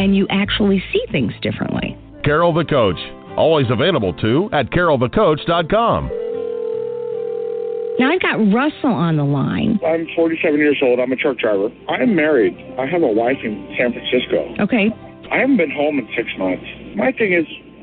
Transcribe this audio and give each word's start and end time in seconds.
and 0.00 0.16
you 0.16 0.26
actually 0.30 0.82
see 0.92 1.04
things 1.12 1.32
differently. 1.42 1.96
Carol 2.24 2.54
the 2.54 2.64
Coach. 2.64 2.98
Always 3.36 3.66
available 3.70 4.12
too 4.14 4.48
at 4.52 4.70
carolthecoach.com. 4.70 6.10
Now 8.00 8.10
I've 8.10 8.22
got 8.22 8.40
Russell 8.52 8.96
on 8.96 9.18
the 9.18 9.24
line. 9.24 9.78
I'm 9.86 10.08
47 10.16 10.58
years 10.58 10.78
old. 10.82 11.00
I'm 11.00 11.12
a 11.12 11.16
truck 11.16 11.36
driver. 11.36 11.68
I'm 11.88 12.16
married. 12.16 12.56
I 12.78 12.86
have 12.86 13.02
a 13.02 13.12
wife 13.12 13.36
in 13.44 13.76
San 13.78 13.92
Francisco. 13.92 14.56
Okay. 14.58 14.88
I 15.30 15.36
haven't 15.38 15.58
been 15.58 15.70
home 15.70 15.98
in 15.98 16.08
six 16.16 16.26
months. 16.38 16.64
My 16.96 17.12
thing 17.12 17.34
is, 17.34 17.44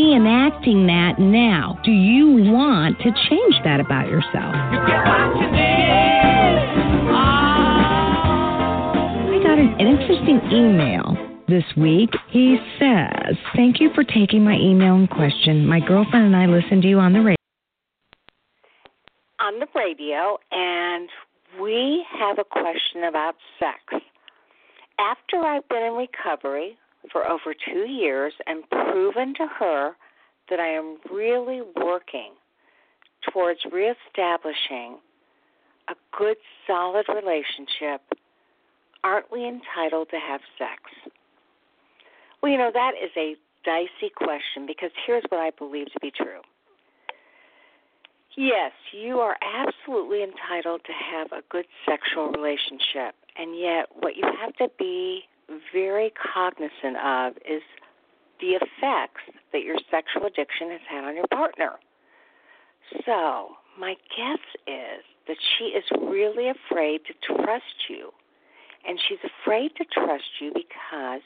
reenacting 0.00 0.86
that 0.86 1.18
now. 1.18 1.78
Do 1.84 1.90
you 1.90 2.50
want 2.50 2.98
to 3.00 3.10
change 3.28 3.54
that 3.64 3.80
about 3.80 4.08
yourself? 4.08 4.54
I 9.28 9.40
got 9.42 9.58
an, 9.58 9.74
an 9.78 9.86
interesting 9.86 10.40
email 10.50 11.16
this 11.48 11.64
week. 11.76 12.10
He 12.30 12.58
says, 12.78 13.36
Thank 13.54 13.80
you 13.80 13.90
for 13.94 14.04
taking 14.04 14.44
my 14.44 14.54
email 14.54 14.94
in 14.96 15.06
question. 15.06 15.66
My 15.66 15.80
girlfriend 15.80 16.26
and 16.26 16.36
I 16.36 16.46
listened 16.46 16.82
to 16.82 16.88
you 16.88 16.98
on 16.98 17.12
the 17.12 17.20
radio. 17.20 17.36
on 19.40 19.58
the 19.58 19.66
radio, 19.74 20.38
and 20.50 21.08
we 21.60 22.04
have 22.18 22.38
a 22.38 22.44
question 22.44 23.04
about 23.08 23.34
sex. 23.58 24.02
After 24.98 25.38
I've 25.38 25.66
been 25.68 25.82
in 25.82 25.94
recovery 25.94 26.76
for 27.10 27.26
over 27.26 27.54
two 27.54 27.86
years 27.88 28.34
and 28.46 28.68
proven 28.70 29.34
to 29.34 29.46
her 29.58 29.96
that 30.50 30.60
I 30.60 30.68
am 30.68 30.98
really 31.10 31.62
working 31.76 32.32
towards 33.32 33.60
reestablishing 33.70 34.98
a 35.88 35.94
good, 36.16 36.36
solid 36.66 37.06
relationship, 37.08 38.00
aren't 39.02 39.30
we 39.30 39.46
entitled 39.46 40.08
to 40.10 40.18
have 40.18 40.40
sex? 40.58 40.82
Well, 42.42 42.52
you 42.52 42.58
know, 42.58 42.70
that 42.72 42.92
is 43.02 43.10
a 43.16 43.36
dicey 43.64 44.12
question 44.14 44.66
because 44.66 44.90
here's 45.06 45.24
what 45.28 45.40
I 45.40 45.50
believe 45.50 45.86
to 45.92 46.00
be 46.00 46.10
true. 46.10 46.40
Yes, 48.36 48.72
you 48.92 49.18
are 49.18 49.36
absolutely 49.42 50.22
entitled 50.22 50.82
to 50.84 50.92
have 50.92 51.32
a 51.32 51.42
good 51.50 51.66
sexual 51.84 52.30
relationship. 52.30 53.14
And 53.36 53.58
yet, 53.58 53.86
what 53.98 54.16
you 54.16 54.24
have 54.40 54.54
to 54.56 54.70
be 54.78 55.22
very 55.72 56.12
cognizant 56.32 56.96
of 57.04 57.32
is 57.38 57.62
the 58.40 58.58
effects 58.58 59.22
that 59.52 59.62
your 59.62 59.76
sexual 59.90 60.26
addiction 60.26 60.70
has 60.70 60.80
had 60.88 61.04
on 61.04 61.14
your 61.14 61.26
partner. 61.28 61.72
So, 63.04 63.56
my 63.78 63.94
guess 64.16 64.40
is 64.66 65.04
that 65.28 65.36
she 65.56 65.64
is 65.66 65.84
really 66.00 66.50
afraid 66.50 67.02
to 67.06 67.34
trust 67.34 67.88
you. 67.88 68.10
And 68.86 68.98
she's 69.08 69.18
afraid 69.44 69.72
to 69.76 69.84
trust 69.84 70.40
you 70.40 70.52
because 70.54 71.20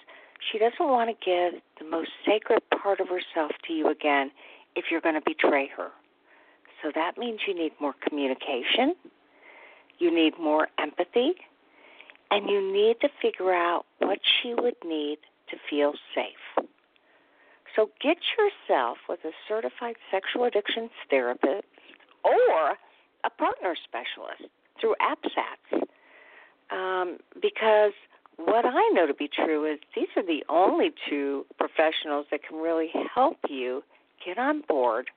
she 0.51 0.59
doesn't 0.59 0.89
want 0.89 1.09
to 1.09 1.25
give 1.25 1.61
the 1.79 1.89
most 1.89 2.11
sacred 2.27 2.63
part 2.83 3.01
of 3.01 3.09
herself 3.09 3.53
to 3.67 3.73
you 3.73 3.89
again 3.89 4.31
if 4.77 4.87
you're 4.91 5.01
going 5.01 5.15
to 5.15 5.23
betray 5.25 5.71
her. 5.77 5.91
So 6.83 6.91
that 6.95 7.17
means 7.17 7.41
you 7.47 7.55
need 7.55 7.73
more 7.81 7.95
communication, 8.07 8.95
you 9.99 10.15
need 10.15 10.35
more 10.39 10.69
empathy, 10.79 11.33
and 12.31 12.51
you 12.51 12.61
need 12.73 12.97
to 13.01 13.09
figure 13.23 13.55
out 13.55 13.87
what 14.01 14.19
she 14.23 14.53
would 14.55 14.77
need 14.85 15.19
to 15.51 15.57
feel 15.71 15.95
safe. 16.15 16.67
So 17.75 17.91
get 18.01 18.19
yourself 18.39 18.99
with 19.09 19.21
a 19.25 19.33
certified 19.49 19.97
sexual 20.11 20.45
addictions 20.45 20.91
therapist 21.11 21.65
or 22.25 22.77
a 23.25 23.31
partner 23.31 23.75
specialist 23.85 24.51
through 24.81 24.95
APSATS. 25.01 25.83
Um, 26.71 27.19
because 27.41 27.93
what 28.37 28.65
I 28.65 28.89
know 28.93 29.07
to 29.07 29.15
be 29.15 29.29
true 29.29 29.65
is 29.71 29.79
these 29.95 30.09
are 30.17 30.25
the 30.25 30.45
only 30.49 30.93
two 31.09 31.47
professionals 31.59 32.27
that 32.31 32.41
can 32.47 32.59
really 32.59 32.91
help 33.15 33.39
you 33.49 33.83
get 34.25 34.39
on 34.39 34.63
board 34.69 35.11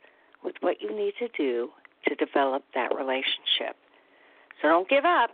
with 0.44 0.56
what 0.62 0.82
you 0.82 0.96
need 0.96 1.14
to 1.20 1.28
do 1.38 1.70
to 2.08 2.16
develop 2.16 2.64
that 2.76 2.96
relationship. 2.96 3.76
So 4.62 4.68
don't 4.68 4.90
give 4.90 5.06
up, 5.06 5.32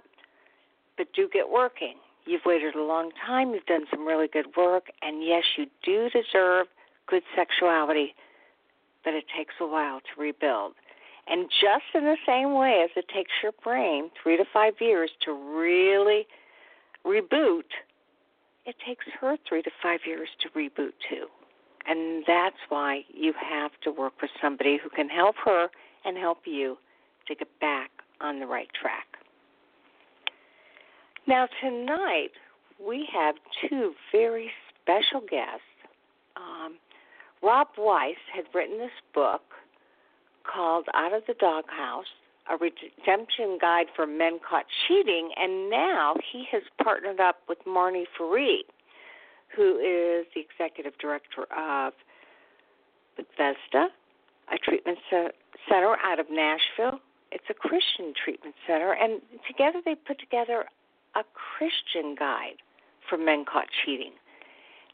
but 0.98 1.08
do 1.14 1.28
get 1.32 1.50
working. 1.50 1.96
You've 2.26 2.46
waited 2.46 2.76
a 2.76 2.84
long 2.84 3.12
time, 3.26 3.54
you've 3.54 3.66
done 3.66 3.86
some 3.92 4.06
really 4.06 4.28
good 4.28 4.48
work, 4.56 4.86
and 5.02 5.24
yes, 5.24 5.44
you 5.58 5.66
do 5.84 6.10
deserve 6.10 6.68
good 7.08 7.24
sexuality, 7.36 8.16
but 9.04 9.14
it 9.14 9.26
takes 9.36 9.54
a 9.60 9.68
while 9.68 10.00
to 10.00 10.22
rebuild. 10.22 10.74
And 11.28 11.50
just 11.50 11.86
in 11.94 12.04
the 12.04 12.18
same 12.26 12.54
way 12.54 12.82
as 12.84 12.90
it 12.96 13.06
takes 13.14 13.32
your 13.42 13.54
brain 13.64 14.10
three 14.22 14.38
to 14.38 14.44
five 14.52 14.74
years 14.82 15.10
to 15.26 15.32
really 15.32 16.28
reboot, 17.06 17.64
it 18.66 18.76
takes 18.86 19.06
her 19.20 19.38
three 19.48 19.62
to 19.62 19.72
five 19.82 20.02
years 20.06 20.30
to 20.42 20.50
reboot 20.50 20.94
too. 21.10 21.28
And 21.86 22.24
that's 22.26 22.58
why 22.70 23.04
you 23.14 23.34
have 23.34 23.72
to 23.84 23.92
work 23.92 24.14
with 24.22 24.32
somebody 24.42 24.80
who 24.82 24.90
can 24.90 25.10
help 25.10 25.36
her 25.46 25.68
and 26.06 26.18
help 26.18 26.40
you 26.46 26.78
to 27.28 27.36
get 27.36 27.48
back 27.60 27.92
on 28.22 28.40
the 28.40 28.46
right 28.46 28.70
track. 28.80 29.08
Now, 31.28 31.48
tonight 31.62 32.32
we 32.86 33.08
have 33.14 33.36
two 33.70 33.94
very 34.12 34.52
special 34.82 35.22
guests. 35.22 35.62
Um, 36.36 36.76
Rob 37.44 37.68
Weiss 37.78 38.16
had 38.34 38.46
written 38.54 38.78
this 38.78 38.92
book 39.14 39.42
called 40.44 40.86
Out 40.94 41.14
of 41.14 41.24
the 41.28 41.34
Doghouse 41.34 42.06
A 42.50 42.56
Redemption 42.56 43.58
Guide 43.60 43.88
for 43.96 44.08
Men 44.08 44.40
Caught 44.48 44.66
Cheating, 44.88 45.32
and 45.36 45.70
now 45.70 46.16
he 46.32 46.46
has 46.52 46.64
partnered 46.82 47.20
up 47.20 47.40
with 47.50 47.58
Marnie 47.68 48.06
Ferree, 48.18 48.64
who 49.54 49.78
is 49.78 50.26
the 50.34 50.42
executive 50.42 50.98
director 51.00 51.44
of 51.56 51.92
Bethesda, 53.18 53.90
a 54.52 54.58
treatment 54.58 55.00
center 55.12 55.98
out 56.02 56.20
of 56.20 56.28
Nashville. 56.32 57.00
It's 57.32 57.44
a 57.50 57.54
Christian 57.54 58.14
treatment 58.24 58.56
center, 58.66 58.94
and 58.94 59.22
together 59.46 59.80
they 59.84 59.96
put 59.96 60.18
together 60.18 60.66
a 61.16 61.24
Christian 61.34 62.16
guide 62.18 62.62
for 63.10 63.18
men 63.18 63.44
caught 63.44 63.68
cheating. 63.84 64.14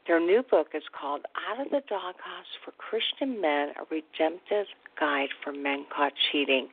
Their 0.10 0.20
new 0.20 0.42
book 0.42 0.70
is 0.74 0.82
called 1.00 1.22
Out 1.48 1.64
of 1.64 1.70
the 1.70 1.84
Doghouse 1.88 2.52
for 2.66 2.72
Christian 2.72 3.40
Men, 3.40 3.70
a 3.78 3.84
redemptive 3.92 4.66
guide 5.00 5.30
for 5.44 5.54
men 5.54 5.86
caught 5.96 6.14
cheating. 6.32 6.68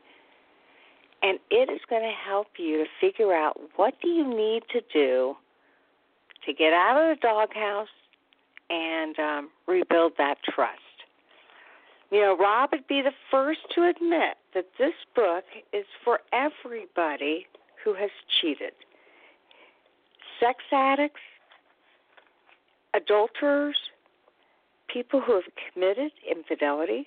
And 1.23 1.39
it 1.51 1.71
is 1.71 1.81
going 1.91 2.01
to 2.01 2.15
help 2.27 2.47
you 2.57 2.79
to 2.79 2.85
figure 2.99 3.35
out 3.35 3.61
what 3.77 3.93
do 4.01 4.09
you 4.09 4.27
need 4.27 4.63
to 4.73 4.81
do 4.91 5.37
to 6.47 6.53
get 6.55 6.73
out 6.73 6.97
of 6.97 7.15
the 7.15 7.21
doghouse 7.21 7.93
and 8.71 9.19
um, 9.19 9.51
rebuild 9.69 10.13
that 10.17 10.37
trust. 10.43 10.81
You 12.11 12.23
know, 12.23 12.39
Rob 12.39 12.71
would 12.73 12.87
be 12.89 13.03
the 13.03 13.13
first 13.31 13.61
to 13.75 13.87
admit 13.87 14.39
that 14.55 14.65
this 14.79 14.95
book 15.15 15.45
is 15.75 15.85
for 16.03 16.21
everybody 16.33 17.47
who 17.85 17.93
has 17.93 18.11
cheated 18.41 18.73
sex 20.41 20.59
addicts, 20.73 21.21
adulterers, 22.97 23.77
people 24.93 25.21
who 25.21 25.35
have 25.35 25.45
committed 25.73 26.13
infidelity. 26.29 27.07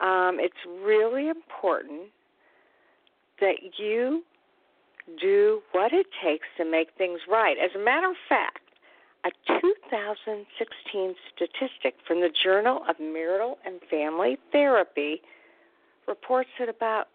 Um, 0.00 0.38
it's 0.40 0.54
really 0.84 1.28
important 1.28 2.10
that 3.40 3.78
you 3.78 4.24
do 5.20 5.62
what 5.72 5.92
it 5.92 6.06
takes 6.22 6.46
to 6.58 6.64
make 6.64 6.90
things 6.98 7.20
right. 7.28 7.56
As 7.58 7.70
a 7.74 7.82
matter 7.82 8.10
of 8.10 8.16
fact, 8.28 8.60
a 9.24 9.30
2016 9.60 11.14
statistic 11.34 11.94
from 12.06 12.20
the 12.20 12.30
Journal 12.30 12.82
of 12.88 13.00
Marital 13.00 13.58
and 13.64 13.80
Family 13.90 14.38
Therapy 14.52 15.22
reports 16.06 16.50
that 16.58 16.68
about 16.68 17.08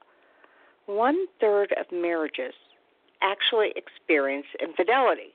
one 0.86 1.28
third 1.40 1.74
of 1.80 1.86
marriages 1.92 2.54
actually 3.22 3.74
experience 3.76 4.48
infidelity. 4.62 5.34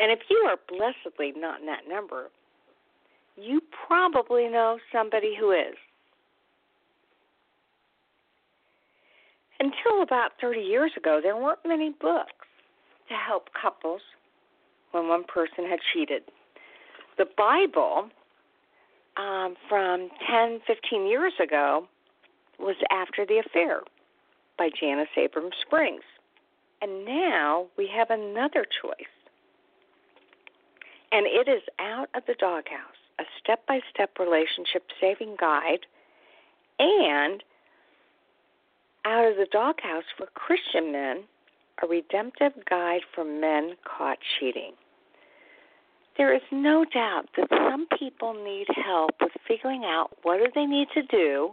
And 0.00 0.10
if 0.10 0.20
you 0.30 0.36
are 0.48 0.56
blessedly 0.66 1.32
not 1.36 1.60
in 1.60 1.66
that 1.66 1.86
number, 1.88 2.30
you 3.36 3.60
probably 3.86 4.48
know 4.48 4.78
somebody 4.90 5.36
who 5.38 5.52
is. 5.52 5.76
Until 9.60 10.02
about 10.02 10.32
30 10.40 10.60
years 10.60 10.92
ago, 10.96 11.20
there 11.22 11.36
weren't 11.36 11.58
many 11.66 11.90
books 12.00 12.46
to 13.08 13.14
help 13.14 13.50
couples 13.60 14.00
when 14.92 15.06
one 15.06 15.24
person 15.24 15.68
had 15.68 15.80
cheated. 15.92 16.22
The 17.18 17.26
Bible 17.36 18.08
um, 19.18 19.54
from 19.68 20.08
10, 20.26 20.60
15 20.66 21.06
years 21.06 21.34
ago 21.42 21.86
was 22.58 22.76
After 22.90 23.26
the 23.26 23.42
Affair 23.46 23.80
by 24.56 24.70
Janis 24.78 25.08
Abrahms 25.16 25.52
Springs. 25.60 26.02
And 26.80 27.04
now 27.04 27.66
we 27.76 27.86
have 27.94 28.08
another 28.08 28.64
choice. 28.82 29.19
And 31.12 31.26
it 31.26 31.48
is 31.48 31.62
Out 31.78 32.08
of 32.14 32.22
the 32.26 32.34
Doghouse, 32.38 33.00
a 33.18 33.24
step 33.42 33.66
by 33.66 33.80
step 33.92 34.10
relationship 34.18 34.84
saving 35.00 35.36
guide, 35.40 35.86
and 36.78 37.42
Out 39.04 39.26
of 39.26 39.36
the 39.36 39.48
Doghouse 39.50 40.04
for 40.16 40.26
Christian 40.34 40.92
Men, 40.92 41.24
a 41.82 41.86
redemptive 41.86 42.52
guide 42.68 43.02
for 43.14 43.24
men 43.24 43.74
caught 43.84 44.18
cheating. 44.38 44.72
There 46.16 46.34
is 46.34 46.42
no 46.52 46.84
doubt 46.84 47.28
that 47.36 47.48
some 47.50 47.86
people 47.98 48.34
need 48.34 48.66
help 48.84 49.12
with 49.20 49.32
figuring 49.48 49.84
out 49.84 50.10
what 50.22 50.38
do 50.38 50.46
they 50.54 50.66
need 50.66 50.88
to 50.94 51.02
do 51.02 51.52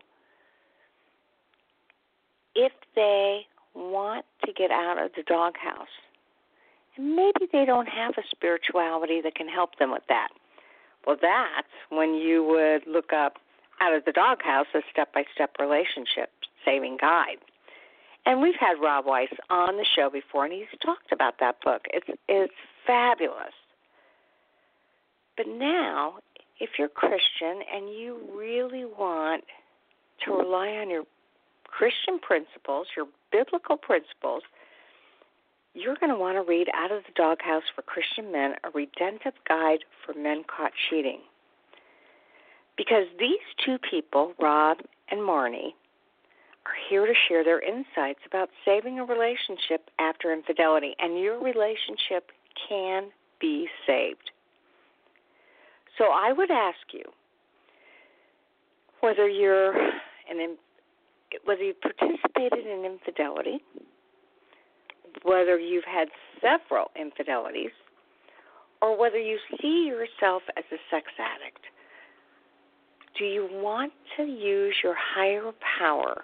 if 2.54 2.74
they 2.95 3.45
want 3.75 4.25
to 4.45 4.51
get 4.51 4.71
out 4.71 5.01
of 5.01 5.12
the 5.15 5.24
doghouse. 5.24 5.88
And 6.98 7.16
maybe 7.16 7.48
they 7.52 7.66
don't 7.66 7.88
have 7.88 8.14
a 8.18 8.24
spirituality 8.32 9.22
that 9.22 9.36
can 9.36 9.48
help 9.48 9.78
them 9.78 9.92
with 9.92 10.04
that. 10.10 10.30
Well, 11.06 11.18
that's 11.22 11.68
when 11.90 12.16
you 12.16 12.44
would 12.44 12.86
look 12.92 13.14
up 13.14 13.36
Out 13.80 13.94
of 13.94 14.04
the 14.06 14.12
Doghouse, 14.12 14.68
a 14.74 14.82
step 14.92 15.14
by 15.14 15.24
step 15.34 15.52
relationship 15.60 16.30
saving 16.66 16.98
guide. 17.00 17.38
And 18.26 18.42
we've 18.42 18.60
had 18.60 18.74
Rob 18.82 19.06
Weiss 19.06 19.30
on 19.50 19.78
the 19.78 19.86
show 19.96 20.10
before, 20.10 20.44
and 20.44 20.54
he's 20.54 20.66
talked 20.84 21.14
about 21.14 21.36
that 21.40 21.62
book. 21.64 21.84
It's 21.94 22.08
it's 22.28 22.54
fabulous. 22.86 23.54
But 25.38 25.48
now, 25.48 26.16
if 26.60 26.72
you're 26.78 26.90
Christian 26.90 27.62
and 27.74 27.90
you 27.90 28.20
really 28.36 28.84
want 28.84 29.46
to 30.26 30.32
rely 30.32 30.70
on 30.70 30.90
your 30.90 31.04
Christian 31.66 32.20
principles, 32.20 32.88
your 32.98 33.06
biblical 33.32 33.78
principles, 33.78 34.44
you're 35.78 35.96
going 36.00 36.12
to 36.12 36.18
want 36.18 36.38
to 36.38 36.50
read 36.50 36.68
Out 36.74 36.92
of 36.92 37.04
the 37.04 37.14
Doghouse 37.16 37.64
for 37.76 37.84
Christian 37.84 38.32
Men, 38.32 38.54
a 38.64 38.70
redemptive 38.74 39.34
guide 39.48 39.86
for 40.04 40.14
men 40.14 40.44
caught 40.48 40.72
cheating. 40.90 41.20
Because 42.76 43.06
these 43.20 43.46
two 43.64 43.78
people, 43.90 44.34
Rob 44.42 44.78
and 45.12 45.22
Marnie, 45.22 45.74
are 46.66 46.78
here 46.90 47.06
to 47.06 47.14
share 47.28 47.44
their 47.44 47.62
insights 47.62 48.20
about 48.26 48.50
saving 48.66 49.00
a 49.00 49.06
relationship 49.06 49.90
after 50.00 50.34
infidelity, 50.34 50.96
and 51.00 51.20
your 51.20 51.42
relationship 51.42 52.32
can 52.68 53.10
be 53.40 53.68
saved. 53.86 54.32
So 55.98 56.06
I 56.06 56.34
would 56.34 56.52
ask 56.52 56.78
you 56.92 57.04
whether 59.02 59.28
you're 59.28 59.76
an 59.78 60.58
whether 61.44 61.62
you've 61.62 61.82
participated 61.82 62.66
in 62.66 62.86
infidelity, 62.86 63.60
whether 65.24 65.58
you've 65.58 65.86
had 65.86 66.08
several 66.42 66.92
infidelities, 67.00 67.72
or 68.81 68.98
whether 68.98 69.19
you 69.19 69.38
see 69.62 69.88
yourself 69.88 70.44
as 70.56 70.64
a 70.72 70.78
sex 70.92 71.08
addict. 71.19 71.62
Do 73.18 73.25
you 73.25 73.50
want 73.52 73.92
to 74.18 74.24
use 74.24 74.75
your 74.84 74.96
higher 74.96 75.52
power 75.80 76.24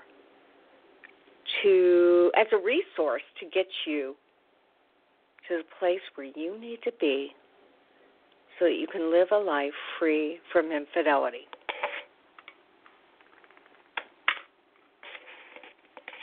to 1.64 2.32
as 2.38 2.48
a 2.52 2.58
resource 2.58 3.24
to 3.40 3.46
get 3.46 3.66
you 3.88 4.16
to 5.48 5.58
the 5.58 5.64
place 5.80 6.02
where 6.16 6.28
you 6.28 6.60
need 6.60 6.80
to 6.84 6.92
be 7.00 7.32
so 8.60 8.66
that 8.66 8.74
you 8.74 8.88
can 8.88 9.12
live 9.12 9.30
a 9.32 9.38
life 9.38 9.74
free 10.00 10.40
from 10.52 10.72
infidelity? 10.72 11.48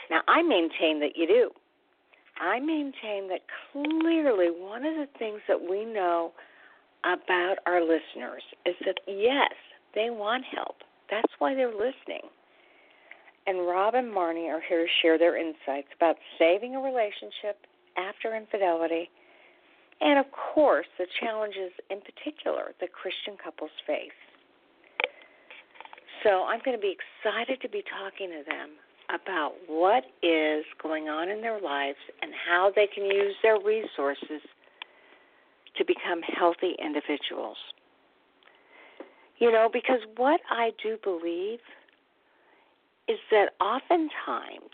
Now, 0.09 0.21
I 0.27 0.41
maintain 0.41 0.99
that 1.01 1.15
you 1.15 1.27
do. 1.27 1.49
I 2.41 2.59
maintain 2.59 3.29
that 3.29 3.41
clearly 3.71 4.47
one 4.49 4.83
of 4.83 4.95
the 4.95 5.07
things 5.19 5.41
that 5.47 5.61
we 5.61 5.85
know 5.85 6.33
about 7.03 7.57
our 7.67 7.81
listeners 7.81 8.41
is 8.65 8.75
that, 8.85 8.97
yes, 9.07 9.53
they 9.93 10.09
want 10.09 10.43
help. 10.45 10.77
That's 11.09 11.31
why 11.39 11.53
they're 11.53 11.71
listening. 11.71 12.25
And 13.45 13.67
Rob 13.67 13.93
and 13.95 14.11
Marnie 14.11 14.49
are 14.49 14.61
here 14.61 14.85
to 14.85 14.91
share 15.01 15.17
their 15.17 15.37
insights 15.37 15.89
about 15.95 16.15
saving 16.39 16.75
a 16.75 16.79
relationship 16.79 17.65
after 17.97 18.35
infidelity 18.35 19.09
and, 19.99 20.17
of 20.17 20.25
course, 20.31 20.87
the 20.97 21.05
challenges 21.19 21.71
in 21.89 22.01
particular 22.01 22.73
that 22.79 22.91
Christian 22.91 23.37
couples 23.37 23.71
face. 23.85 24.17
So 26.23 26.45
I'm 26.45 26.59
going 26.65 26.77
to 26.77 26.81
be 26.81 26.95
excited 26.97 27.61
to 27.61 27.69
be 27.69 27.83
talking 27.85 28.29
to 28.29 28.43
them 28.49 28.69
about 29.13 29.53
what 29.67 30.03
is 30.23 30.65
going 30.81 31.09
on 31.09 31.29
in 31.29 31.41
their 31.41 31.59
lives 31.59 31.97
and 32.21 32.31
how 32.33 32.71
they 32.75 32.87
can 32.87 33.05
use 33.05 33.35
their 33.43 33.59
resources 33.59 34.41
to 35.77 35.85
become 35.85 36.21
healthy 36.21 36.75
individuals. 36.83 37.57
You 39.39 39.51
know, 39.51 39.69
because 39.71 39.99
what 40.17 40.41
I 40.49 40.71
do 40.83 40.97
believe 41.03 41.59
is 43.07 43.17
that 43.31 43.49
oftentimes, 43.59 44.71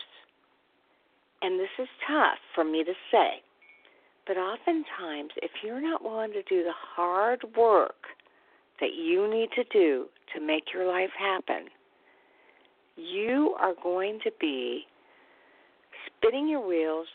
and 1.42 1.58
this 1.58 1.70
is 1.78 1.88
tough 2.06 2.38
for 2.54 2.64
me 2.64 2.84
to 2.84 2.92
say, 3.10 3.42
but 4.26 4.36
oftentimes, 4.36 5.30
if 5.36 5.50
you're 5.64 5.80
not 5.80 6.04
willing 6.04 6.32
to 6.32 6.42
do 6.42 6.62
the 6.62 6.74
hard 6.74 7.42
work 7.56 8.08
that 8.80 8.94
you 8.94 9.28
need 9.30 9.48
to 9.56 9.64
do 9.72 10.06
to 10.34 10.40
make 10.40 10.64
your 10.74 10.86
life 10.86 11.10
happen, 11.18 11.68
you 12.98 13.54
are 13.60 13.74
going 13.82 14.18
to 14.24 14.30
be 14.40 14.86
spinning 16.06 16.48
your 16.48 16.66
wheels 16.66 17.06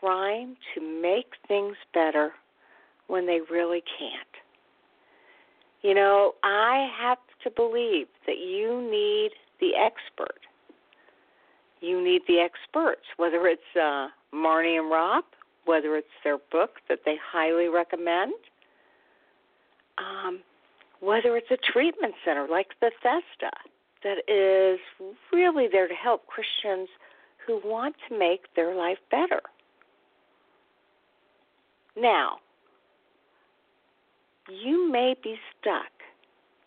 trying 0.00 0.56
to 0.74 0.80
make 0.80 1.32
things 1.48 1.76
better 1.94 2.32
when 3.08 3.26
they 3.26 3.40
really 3.50 3.82
can't. 3.98 4.28
You 5.82 5.94
know, 5.94 6.34
I 6.44 6.88
have 7.00 7.18
to 7.44 7.50
believe 7.50 8.06
that 8.26 8.38
you 8.38 8.88
need 8.88 9.30
the 9.60 9.74
expert. 9.74 10.38
You 11.80 12.02
need 12.02 12.22
the 12.28 12.38
experts, 12.38 13.02
whether 13.16 13.46
it's 13.48 13.62
uh, 13.74 14.08
Marnie 14.32 14.78
and 14.78 14.88
Rob, 14.88 15.24
whether 15.64 15.96
it's 15.96 16.06
their 16.22 16.38
book 16.52 16.76
that 16.88 17.00
they 17.04 17.16
highly 17.32 17.68
recommend, 17.68 18.34
um, 19.98 20.40
whether 21.00 21.36
it's 21.36 21.50
a 21.50 21.58
treatment 21.72 22.14
center 22.24 22.46
like 22.48 22.68
Bethesda 22.80 23.50
that 24.04 24.18
is 24.28 24.80
really 25.32 25.68
there 25.70 25.88
to 25.88 25.94
help 25.94 26.26
Christians 26.26 26.88
who 27.46 27.60
want 27.64 27.96
to 28.08 28.18
make 28.18 28.54
their 28.54 28.74
life 28.74 28.98
better. 29.10 29.40
Now, 31.96 32.38
you 34.48 34.90
may 34.90 35.14
be 35.22 35.36
stuck 35.60 35.90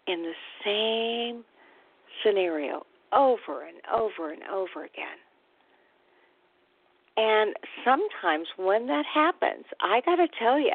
in 0.08 0.24
the 0.24 0.34
same 0.64 1.44
scenario 2.24 2.86
over 3.12 3.66
and 3.66 3.78
over 3.94 4.32
and 4.32 4.44
over 4.44 4.84
again. 4.84 5.18
And 7.18 7.56
sometimes 7.84 8.48
when 8.58 8.88
that 8.88 9.06
happens, 9.12 9.66
I 9.80 10.02
got 10.06 10.18
to 10.18 10.28
tell 10.38 10.60
you, 10.60 10.74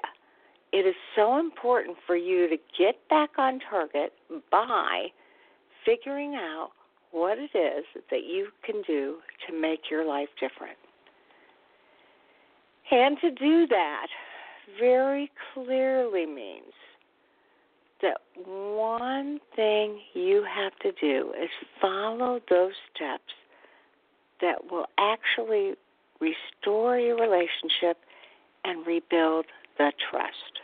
it 0.72 0.86
is 0.86 0.94
so 1.14 1.38
important 1.38 1.96
for 2.06 2.16
you 2.16 2.48
to 2.48 2.56
get 2.78 2.96
back 3.08 3.30
on 3.38 3.60
target 3.68 4.12
by 4.50 5.08
figuring 5.84 6.34
out 6.34 6.70
what 7.12 7.38
it 7.38 7.56
is 7.56 7.84
that 8.10 8.24
you 8.24 8.48
can 8.64 8.82
do 8.86 9.16
to 9.46 9.58
make 9.58 9.90
your 9.90 10.04
life 10.04 10.28
different. 10.38 10.76
And 12.90 13.16
to 13.20 13.30
do 13.30 13.66
that 13.68 14.06
very 14.78 15.30
clearly 15.54 16.26
means 16.26 16.72
that 18.02 18.18
one 18.36 19.40
thing 19.54 20.00
you 20.14 20.44
have 20.44 20.72
to 20.80 20.92
do 21.00 21.32
is 21.40 21.50
follow 21.80 22.40
those 22.48 22.72
steps 22.94 23.32
that 24.40 24.70
will 24.70 24.86
actually 24.98 25.74
restore 26.20 26.98
your 26.98 27.16
relationship 27.16 27.98
and 28.64 28.86
rebuild 28.86 29.46
the 29.78 29.92
trust. 30.10 30.60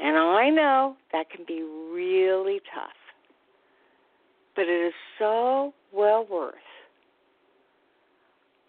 And 0.00 0.16
I 0.16 0.50
know 0.50 0.96
that 1.12 1.30
can 1.30 1.44
be 1.46 1.62
really 1.62 2.60
tough, 2.74 2.90
but 4.54 4.62
it 4.62 4.86
is 4.86 4.94
so 5.18 5.72
well 5.92 6.26
worth 6.30 6.54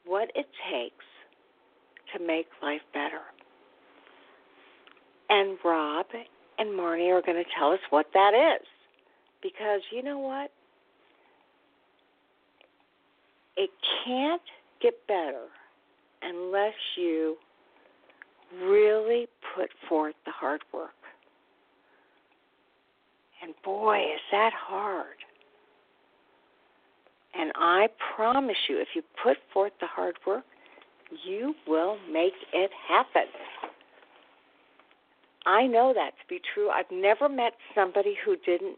what 0.06 0.30
it 0.36 0.48
takes 0.72 1.06
to 2.14 2.26
make 2.26 2.48
life 2.62 2.82
better. 2.94 3.22
And 5.30 5.58
Rob 5.64 6.06
and 6.60 6.70
Marnie 6.70 7.12
are 7.12 7.22
going 7.22 7.42
to 7.44 7.50
tell 7.58 7.72
us 7.72 7.80
what 7.90 8.08
that 8.14 8.34
is. 8.34 8.68
Because 9.42 9.82
you 9.92 10.04
know 10.04 10.20
what? 10.20 10.52
It 13.58 13.70
can't 14.06 14.42
get 14.82 14.96
better 15.08 15.46
unless 16.22 16.74
you 16.98 17.38
really 18.62 19.28
put 19.56 19.70
forth 19.90 20.16
the 20.26 20.32
hard 20.32 20.62
work. 20.74 20.92
And 23.42 23.54
boy, 23.64 23.98
is 23.98 24.22
that 24.32 24.52
hard. 24.56 25.18
And 27.38 27.52
I 27.56 27.88
promise 28.16 28.58
you, 28.70 28.80
if 28.80 28.90
you 28.96 29.02
put 29.24 29.38
forth 29.54 29.72
the 29.80 29.88
hard 29.88 30.16
work, 30.26 30.44
you 31.26 31.54
will 31.68 31.98
make 32.12 32.34
it 32.54 32.72
happen. 32.88 33.30
I 35.46 35.68
know 35.68 35.94
that 35.94 36.12
to 36.12 36.28
be 36.30 36.40
true. 36.54 36.70
I've 36.70 36.92
never 36.92 37.28
met 37.28 37.54
somebody 37.76 38.16
who 38.26 38.36
didn't 38.46 38.78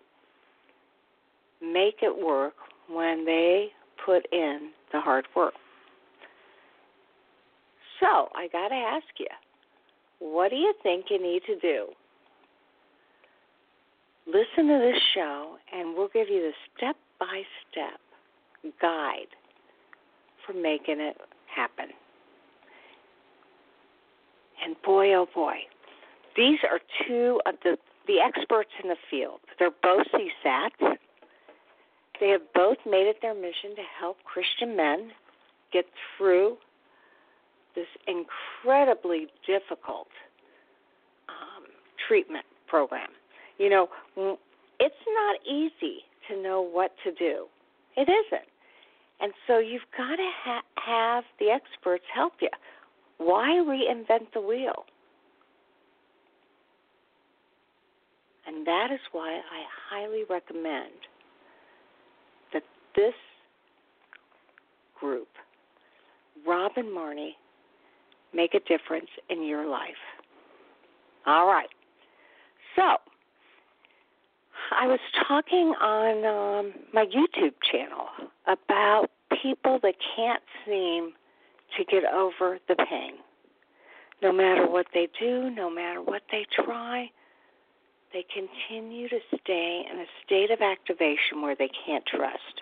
make 1.61 1.97
it 2.01 2.25
work 2.25 2.53
when 2.89 3.25
they 3.25 3.67
put 4.05 4.25
in 4.31 4.71
the 4.91 4.99
hard 4.99 5.25
work. 5.35 5.53
So, 7.99 8.29
I 8.35 8.47
got 8.51 8.69
to 8.69 8.75
ask 8.75 9.05
you, 9.19 9.27
what 10.19 10.49
do 10.49 10.55
you 10.55 10.73
think 10.83 11.05
you 11.09 11.21
need 11.21 11.41
to 11.47 11.59
do? 11.59 11.87
Listen 14.27 14.67
to 14.67 14.79
this 14.79 15.01
show, 15.13 15.55
and 15.71 15.95
we'll 15.95 16.09
give 16.09 16.27
you 16.29 16.41
the 16.41 16.51
step 16.75 16.95
by 17.19 17.43
step 17.69 17.99
guide 18.81 19.27
for 20.45 20.53
making 20.53 20.99
it 20.99 21.17
happen. 21.53 21.87
And 24.63 24.75
boy, 24.83 25.13
oh 25.13 25.27
boy, 25.33 25.57
these 26.35 26.59
are 26.69 26.79
two 27.07 27.41
of 27.45 27.55
the, 27.63 27.77
the 28.07 28.19
experts 28.19 28.71
in 28.81 28.89
the 28.89 28.95
field. 29.09 29.39
They're 29.59 29.71
both 29.83 30.05
CSATs. 30.13 30.97
They 32.19 32.29
have 32.29 32.41
both 32.53 32.77
made 32.85 33.07
it 33.07 33.17
their 33.21 33.33
mission 33.35 33.75
to 33.75 33.81
help 33.99 34.17
Christian 34.23 34.75
men 34.75 35.11
get 35.73 35.85
through 36.17 36.57
this 37.75 37.87
incredibly 38.07 39.27
difficult 39.45 40.07
um, 41.27 41.65
treatment 42.07 42.45
program. 42.67 43.09
You 43.57 43.69
know, 43.69 43.89
it's 44.79 44.95
not 45.13 45.39
easy 45.45 46.03
to 46.29 46.41
know 46.41 46.61
what 46.61 46.91
to 47.03 47.11
do. 47.11 47.45
It 47.97 48.09
isn't. 48.09 48.47
And 49.21 49.31
so 49.47 49.59
you've 49.59 49.81
got 49.97 50.15
to 50.17 50.29
ha- 50.43 50.61
have 50.75 51.23
the 51.39 51.49
experts 51.49 52.03
help 52.13 52.33
you. 52.41 52.49
Why 53.17 53.49
reinvent 53.49 54.33
the 54.33 54.41
wheel? 54.41 54.85
And 58.47 58.67
that 58.67 58.89
is 58.91 58.99
why 59.11 59.35
I 59.35 59.63
highly 59.89 60.23
recommend 60.29 60.91
that 62.53 62.63
this 62.95 63.13
group, 64.99 65.27
Rob 66.45 66.73
and 66.75 66.87
Marnie, 66.87 67.31
make 68.33 68.53
a 68.53 68.59
difference 68.59 69.09
in 69.29 69.43
your 69.43 69.65
life. 69.67 69.89
All 71.25 71.47
right. 71.47 71.69
So, 72.75 72.97
I 74.71 74.87
was 74.87 74.99
talking 75.27 75.73
on 75.81 76.25
um, 76.25 76.73
my 76.93 77.05
YouTube 77.05 77.53
channel 77.71 78.07
about 78.47 79.09
people 79.41 79.79
that 79.83 79.95
can't 80.15 80.43
seem 80.65 81.13
to 81.77 81.83
get 81.85 82.03
over 82.05 82.59
the 82.67 82.75
pain. 82.75 83.13
No 84.21 84.31
matter 84.31 84.67
what 84.67 84.87
they 84.93 85.07
do, 85.19 85.49
no 85.49 85.69
matter 85.69 86.01
what 86.01 86.23
they 86.31 86.45
try, 86.51 87.09
they 88.13 88.25
continue 88.33 89.09
to 89.09 89.19
stay 89.41 89.85
in 89.91 89.99
a 89.99 90.05
state 90.25 90.51
of 90.51 90.61
activation 90.61 91.41
where 91.41 91.55
they 91.55 91.69
can't 91.85 92.05
trust. 92.05 92.61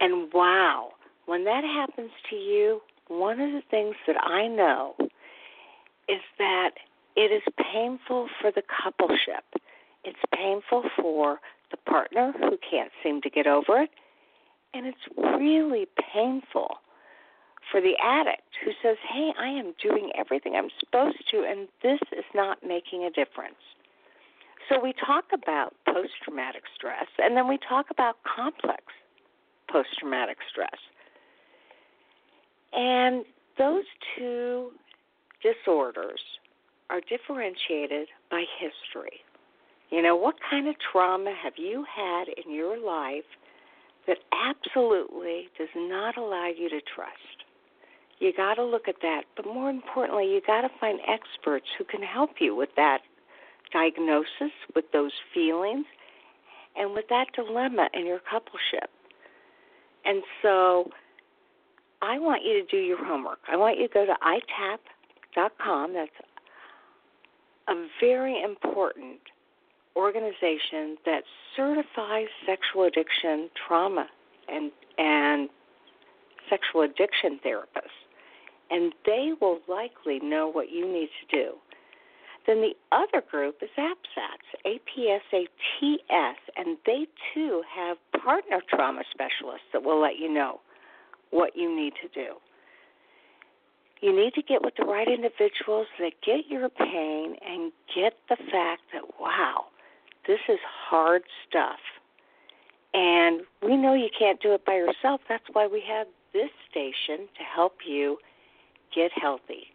And 0.00 0.32
wow, 0.32 0.92
when 1.26 1.44
that 1.44 1.64
happens 1.64 2.10
to 2.30 2.36
you, 2.36 2.80
one 3.08 3.40
of 3.40 3.52
the 3.52 3.62
things 3.70 3.94
that 4.06 4.16
I 4.22 4.46
know 4.48 4.94
is 6.08 6.20
that 6.38 6.70
it 7.16 7.32
is 7.32 7.42
painful 7.72 8.28
for 8.40 8.50
the 8.50 8.62
coupleship. 8.62 9.60
It's 10.04 10.18
painful 10.34 10.84
for 11.00 11.40
the 11.70 11.76
partner 11.76 12.32
who 12.38 12.58
can't 12.70 12.90
seem 13.02 13.20
to 13.22 13.30
get 13.30 13.46
over 13.46 13.82
it, 13.82 13.90
and 14.74 14.86
it's 14.86 15.16
really 15.16 15.86
painful 16.12 16.78
for 17.70 17.80
the 17.80 17.94
addict 18.02 18.48
who 18.64 18.70
says, 18.82 18.96
Hey, 19.12 19.32
I 19.38 19.48
am 19.48 19.74
doing 19.82 20.10
everything 20.16 20.54
I'm 20.56 20.70
supposed 20.80 21.28
to, 21.30 21.44
and 21.48 21.68
this 21.82 22.00
is 22.12 22.24
not 22.34 22.58
making 22.66 23.04
a 23.04 23.10
difference. 23.10 23.60
So 24.68 24.80
we 24.80 24.92
talk 24.92 25.24
about 25.32 25.74
post 25.86 26.12
traumatic 26.24 26.62
stress, 26.74 27.06
and 27.18 27.36
then 27.36 27.48
we 27.48 27.58
talk 27.68 27.86
about 27.90 28.16
complex 28.24 28.82
post 29.70 29.88
traumatic 29.98 30.38
stress. 30.50 30.78
And 32.72 33.24
those 33.56 33.84
two 34.16 34.70
disorders 35.42 36.20
are 36.90 37.00
differentiated 37.00 38.08
by 38.30 38.44
history. 38.58 39.20
You 39.90 40.02
know, 40.02 40.16
what 40.16 40.36
kind 40.50 40.68
of 40.68 40.74
trauma 40.92 41.32
have 41.42 41.54
you 41.56 41.84
had 41.94 42.24
in 42.28 42.54
your 42.54 42.78
life 42.78 43.24
that 44.06 44.18
absolutely 44.32 45.48
does 45.56 45.68
not 45.74 46.16
allow 46.16 46.48
you 46.48 46.68
to 46.68 46.80
trust? 46.94 47.44
You 48.18 48.32
got 48.36 48.54
to 48.54 48.64
look 48.64 48.88
at 48.88 48.96
that, 49.02 49.22
but 49.36 49.46
more 49.46 49.70
importantly, 49.70 50.26
you 50.26 50.40
got 50.46 50.62
to 50.62 50.70
find 50.80 50.98
experts 51.06 51.66
who 51.78 51.84
can 51.84 52.02
help 52.02 52.30
you 52.40 52.54
with 52.54 52.70
that 52.76 52.98
diagnosis, 53.72 54.52
with 54.74 54.86
those 54.92 55.12
feelings, 55.32 55.86
and 56.76 56.92
with 56.92 57.04
that 57.08 57.26
dilemma 57.34 57.88
in 57.94 58.06
your 58.06 58.18
coupleship. 58.18 58.88
And 60.04 60.22
so 60.42 60.90
I 62.02 62.18
want 62.18 62.42
you 62.44 62.54
to 62.60 62.66
do 62.66 62.76
your 62.76 63.04
homework. 63.04 63.38
I 63.50 63.56
want 63.56 63.78
you 63.78 63.88
to 63.88 63.94
go 63.94 64.06
to 64.06 64.14
iitap.com. 64.22 65.92
That's 65.94 66.10
a 67.68 67.86
very 68.00 68.42
important 68.42 69.20
organization 69.96 70.96
that 71.04 71.22
certifies 71.56 72.28
sexual 72.46 72.84
addiction 72.84 73.50
trauma 73.66 74.06
and 74.48 74.70
and 74.98 75.48
sexual 76.48 76.82
addiction 76.82 77.38
therapists. 77.44 77.98
And 78.70 78.92
they 79.06 79.32
will 79.40 79.60
likely 79.68 80.20
know 80.20 80.50
what 80.50 80.70
you 80.70 80.86
need 80.90 81.08
to 81.20 81.36
do. 81.36 81.52
Then 82.46 82.62
the 82.62 82.74
other 82.92 83.22
group 83.30 83.56
is 83.62 83.68
APSATs, 83.78 84.78
APSATS, 84.88 86.36
and 86.56 86.78
they 86.86 87.06
too 87.34 87.62
have 87.74 87.98
partner 88.22 88.62
trauma 88.70 89.02
specialists 89.10 89.66
that 89.72 89.82
will 89.82 90.00
let 90.00 90.18
you 90.18 90.32
know 90.32 90.60
what 91.30 91.54
you 91.54 91.74
need 91.74 91.92
to 92.02 92.08
do. 92.08 92.34
You 94.00 94.16
need 94.16 94.32
to 94.34 94.42
get 94.42 94.62
with 94.62 94.74
the 94.78 94.84
right 94.84 95.08
individuals 95.08 95.88
that 95.98 96.12
get 96.24 96.46
your 96.48 96.68
pain 96.70 97.36
and 97.46 97.72
get 97.94 98.14
the 98.28 98.36
fact 98.36 98.82
that, 98.92 99.02
wow, 99.20 99.66
this 100.28 100.38
is 100.48 100.58
hard 100.62 101.22
stuff. 101.48 101.80
And 102.94 103.40
we 103.62 103.76
know 103.76 103.94
you 103.94 104.10
can't 104.16 104.40
do 104.40 104.52
it 104.52 104.64
by 104.64 104.74
yourself. 104.74 105.22
That's 105.28 105.44
why 105.52 105.66
we 105.66 105.82
have 105.88 106.06
this 106.32 106.50
station 106.70 107.26
to 107.36 107.42
help 107.42 107.78
you 107.86 108.18
get 108.94 109.10
healthy. 109.12 109.68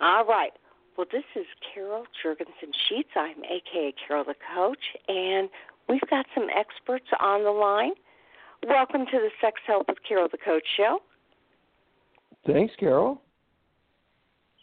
All 0.00 0.24
right. 0.24 0.52
Well, 0.96 1.06
this 1.10 1.24
is 1.34 1.46
Carol 1.74 2.04
Juergensen 2.22 2.72
Sheets. 2.88 3.10
I'm 3.16 3.42
AKA 3.44 3.94
Carol 4.06 4.24
the 4.24 4.34
Coach, 4.54 4.96
and 5.08 5.48
we've 5.88 6.08
got 6.10 6.26
some 6.34 6.48
experts 6.54 7.06
on 7.20 7.44
the 7.44 7.50
line. 7.50 7.92
Welcome 8.66 9.06
to 9.06 9.18
the 9.18 9.30
Sex 9.40 9.60
Help 9.66 9.88
with 9.88 9.98
Carol 10.06 10.28
the 10.30 10.38
Coach 10.38 10.64
show. 10.76 10.98
Thanks, 12.46 12.74
Carol. 12.78 13.22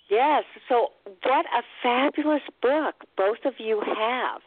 Yes. 0.09 0.43
So, 0.67 0.89
what 1.23 1.45
a 1.45 1.63
fabulous 1.81 2.43
book 2.61 2.95
both 3.17 3.45
of 3.45 3.53
you 3.57 3.81
have. 3.81 4.41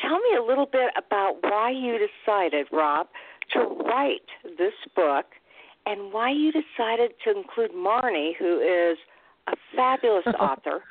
Tell 0.00 0.18
me 0.18 0.36
a 0.38 0.42
little 0.42 0.66
bit 0.66 0.90
about 0.96 1.36
why 1.42 1.70
you 1.70 1.98
decided, 1.98 2.66
Rob, 2.72 3.08
to 3.52 3.60
write 3.60 4.26
this 4.58 4.74
book 4.94 5.26
and 5.86 6.12
why 6.12 6.30
you 6.30 6.52
decided 6.52 7.12
to 7.24 7.36
include 7.36 7.72
Marnie, 7.72 8.32
who 8.38 8.60
is 8.60 8.98
a 9.48 9.56
fabulous 9.76 10.26
author 10.40 10.82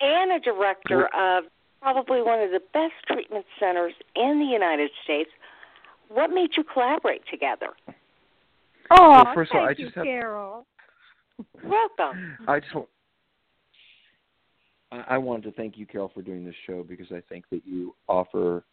and 0.00 0.32
a 0.32 0.40
director 0.40 1.06
of 1.14 1.44
probably 1.80 2.22
one 2.22 2.40
of 2.40 2.50
the 2.50 2.60
best 2.72 2.94
treatment 3.06 3.46
centers 3.58 3.94
in 4.14 4.38
the 4.38 4.46
United 4.46 4.90
States. 5.04 5.30
What 6.08 6.30
made 6.30 6.50
you 6.56 6.64
collaborate 6.64 7.22
together? 7.30 7.68
Oh, 8.90 9.10
well, 9.10 9.26
first 9.34 9.52
thank 9.52 9.62
of 9.62 9.62
all, 9.62 9.68
I 9.68 9.70
you, 9.70 9.84
just 9.86 9.96
have, 9.96 10.04
Carol. 10.04 10.66
Welcome. 11.64 12.36
I 12.46 12.60
just 12.60 12.74
want. 12.74 12.88
I 14.92 15.18
wanted 15.18 15.44
to 15.44 15.52
thank 15.52 15.76
you, 15.76 15.86
Carol, 15.86 16.10
for 16.14 16.22
doing 16.22 16.44
this 16.44 16.54
show 16.66 16.84
because 16.84 17.06
I 17.10 17.20
think 17.28 17.44
that 17.50 17.62
you 17.64 17.94
offer 18.08 18.64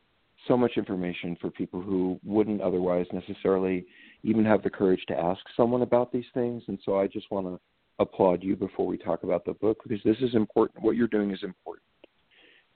so 0.48 0.58
much 0.58 0.74
information 0.78 1.38
for 1.40 1.50
people 1.50 1.82
who 1.82 2.20
wouldn't 2.24 2.62
otherwise 2.62 3.06
necessarily 3.14 3.86
even 4.24 4.46
have 4.46 4.62
the 4.64 4.70
courage 4.70 5.04
to 5.08 5.18
ask 5.18 5.42
someone 5.56 5.82
about 5.82 6.12
these 6.12 6.26
things. 6.34 6.64
And 6.68 6.78
so 6.86 7.00
I 7.00 7.08
just 7.08 7.32
want 7.32 7.48
to 7.48 7.60
applaud 8.00 8.44
you 8.44 8.56
before 8.56 8.86
we 8.86 8.98
talk 8.98 9.24
about 9.24 9.46
the 9.46 9.54
book 9.54 9.80
because 9.84 10.04
this 10.04 10.18
is 10.22 10.36
important. 10.36 10.84
What 10.84 10.96
you're 10.96 11.08
doing 11.08 11.32
is 11.32 11.44
important. 11.44 11.86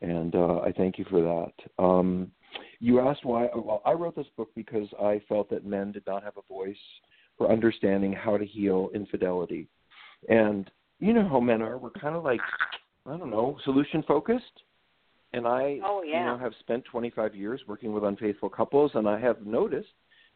And 0.01 0.36
uh, 0.36 0.60
I 0.60 0.72
thank 0.72 0.98
you 0.98 1.06
for 1.10 1.22
that. 1.22 1.84
Um, 1.84 2.32
you 2.79 3.00
asked 3.00 3.25
why. 3.25 3.50
Well, 3.56 3.82
I 3.86 3.94
wrote 3.94 4.15
this 4.15 4.27
book 4.36 4.50
because 4.56 4.88
I 5.01 5.22
felt 5.27 5.50
that 5.50 5.65
men 5.65 5.91
did 5.91 6.03
not 6.06 6.24
have 6.24 6.38
a 6.38 6.53
voice 6.53 6.75
for 7.38 7.51
understanding 7.51 8.13
how 8.13 8.38
to 8.38 8.46
heal 8.46 8.89
infidelity. 8.94 9.67
And 10.29 10.70
you 11.00 11.13
know 11.13 11.27
how 11.27 11.39
men 11.39 11.62
are. 11.62 11.77
We're 11.77 11.89
kind 11.91 12.15
of 12.15 12.24
like, 12.24 12.39
I 13.07 13.17
don't 13.17 13.31
know, 13.31 13.57
solution 13.63 14.03
focused. 14.07 14.43
And 15.33 15.47
I 15.47 15.79
Oh, 15.83 16.03
yeah. 16.03 16.19
you 16.19 16.25
know, 16.25 16.37
have 16.37 16.53
spent 16.59 16.85
25 16.85 17.35
years 17.35 17.61
working 17.67 17.93
with 17.93 18.03
unfaithful 18.03 18.49
couples, 18.49 18.91
and 18.95 19.07
I 19.07 19.19
have 19.19 19.45
noticed 19.45 19.89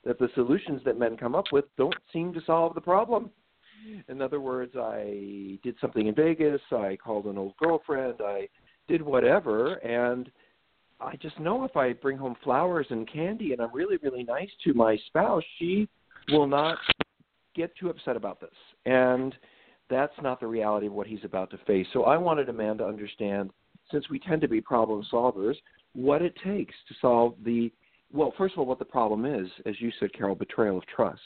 that 0.04 0.20
the 0.20 0.30
solutions 0.36 0.82
that 0.86 0.98
men 0.98 1.16
come 1.18 1.36
up 1.36 1.46
with 1.52 1.66
don't 1.78 1.96
seem 2.12 2.34
to 2.34 2.42
solve 2.46 2.74
the 2.76 2.82
problem. 2.82 3.32
In 4.10 4.22
other 4.22 4.40
words, 4.40 4.76
I 4.76 5.60
did 5.64 5.76
something 5.80 6.08
in 6.08 6.16
Vegas, 6.16 6.62
I 6.72 6.98
called 6.98 7.26
an 7.26 7.38
old 7.38 7.58
girlfriend, 7.58 8.16
I 8.22 8.48
did 8.88 9.02
whatever, 9.02 9.76
and 9.76 10.32
I 11.00 11.16
just 11.16 11.40
know 11.40 11.64
if 11.64 11.76
I 11.76 11.94
bring 11.94 12.18
home 12.18 12.36
flowers 12.44 12.86
and 12.90 13.12
candy 13.12 13.54
and 13.54 13.62
I'm 13.62 13.74
really, 13.74 13.98
really 14.04 14.24
nice 14.24 14.50
to 14.66 14.74
my 14.74 14.98
spouse, 15.08 15.44
she 15.58 15.88
will 16.30 16.48
not 16.48 16.78
get 17.56 17.76
too 17.76 17.90
upset 17.90 18.16
about 18.16 18.40
this. 18.40 18.52
And 18.86 19.34
that's 19.92 20.14
not 20.22 20.40
the 20.40 20.48
reality 20.48 20.88
of 20.88 20.94
what 20.94 21.06
he's 21.06 21.24
about 21.24 21.52
to 21.52 21.58
face. 21.68 21.86
So 21.94 22.06
I 22.06 22.18
wanted 22.18 22.50
a 22.50 22.54
man 22.54 22.78
to 22.80 22.86
understand, 22.86 23.52
since 23.92 24.10
we 24.10 24.18
tend 24.18 24.42
to 24.42 24.48
be 24.48 24.62
problem 24.62 25.06
solvers, 25.12 25.56
what 25.94 26.22
it 26.22 26.34
takes 26.44 26.74
to 26.88 26.96
solve 27.02 27.36
the 27.44 27.72
well, 28.14 28.34
first 28.38 28.54
of 28.54 28.60
all, 28.60 28.66
what 28.66 28.80
the 28.80 28.86
problem 28.86 29.26
is, 29.26 29.48
as 29.66 29.80
you 29.80 29.90
said, 30.00 30.14
Carol, 30.14 30.36
betrayal 30.36 30.78
of 30.78 30.86
trust. 30.88 31.22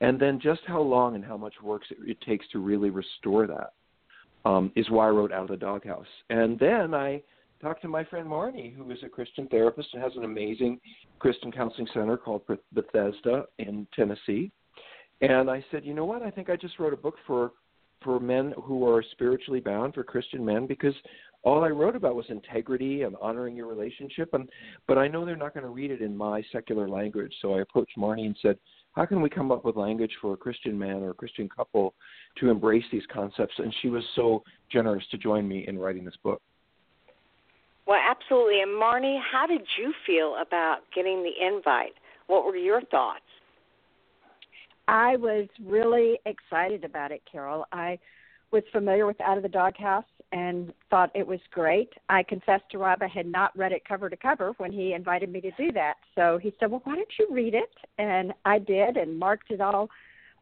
And 0.00 0.20
then 0.20 0.38
just 0.40 0.60
how 0.66 0.80
long 0.80 1.16
and 1.16 1.24
how 1.24 1.36
much 1.36 1.54
work 1.62 1.82
it, 1.90 1.98
it 2.06 2.20
takes 2.20 2.46
to 2.52 2.60
really 2.60 2.90
restore 2.90 3.46
that 3.48 3.72
um, 4.44 4.70
is 4.76 4.88
why 4.88 5.06
I 5.06 5.10
wrote 5.10 5.32
Out 5.32 5.42
of 5.42 5.48
the 5.48 5.56
Doghouse. 5.56 6.06
And 6.30 6.58
then 6.58 6.94
I 6.94 7.22
talked 7.60 7.82
to 7.82 7.88
my 7.88 8.04
friend 8.04 8.28
Marnie, 8.28 8.74
who 8.74 8.88
is 8.92 8.98
a 9.02 9.08
Christian 9.08 9.48
therapist 9.48 9.88
and 9.94 10.02
has 10.02 10.12
an 10.16 10.24
amazing 10.24 10.78
Christian 11.18 11.50
counseling 11.50 11.88
center 11.92 12.16
called 12.16 12.42
Bethesda 12.72 13.46
in 13.58 13.86
Tennessee. 13.94 14.52
And 15.22 15.50
I 15.50 15.64
said, 15.70 15.84
you 15.84 15.94
know 15.94 16.04
what? 16.04 16.22
I 16.22 16.30
think 16.30 16.50
I 16.50 16.56
just 16.56 16.78
wrote 16.78 16.92
a 16.92 16.96
book 16.96 17.16
for 17.26 17.52
for 18.02 18.20
men 18.20 18.54
who 18.62 18.88
are 18.88 19.02
spiritually 19.12 19.60
bound, 19.60 19.94
for 19.94 20.04
Christian 20.04 20.44
men, 20.44 20.66
because 20.66 20.94
all 21.42 21.62
I 21.62 21.68
wrote 21.68 21.94
about 21.94 22.16
was 22.16 22.26
integrity 22.28 23.02
and 23.02 23.14
honoring 23.20 23.56
your 23.56 23.66
relationship. 23.66 24.34
And 24.34 24.48
but 24.88 24.98
I 24.98 25.08
know 25.08 25.24
they're 25.24 25.36
not 25.36 25.54
going 25.54 25.64
to 25.64 25.70
read 25.70 25.90
it 25.90 26.00
in 26.00 26.16
my 26.16 26.42
secular 26.52 26.88
language, 26.88 27.32
so 27.40 27.54
I 27.54 27.60
approached 27.60 27.96
Marnie 27.96 28.26
and 28.26 28.36
said, 28.42 28.58
how 28.92 29.04
can 29.04 29.20
we 29.20 29.28
come 29.28 29.52
up 29.52 29.64
with 29.64 29.76
language 29.76 30.12
for 30.20 30.32
a 30.32 30.36
Christian 30.36 30.78
man 30.78 31.02
or 31.02 31.10
a 31.10 31.14
Christian 31.14 31.48
couple 31.48 31.94
to 32.38 32.48
embrace 32.48 32.84
these 32.90 33.04
concepts? 33.12 33.54
And 33.58 33.72
she 33.82 33.88
was 33.88 34.02
so 34.14 34.42
generous 34.72 35.04
to 35.10 35.18
join 35.18 35.46
me 35.46 35.66
in 35.68 35.78
writing 35.78 36.04
this 36.04 36.16
book. 36.24 36.40
Well, 37.86 38.00
absolutely. 38.02 38.62
And 38.62 38.70
Marnie, 38.70 39.20
how 39.20 39.46
did 39.46 39.60
you 39.78 39.92
feel 40.06 40.36
about 40.40 40.78
getting 40.94 41.22
the 41.22 41.46
invite? 41.46 41.92
What 42.26 42.44
were 42.44 42.56
your 42.56 42.80
thoughts? 42.80 43.20
I 44.88 45.16
was 45.16 45.48
really 45.64 46.18
excited 46.26 46.84
about 46.84 47.12
it, 47.12 47.22
Carol. 47.30 47.66
I 47.72 47.98
was 48.52 48.62
familiar 48.72 49.06
with 49.06 49.20
Out 49.20 49.36
of 49.36 49.42
the 49.42 49.48
Doghouse 49.48 50.04
and 50.32 50.72
thought 50.90 51.10
it 51.14 51.26
was 51.26 51.40
great. 51.50 51.92
I 52.08 52.22
confessed 52.22 52.64
to 52.70 52.78
Rob 52.78 53.02
I 53.02 53.08
had 53.08 53.26
not 53.26 53.56
read 53.58 53.72
it 53.72 53.84
cover 53.84 54.08
to 54.08 54.16
cover 54.16 54.52
when 54.58 54.72
he 54.72 54.92
invited 54.92 55.30
me 55.30 55.40
to 55.40 55.50
do 55.52 55.72
that. 55.72 55.94
So 56.14 56.38
he 56.40 56.52
said, 56.58 56.70
Well, 56.70 56.80
why 56.84 56.94
don't 56.94 57.08
you 57.18 57.28
read 57.30 57.54
it? 57.54 57.72
And 57.98 58.32
I 58.44 58.58
did 58.58 58.96
and 58.96 59.18
marked 59.18 59.50
it 59.50 59.60
all 59.60 59.88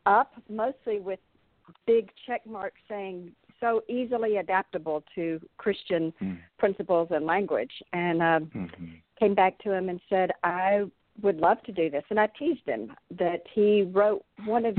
up, 0.07 0.35
mostly 0.49 1.01
with 1.01 1.21
big 1.87 2.11
check 2.27 2.47
marks 2.47 2.81
saying 2.89 3.33
so 3.61 3.83
easily 3.89 4.37
adaptable 4.37 5.03
to 5.15 5.41
Christian 5.57 6.13
Mm. 6.21 6.39
principles 6.59 7.09
and 7.11 7.25
language. 7.25 7.73
And 7.95 8.23
um, 8.23 8.51
Mm-hmm. 8.55 8.95
came 9.19 9.35
back 9.35 9.59
to 9.61 9.73
him 9.73 9.89
and 9.89 10.01
said, 10.11 10.31
I 10.43 10.85
would 11.23 11.39
love 11.39 11.63
to 11.63 11.73
do 11.73 11.91
this. 11.91 12.05
And 12.11 12.19
I 12.19 12.29
teased 12.39 12.67
him 12.67 12.93
that 13.19 13.43
he 13.55 13.83
wrote 13.83 14.25
one 14.45 14.65
of 14.67 14.77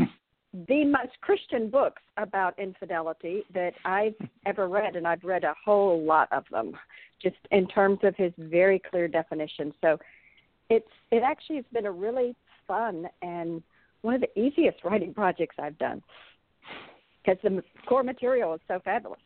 the 0.68 0.86
most 0.86 1.20
Christian 1.22 1.70
books 1.70 2.02
about 2.18 2.58
infidelity 2.58 3.44
that 3.54 3.74
I've 3.84 4.16
ever 4.46 4.68
read, 4.68 4.96
and 4.96 5.08
I've 5.08 5.24
read 5.24 5.44
a 5.44 5.54
whole 5.64 6.04
lot 6.04 6.30
of 6.32 6.44
them, 6.52 6.74
just 7.22 7.36
in 7.52 7.68
terms 7.68 8.00
of 8.04 8.16
his 8.16 8.32
very 8.38 8.80
clear 8.80 9.08
definition. 9.08 9.74
So 9.82 9.98
it's 10.70 10.88
it 11.12 11.24
actually 11.24 11.58
has 11.58 11.66
been 11.74 11.86
a 11.86 11.92
really 11.92 12.36
fun 12.68 13.08
and 13.22 13.62
one 14.02 14.16
of 14.16 14.22
the 14.22 14.40
easiest 14.40 14.84
writing 14.84 15.14
projects 15.14 15.56
I've 15.60 15.78
done 15.78 16.02
because 17.24 17.40
the 17.44 17.64
core 17.88 18.04
material 18.04 18.54
is 18.54 18.62
so 18.68 18.80
fabulous. 18.84 19.20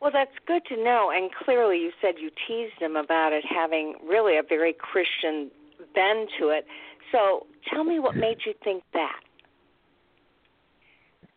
Well, 0.00 0.10
that's 0.12 0.30
good 0.46 0.62
to 0.66 0.82
know. 0.82 1.10
And 1.14 1.30
clearly, 1.32 1.76
you 1.76 1.92
said 2.00 2.14
you 2.18 2.30
teased 2.46 2.80
him 2.80 2.96
about 2.96 3.32
it 3.32 3.44
having 3.44 3.94
really 4.06 4.38
a 4.38 4.42
very 4.42 4.72
Christian 4.72 5.50
bend 5.94 6.30
to 6.38 6.48
it. 6.48 6.66
So 7.12 7.46
tell 7.70 7.84
me 7.84 7.98
what 7.98 8.16
made 8.16 8.38
you 8.46 8.54
think 8.64 8.82
that. 8.94 9.20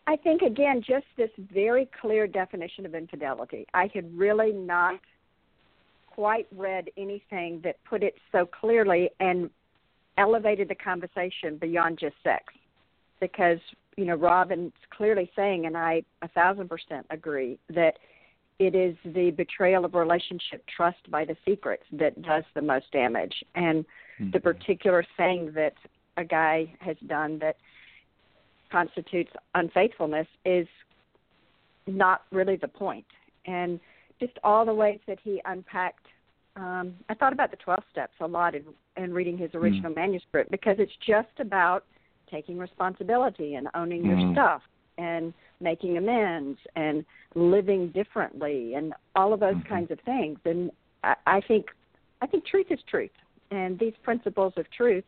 I 0.05 0.15
think 0.17 0.41
again, 0.41 0.81
just 0.85 1.05
this 1.17 1.29
very 1.37 1.89
clear 2.01 2.27
definition 2.27 2.85
of 2.85 2.93
infidelity. 2.93 3.65
I 3.73 3.89
had 3.93 4.17
really 4.17 4.51
not 4.51 4.99
quite 6.07 6.45
read 6.55 6.89
anything 6.97 7.61
that 7.63 7.77
put 7.85 8.03
it 8.03 8.15
so 8.31 8.45
clearly 8.45 9.09
and 9.19 9.49
elevated 10.17 10.67
the 10.67 10.75
conversation 10.75 11.57
beyond 11.57 11.99
just 11.99 12.15
sex. 12.23 12.53
Because, 13.19 13.59
you 13.97 14.05
know, 14.05 14.15
Robin's 14.15 14.73
clearly 14.95 15.31
saying, 15.35 15.65
and 15.65 15.77
I 15.77 16.03
a 16.21 16.27
thousand 16.27 16.69
percent 16.69 17.05
agree, 17.09 17.57
that 17.69 17.97
it 18.65 18.75
is 18.75 18.95
the 19.05 19.31
betrayal 19.31 19.85
of 19.85 19.93
relationship 19.93 20.63
trust 20.75 21.09
by 21.09 21.25
the 21.25 21.35
secrets 21.45 21.83
that 21.93 22.21
does 22.21 22.43
the 22.53 22.61
most 22.61 22.91
damage. 22.91 23.43
And 23.55 23.85
the 24.31 24.39
particular 24.39 25.05
thing 25.17 25.51
that 25.55 25.73
a 26.17 26.23
guy 26.23 26.73
has 26.79 26.95
done 27.07 27.39
that 27.39 27.57
constitutes 28.71 29.31
unfaithfulness 29.55 30.27
is 30.45 30.67
not 31.87 32.23
really 32.31 32.55
the 32.55 32.67
point. 32.67 33.05
And 33.45 33.79
just 34.19 34.37
all 34.43 34.65
the 34.65 34.73
ways 34.73 34.99
that 35.07 35.19
he 35.23 35.41
unpacked. 35.45 36.05
Um, 36.55 36.93
I 37.09 37.15
thought 37.15 37.33
about 37.33 37.51
the 37.51 37.57
12 37.57 37.83
steps 37.91 38.13
a 38.21 38.27
lot 38.27 38.55
in, 38.55 38.63
in 38.95 39.13
reading 39.13 39.37
his 39.37 39.51
original 39.53 39.91
manuscript 39.95 40.51
because 40.51 40.75
it's 40.79 40.91
just 41.05 41.39
about 41.39 41.83
taking 42.29 42.57
responsibility 42.57 43.55
and 43.55 43.67
owning 43.73 44.05
your 44.05 44.17
Mhm. 44.17 44.33
stuff 44.33 44.61
and 44.97 45.33
making 45.63 45.97
amends 45.97 46.59
and 46.75 47.05
living 47.35 47.89
differently 47.89 48.75
and 48.75 48.93
all 49.15 49.33
of 49.33 49.39
those 49.39 49.55
Mhm. 49.55 49.65
kinds 49.65 49.91
of 49.91 49.99
things. 50.01 50.39
And 50.45 50.71
I, 51.03 51.15
I 51.25 51.41
think 51.41 51.73
I 52.21 52.27
think 52.27 52.45
truth 52.45 52.67
is 52.71 52.81
truth, 52.83 53.11
and 53.51 53.77
these 53.79 53.95
principles 54.03 54.53
of 54.57 54.69
truth 54.71 55.03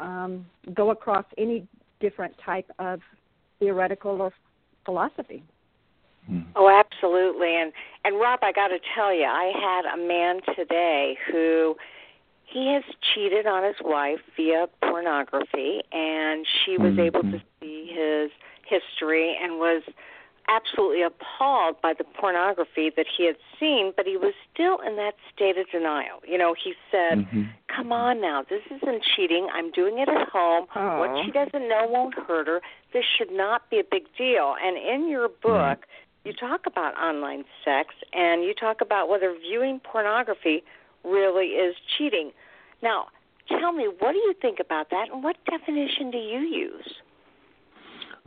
um, 0.00 0.46
go 0.74 0.90
across 0.90 1.26
any 1.36 1.66
different 2.00 2.36
type 2.38 2.70
of 2.78 3.02
theoretical 3.58 4.22
or 4.22 4.32
philosophy. 4.84 5.42
Oh, 6.56 6.68
absolutely. 6.68 7.56
And 7.56 7.72
and 8.04 8.18
Rob, 8.18 8.40
I 8.42 8.52
got 8.52 8.68
to 8.68 8.78
tell 8.94 9.12
you, 9.12 9.24
I 9.24 9.52
had 9.54 9.84
a 9.94 9.96
man 9.96 10.40
today 10.56 11.18
who 11.30 11.76
he 12.44 12.72
has 12.72 12.82
cheated 13.14 13.46
on 13.46 13.62
his 13.62 13.76
wife 13.82 14.20
via 14.36 14.66
pornography 14.82 15.82
and 15.92 16.46
she 16.64 16.78
was 16.78 16.94
Mhm. 16.94 17.00
able 17.00 17.22
to 17.22 17.42
see 17.60 17.86
his 17.92 18.30
history 18.68 19.36
and 19.42 19.58
was 19.58 19.82
absolutely 20.48 21.02
appalled 21.02 21.80
by 21.82 21.92
the 21.92 22.04
pornography 22.04 22.90
that 22.96 23.06
he 23.06 23.26
had 23.26 23.36
seen, 23.60 23.92
but 23.96 24.06
he 24.06 24.16
was 24.16 24.32
still 24.52 24.78
in 24.78 24.96
that 24.96 25.14
state 25.32 25.58
of 25.58 25.68
denial. 25.70 26.22
You 26.26 26.38
know, 26.38 26.54
he 26.54 26.74
said 26.90 27.26
Mhm. 27.26 27.48
come 27.68 27.92
on 27.92 28.20
now. 28.20 28.42
This 28.42 28.62
isn't 28.70 29.02
cheating. 29.02 29.48
I'm 29.52 29.70
doing 29.70 29.98
it 29.98 30.08
at 30.08 30.28
home. 30.30 30.66
What 30.72 31.24
she 31.24 31.30
doesn't 31.30 31.68
know 31.68 31.86
won't 31.86 32.14
hurt 32.14 32.46
her. 32.46 32.62
This 32.92 33.04
should 33.04 33.30
not 33.30 33.68
be 33.68 33.78
a 33.78 33.84
big 33.84 34.06
deal. 34.16 34.56
And 34.62 34.76
in 34.78 35.08
your 35.08 35.28
book, 35.28 35.86
you 36.24 36.32
talk 36.32 36.66
about 36.66 36.98
online 36.98 37.44
sex 37.64 37.94
and 38.12 38.42
you 38.42 38.54
talk 38.54 38.80
about 38.80 39.08
whether 39.08 39.34
viewing 39.34 39.80
pornography 39.80 40.64
really 41.04 41.56
is 41.56 41.76
cheating. 41.96 42.32
Now, 42.82 43.08
tell 43.48 43.72
me, 43.72 43.86
what 43.86 44.12
do 44.12 44.18
you 44.18 44.32
think 44.34 44.60
about 44.60 44.90
that 44.90 45.10
and 45.10 45.22
what 45.22 45.36
definition 45.44 46.10
do 46.10 46.18
you 46.18 46.40
use? 46.40 47.00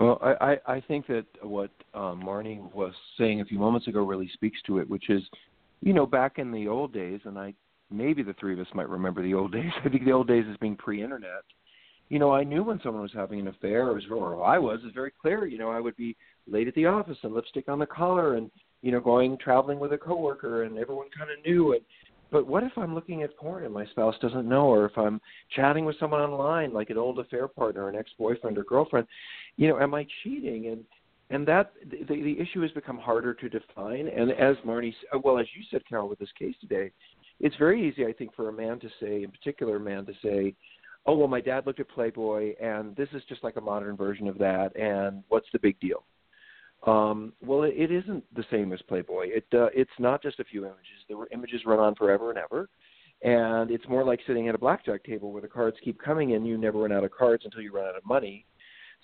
Well, 0.02 0.18
I, 0.42 0.58
I, 0.66 0.82
think 0.88 1.06
that 1.08 1.26
what 1.44 1.70
um, 1.94 2.24
Marnie 2.26 2.60
was 2.74 2.94
saying 3.20 3.42
a 3.42 3.46
few 3.46 3.60
moments 3.60 3.88
ago 3.88 4.04
really 4.04 4.28
speaks 4.34 4.58
to 4.66 4.80
it, 4.80 4.90
which 4.90 5.12
is, 5.12 5.22
you 5.82 5.94
know, 5.94 6.08
back 6.08 6.40
in 6.40 6.52
the 6.52 6.68
old 6.68 6.92
days, 6.92 7.20
and 7.26 7.38
I 7.38 7.54
maybe 7.92 8.24
the 8.24 8.34
three 8.40 8.54
of 8.54 8.60
us 8.60 8.74
might 8.74 8.90
remember 8.90 9.22
the 9.22 9.36
old 9.36 9.52
days. 9.54 9.72
I 9.86 9.90
think 9.90 10.04
the 10.04 10.12
old 10.12 10.28
days 10.28 10.46
as 10.50 10.58
being 10.58 10.76
pre-internet. 10.76 11.44
You 12.10 12.18
know, 12.18 12.34
I 12.34 12.44
knew 12.44 12.64
when 12.64 12.80
someone 12.82 13.04
was 13.04 13.14
having 13.14 13.42
an 13.42 13.50
affair, 13.50 13.90
or, 13.90 13.94
was, 13.94 14.04
or 14.10 14.44
I 14.44 14.58
was. 14.58 14.80
It's 14.84 14.96
very 14.96 15.12
clear. 15.22 15.46
You 15.46 15.60
know, 15.60 15.70
I 15.70 15.80
would 15.80 15.96
be 15.98 16.18
late 16.48 16.68
at 16.68 16.74
the 16.74 16.88
office 16.88 17.18
and 17.22 17.34
lipstick 17.34 17.70
on 17.70 17.78
the 17.78 17.86
collar, 17.86 18.38
and 18.38 18.50
you 18.82 18.92
know, 18.92 19.00
going 19.00 19.38
traveling 19.38 19.80
with 19.80 19.94
a 19.94 20.00
coworker, 20.00 20.64
and 20.64 20.80
everyone 20.80 21.08
kind 21.16 21.30
of 21.30 21.46
knew. 21.46 21.74
And 21.74 21.82
but 22.32 22.48
what 22.48 22.64
if 22.64 22.72
I'm 22.78 22.96
looking 22.96 23.24
at 23.24 23.36
porn 23.38 23.66
and 23.66 23.74
my 23.74 23.86
spouse 23.88 24.16
doesn't 24.22 24.48
know, 24.48 24.68
or 24.68 24.86
if 24.86 24.98
I'm 24.98 25.20
chatting 25.56 25.86
with 25.86 26.00
someone 26.00 26.22
online, 26.22 26.74
like 26.74 26.90
an 26.90 26.98
old 26.98 27.20
affair 27.20 27.48
partner, 27.48 27.90
an 27.90 27.96
ex-boyfriend 27.96 28.58
or 28.58 28.64
girlfriend? 28.64 29.08
You 29.58 29.68
know, 29.68 29.80
am 29.80 29.94
I 29.94 30.08
cheating? 30.24 30.68
And 30.68 30.84
and 31.30 31.48
that 31.48 31.74
the, 31.90 32.04
the 32.04 32.40
issue 32.40 32.62
has 32.62 32.72
become 32.72 32.98
harder 32.98 33.34
to 33.34 33.50
define. 33.50 34.10
And 34.10 34.32
as 34.32 34.58
Marnie, 34.66 34.94
uh, 35.16 35.20
well, 35.24 35.40
as 35.40 35.46
you 35.56 35.64
said, 35.72 35.82
Carol, 35.88 36.10
with 36.10 36.20
this 36.20 36.32
case 36.38 36.56
today, 36.60 36.92
it's 37.40 37.56
very 37.56 37.88
easy, 37.88 38.06
I 38.06 38.12
think, 38.12 38.36
for 38.36 38.50
a 38.50 38.54
man 38.54 38.80
to 38.82 38.90
say, 39.00 39.24
in 39.24 39.32
particular, 39.32 39.78
a 39.78 39.80
man 39.80 40.06
to 40.06 40.14
say, 40.24 40.54
"Oh, 41.06 41.18
well, 41.18 41.28
my 41.28 41.42
dad 41.42 41.66
looked 41.66 41.80
at 41.80 41.90
Playboy, 41.90 42.56
and 42.62 42.96
this 42.96 43.10
is 43.14 43.24
just 43.30 43.44
like 43.44 43.56
a 43.56 43.62
modern 43.62 43.96
version 43.96 44.28
of 44.28 44.38
that, 44.40 44.76
and 44.76 45.24
what's 45.30 45.48
the 45.52 45.60
big 45.60 45.80
deal?" 45.80 46.04
Um, 46.88 47.34
well, 47.46 47.64
it, 47.64 47.74
it 47.78 47.92
isn't 47.92 48.24
the 48.36 48.46
same 48.50 48.74
as 48.74 48.82
Playboy. 48.88 49.28
It 49.28 49.46
uh, 49.54 49.68
it's 49.74 49.92
not 50.00 50.22
just 50.22 50.40
a 50.40 50.44
few 50.44 50.66
images. 50.66 50.80
The 51.08 51.26
images 51.32 51.62
run 51.66 51.80
on 51.80 51.96
forever 51.96 52.32
and 52.32 52.40
ever, 52.40 52.70
and 53.22 53.70
it's 53.70 53.88
more 53.88 54.04
like 54.04 54.20
sitting 54.26 54.48
at 54.48 54.56
a 54.56 54.60
blackjack 54.60 55.04
table 55.04 55.32
where 55.32 55.42
the 55.42 55.48
cards 55.48 55.78
keep 55.84 56.02
coming 56.02 56.32
in. 56.32 56.46
You 56.46 56.58
never 56.58 56.80
run 56.80 56.92
out 56.92 57.04
of 57.04 57.12
cards 57.12 57.46
until 57.46 57.62
you 57.62 57.72
run 57.72 57.88
out 57.88 57.96
of 57.96 58.06
money. 58.06 58.46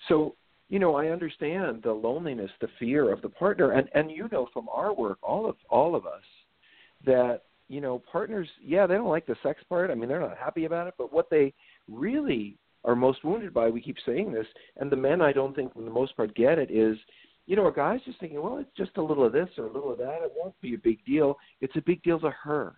So 0.08 0.34
you 0.68 0.78
know, 0.78 0.96
I 0.96 1.08
understand 1.08 1.82
the 1.82 1.92
loneliness, 1.92 2.50
the 2.60 2.68
fear 2.78 3.12
of 3.12 3.22
the 3.22 3.28
partner, 3.28 3.72
and 3.72 3.88
and 3.94 4.10
you 4.10 4.28
know 4.30 4.48
from 4.52 4.68
our 4.68 4.92
work, 4.92 5.18
all 5.22 5.48
of 5.48 5.56
all 5.70 5.94
of 5.94 6.06
us, 6.06 6.22
that 7.06 7.42
you 7.68 7.80
know 7.80 8.02
partners, 8.10 8.48
yeah, 8.62 8.86
they 8.86 8.94
don't 8.94 9.08
like 9.08 9.26
the 9.26 9.36
sex 9.42 9.62
part. 9.68 9.90
I 9.90 9.94
mean, 9.94 10.08
they're 10.08 10.20
not 10.20 10.36
happy 10.36 10.64
about 10.66 10.88
it, 10.88 10.94
but 10.98 11.12
what 11.12 11.30
they 11.30 11.54
really 11.88 12.58
are 12.84 12.94
most 12.94 13.24
wounded 13.24 13.52
by, 13.52 13.68
we 13.68 13.80
keep 13.80 13.96
saying 14.06 14.32
this, 14.32 14.46
and 14.76 14.90
the 14.90 14.96
men 14.96 15.20
I 15.20 15.32
don't 15.32 15.54
think 15.54 15.72
for 15.74 15.82
the 15.82 15.90
most 15.90 16.16
part 16.16 16.34
get 16.34 16.58
it 16.58 16.70
is, 16.70 16.96
you 17.48 17.56
know, 17.56 17.66
a 17.66 17.72
guy's 17.72 18.02
just 18.04 18.20
thinking, 18.20 18.42
well, 18.42 18.58
it's 18.58 18.76
just 18.76 18.98
a 18.98 19.02
little 19.02 19.24
of 19.24 19.32
this 19.32 19.48
or 19.56 19.64
a 19.64 19.72
little 19.72 19.90
of 19.90 19.96
that. 19.96 20.18
It 20.22 20.32
won't 20.36 20.60
be 20.60 20.74
a 20.74 20.78
big 20.78 21.02
deal. 21.06 21.38
It's 21.62 21.74
a 21.76 21.80
big 21.80 22.02
deal 22.02 22.20
to 22.20 22.30
her. 22.30 22.76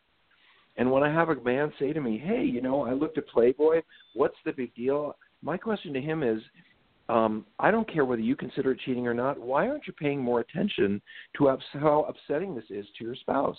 And 0.77 0.89
when 0.93 1.03
I 1.03 1.13
have 1.13 1.29
a 1.29 1.35
man 1.43 1.73
say 1.81 1.93
to 1.93 2.01
me, 2.01 2.23
hey, 2.25 2.45
you 2.45 2.63
know, 2.63 2.87
I 2.87 2.93
looked 2.93 3.19
at 3.19 3.27
Playboy, 3.27 3.83
what's 4.15 4.37
the 4.45 4.53
big 4.53 4.73
deal? 4.77 5.17
My 5.43 5.57
question 5.57 5.93
to 5.95 6.01
him 6.01 6.23
is, 6.23 6.41
um, 7.09 7.45
I 7.59 7.73
don't 7.73 7.93
care 7.93 8.05
whether 8.05 8.23
you 8.23 8.37
consider 8.37 8.71
it 8.71 8.81
cheating 8.87 9.09
or 9.09 9.15
not. 9.15 9.41
Why 9.41 9.69
aren't 9.69 9.89
you 9.89 9.93
paying 9.93 10.23
more 10.23 10.39
attention 10.39 11.03
to 11.37 11.57
how 11.73 12.07
upsetting 12.09 12.55
this 12.55 12.71
is 12.71 12.87
to 12.97 13.05
your 13.05 13.17
spouse? 13.17 13.59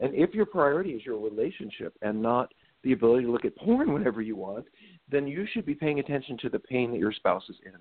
And 0.00 0.14
if 0.14 0.34
your 0.34 0.44
priority 0.44 0.90
is 0.90 1.06
your 1.06 1.18
relationship 1.18 1.96
and 2.02 2.20
not 2.20 2.52
the 2.84 2.92
ability 2.92 3.24
to 3.24 3.32
look 3.32 3.46
at 3.46 3.56
porn 3.56 3.94
whenever 3.94 4.20
you 4.20 4.36
want, 4.36 4.66
then 5.10 5.26
you 5.26 5.46
should 5.50 5.64
be 5.64 5.74
paying 5.74 6.00
attention 6.00 6.36
to 6.42 6.50
the 6.50 6.58
pain 6.58 6.90
that 6.90 6.98
your 6.98 7.12
spouse 7.12 7.44
is 7.48 7.56
in. 7.64 7.80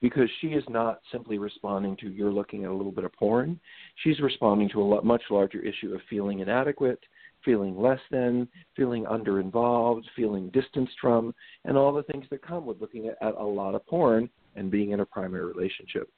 Because 0.00 0.28
she 0.40 0.48
is 0.48 0.64
not 0.68 1.00
simply 1.12 1.38
responding 1.38 1.96
to 1.98 2.10
you're 2.10 2.32
looking 2.32 2.64
at 2.64 2.70
a 2.70 2.74
little 2.74 2.92
bit 2.92 3.04
of 3.04 3.12
porn. 3.12 3.60
She's 4.02 4.18
responding 4.20 4.68
to 4.70 4.80
a 4.80 4.84
lot, 4.84 5.04
much 5.04 5.22
larger 5.30 5.60
issue 5.60 5.94
of 5.94 6.00
feeling 6.08 6.40
inadequate, 6.40 7.00
feeling 7.44 7.78
less 7.80 8.00
than, 8.10 8.48
feeling 8.76 9.06
under 9.06 9.40
involved, 9.40 10.08
feeling 10.16 10.48
distanced 10.50 10.94
from, 11.00 11.34
and 11.64 11.76
all 11.76 11.92
the 11.92 12.02
things 12.04 12.24
that 12.30 12.42
come 12.46 12.66
with 12.66 12.80
looking 12.80 13.08
at, 13.08 13.16
at 13.20 13.34
a 13.34 13.44
lot 13.44 13.74
of 13.74 13.86
porn 13.86 14.28
and 14.56 14.70
being 14.70 14.90
in 14.90 15.00
a 15.00 15.06
primary 15.06 15.44
relationship. 15.44 16.08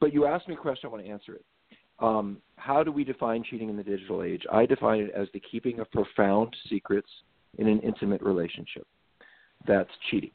But 0.00 0.12
you 0.12 0.26
asked 0.26 0.48
me 0.48 0.54
a 0.54 0.58
question, 0.58 0.88
I 0.88 0.92
want 0.92 1.04
to 1.04 1.10
answer 1.10 1.34
it. 1.34 1.44
Um, 2.00 2.38
how 2.56 2.84
do 2.84 2.92
we 2.92 3.04
define 3.04 3.42
cheating 3.48 3.68
in 3.68 3.76
the 3.76 3.82
digital 3.82 4.22
age? 4.22 4.44
I 4.52 4.66
define 4.66 5.00
it 5.00 5.10
as 5.16 5.28
the 5.32 5.40
keeping 5.40 5.80
of 5.80 5.90
profound 5.90 6.54
secrets 6.68 7.08
in 7.58 7.66
an 7.66 7.80
intimate 7.80 8.22
relationship. 8.22 8.86
That's 9.66 9.90
cheating. 10.10 10.30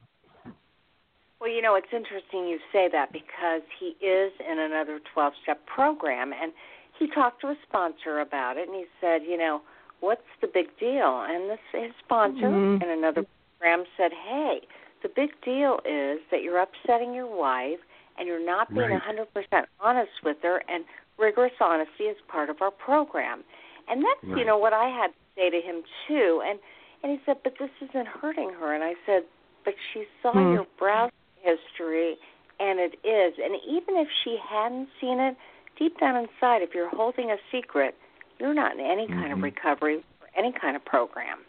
Well, 1.44 1.52
you 1.52 1.62
know, 1.62 1.76
it's 1.76 1.92
interesting 1.92 2.48
you 2.48 2.58
say 2.72 2.88
that 2.94 3.12
because 3.12 3.64
he 3.78 3.98
is 4.00 4.32
in 4.40 4.60
another 4.60 5.02
12 5.14 5.34
step 5.44 5.60
program 5.66 6.32
and 6.32 6.54
he 6.98 7.06
talked 7.12 7.42
to 7.42 7.48
a 7.48 7.56
sponsor 7.68 8.22
about 8.22 8.56
it 8.56 8.70
and 8.70 8.78
he 8.78 8.86
said, 9.02 9.24
you 9.28 9.36
know, 9.38 9.62
what's 10.00 10.24
the 10.40 10.48
big 10.48 10.68
deal? 10.80 11.26
And 11.28 11.50
this 11.50 11.60
his 11.74 11.92
sponsor 12.00 12.48
Mhm. 12.48 12.82
in 12.82 12.90
another 12.90 13.26
program 13.60 13.86
said, 13.98 14.14
"Hey, 14.14 14.62
the 15.02 15.10
big 15.10 15.32
deal 15.42 15.82
is 15.84 16.22
that 16.32 16.44
you're 16.44 16.60
upsetting 16.60 17.14
your 17.14 17.28
wife 17.28 17.82
and 18.18 18.26
you're 18.26 18.40
not 18.40 18.70
being 18.70 18.92
Right. 18.92 18.94
100% 18.94 19.68
honest 19.82 20.24
with 20.24 20.42
her 20.44 20.64
and 20.70 20.86
rigorous 21.18 21.60
honesty 21.60 22.08
is 22.08 22.22
part 22.30 22.50
of 22.50 22.62
our 22.62 22.72
program." 22.72 23.44
And 23.90 24.02
that's, 24.02 24.24
you 24.40 24.46
know, 24.46 24.56
what 24.58 24.72
I 24.72 24.88
had 24.88 25.08
to 25.12 25.20
say 25.36 25.50
to 25.50 25.60
him 25.60 25.84
too. 26.08 26.42
And 26.46 26.58
and 27.04 27.12
he 27.12 27.20
said, 27.26 27.44
"But 27.44 27.58
this 27.58 27.72
isn't 27.82 28.08
hurting 28.08 28.52
her." 28.54 28.74
And 28.74 28.82
I 28.82 28.96
said, 29.06 29.26
"But 29.66 29.76
she 29.92 30.08
saw 30.22 30.32
Hmm. 30.32 30.54
your 30.54 30.64
browsing 30.78 31.12
history 31.44 32.16
and 32.60 32.80
it 32.80 32.94
is. 33.04 33.34
And 33.44 33.56
even 33.68 33.96
if 33.98 34.08
she 34.24 34.38
hadn't 34.50 34.88
seen 35.02 35.20
it, 35.20 35.36
deep 35.78 36.00
down 36.00 36.16
inside 36.16 36.62
if 36.62 36.74
you're 36.74 36.90
holding 36.90 37.32
a 37.32 37.38
secret, 37.52 37.96
you're 38.40 38.54
not 38.54 38.74
in 38.74 38.80
any 38.80 39.08
kind 39.08 39.32
of 39.32 39.40
Mhm. 39.40 39.44
recovery 39.44 40.04
or 40.22 40.30
any 40.36 40.52
kind 40.52 40.76
of 40.76 40.84
program. 40.86 41.40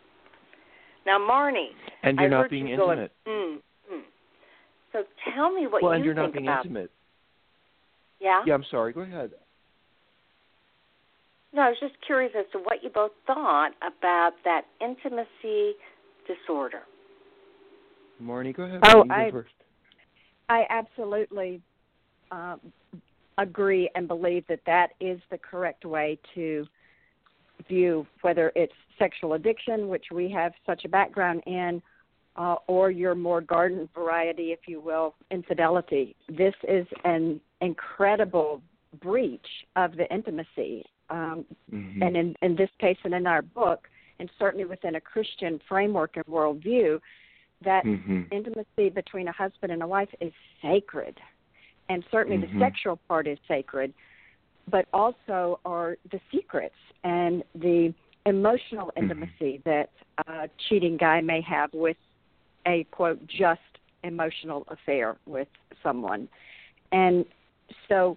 Now, 1.07 1.19
Marnie, 1.19 1.75
And 2.03 2.19
you're 2.19 2.27
I 2.27 2.31
not 2.31 2.43
heard 2.43 2.51
being 2.51 2.67
you 2.67 2.77
going, 2.77 2.99
intimate. 2.99 3.13
mm, 3.27 3.63
mm. 3.93 4.03
So 4.93 5.05
tell 5.35 5.51
me 5.53 5.67
what 5.67 5.83
well, 5.83 5.93
you 5.93 5.97
and 5.97 6.05
you're 6.05 6.15
not 6.15 6.33
being 6.33 6.47
about. 6.49 6.65
intimate. 6.65 6.91
Yeah. 8.21 8.43
Yeah, 8.47 8.55
I'm 8.55 8.65
sorry. 8.65 8.93
Go 8.93 9.03
ahead. 9.03 9.33
No, 11.53 11.63
I 11.63 11.69
was 11.69 11.79
just 11.79 11.95
curious 12.01 12.35
as 12.35 12.47
to 12.53 12.59
what 12.59 12.83
you 12.83 12.91
both 12.91 13.13
thought 13.27 13.73
about 13.83 14.33
that 14.45 14.65
intimacy 14.81 15.77
disorder. 16.27 16.83
Marnie, 18.23 18.55
go 18.55 18.65
ahead. 18.65 18.81
Oh, 18.85 19.05
I- 19.11 19.31
first. 19.31 19.53
I 20.49 20.67
absolutely 20.69 21.61
um, 22.31 22.61
agree 23.39 23.91
and 23.95 24.07
believe 24.07 24.45
that 24.49 24.61
that 24.67 24.91
is 25.01 25.21
the 25.31 25.39
correct 25.39 25.85
way 25.85 26.19
to 26.35 26.67
view 27.69 28.07
whether 28.23 28.53
it's 28.55 28.73
sexual 28.99 29.35
addiction, 29.35 29.89
which 29.89 30.07
we 30.13 30.31
have 30.31 30.53
such 30.67 30.85
a 30.85 30.89
background 30.89 31.43
in, 31.47 31.81
uh, 32.37 32.57
or 32.67 32.91
your 32.91 33.15
more 33.15 33.41
garden 33.41 33.89
variety, 33.95 34.53
if 34.53 34.61
you 34.67 34.81
will, 34.81 35.15
infidelity. 35.31 36.17
This 36.29 36.55
is 36.69 36.87
an 37.05 37.41
incredible 37.61 38.61
breach 39.01 39.47
of 39.77 39.97
the 39.97 40.13
intimacy. 40.13 40.85
Um, 41.11 41.45
Mhm. 41.71 42.03
and 42.03 42.17
in, 42.17 42.37
in 42.43 42.57
this 42.57 42.71
case 42.79 42.97
and 43.05 43.15
in 43.15 43.27
our 43.27 43.43
book, 43.43 43.89
and 44.19 44.31
certainly 44.39 44.65
within 44.65 44.95
a 44.95 45.01
Christian 45.01 45.61
framework 45.69 46.17
and 46.17 46.25
worldview, 46.27 47.01
that 47.63 47.85
Mhm. 47.85 48.31
intimacy 48.31 48.91
between 48.91 49.29
a 49.29 49.33
husband 49.33 49.73
and 49.73 49.83
a 49.83 49.87
wife 49.87 50.15
is 50.21 50.33
sacred. 50.61 51.21
And 51.89 52.05
certainly 52.11 52.39
Mhm. 52.39 52.53
the 52.53 52.59
sexual 52.59 52.97
part 53.09 53.27
is 53.27 53.39
sacred, 53.47 53.93
but 54.69 54.87
also 54.93 55.61
are 55.65 55.97
the 56.11 56.21
secrets 56.31 56.77
and 57.03 57.45
the 57.55 57.93
emotional 58.27 58.93
intimacy 58.97 59.59
that 59.65 59.91
a 60.27 60.49
cheating 60.57 60.97
guy 60.97 61.21
may 61.21 61.41
have 61.43 61.73
with 61.75 61.99
a 62.67 62.85
quote 62.85 63.25
just 63.27 63.61
emotional 64.03 64.65
affair 64.69 65.17
with 65.27 65.49
someone. 65.83 66.29
And 66.93 67.27
so 67.89 68.17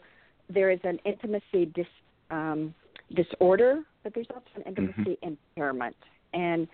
there 0.49 0.69
is 0.69 0.79
an 0.83 0.99
intimacy 1.03 1.65
dis, 1.65 1.87
um, 2.29 2.73
disorder, 3.13 3.83
but 4.03 4.13
there's 4.13 4.27
also 4.29 4.45
an 4.55 4.63
intimacy 4.63 5.17
impairment. 5.21 5.95
And 6.33 6.67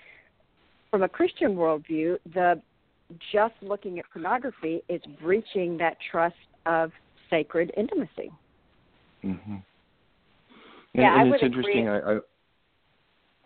from 0.94 1.02
a 1.02 1.10
Christian 1.10 1.56
worldview, 1.56 2.20
the 2.36 2.62
just 3.32 3.56
looking 3.64 3.98
at 3.98 4.06
pornography 4.14 4.84
is 4.90 5.02
breaching 5.20 5.76
that 5.80 5.98
trust 6.12 6.36
of 6.68 6.92
sacred 7.32 7.72
intimacy. 7.76 8.32
Mhm. 9.24 9.34
And, 9.34 9.64
Yeah, 10.94 11.16
I 11.16 11.22
and 11.22 11.32
would 11.32 11.38
it's 11.38 11.44
interesting. 11.46 11.90
I, 11.90 12.18
I 12.18 12.20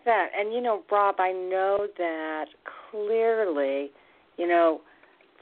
That 0.03 0.31
and 0.38 0.51
you 0.51 0.60
know, 0.60 0.83
Rob, 0.91 1.21
I 1.21 1.31
know 1.31 1.88
that 1.97 2.49
clearly, 2.91 3.93
you 4.36 4.45
know, 4.45 4.81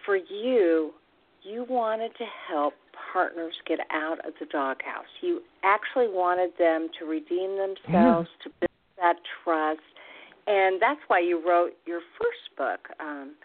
for 0.06 0.16
you, 0.16 0.94
you 1.42 1.64
wanted 1.64 2.16
to 2.18 2.26
help 2.48 2.76
partners 3.12 3.56
get 3.66 3.80
out 3.90 4.24
of 4.28 4.34
the 4.40 4.46
doghouse. 4.46 5.10
You 5.22 5.42
actually 5.64 6.08
wanted 6.08 6.56
them 6.60 6.90
to 7.00 7.06
redeem 7.06 7.58
themselves, 7.58 8.30
to 8.44 8.50
build 8.60 8.70
that 8.98 9.16
trust. 9.44 9.82
And 10.48 10.82
that's 10.82 11.00
why 11.08 11.20
you 11.20 11.42
wrote 11.46 11.72
your 11.86 12.02
first 12.20 12.56
book. 12.58 12.88
Um, 13.00 13.36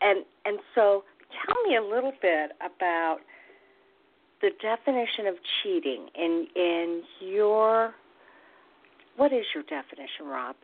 and 0.00 0.24
and 0.44 0.58
so, 0.74 1.04
tell 1.46 1.62
me 1.68 1.76
a 1.76 1.82
little 1.82 2.12
bit 2.20 2.52
about 2.60 3.18
the 4.40 4.50
definition 4.60 5.26
of 5.26 5.34
cheating 5.62 6.08
in 6.14 6.46
in 6.56 7.02
your. 7.20 7.94
What 9.16 9.32
is 9.32 9.44
your 9.54 9.62
definition, 9.64 10.26
Rob? 10.26 10.56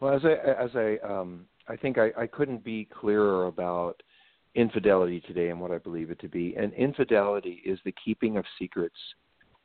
Well, 0.00 0.14
as 0.14 0.22
I 0.24 0.64
as 0.64 0.70
I 0.74 0.96
um, 1.06 1.46
I 1.68 1.76
think 1.76 1.98
I, 1.98 2.10
I 2.18 2.26
couldn't 2.26 2.64
be 2.64 2.88
clearer 2.92 3.46
about 3.46 4.02
infidelity 4.54 5.20
today 5.20 5.50
and 5.50 5.60
what 5.60 5.70
I 5.70 5.78
believe 5.78 6.10
it 6.10 6.18
to 6.20 6.28
be. 6.28 6.54
And 6.56 6.72
infidelity 6.72 7.62
is 7.64 7.78
the 7.84 7.94
keeping 8.04 8.36
of 8.36 8.44
secrets, 8.58 8.96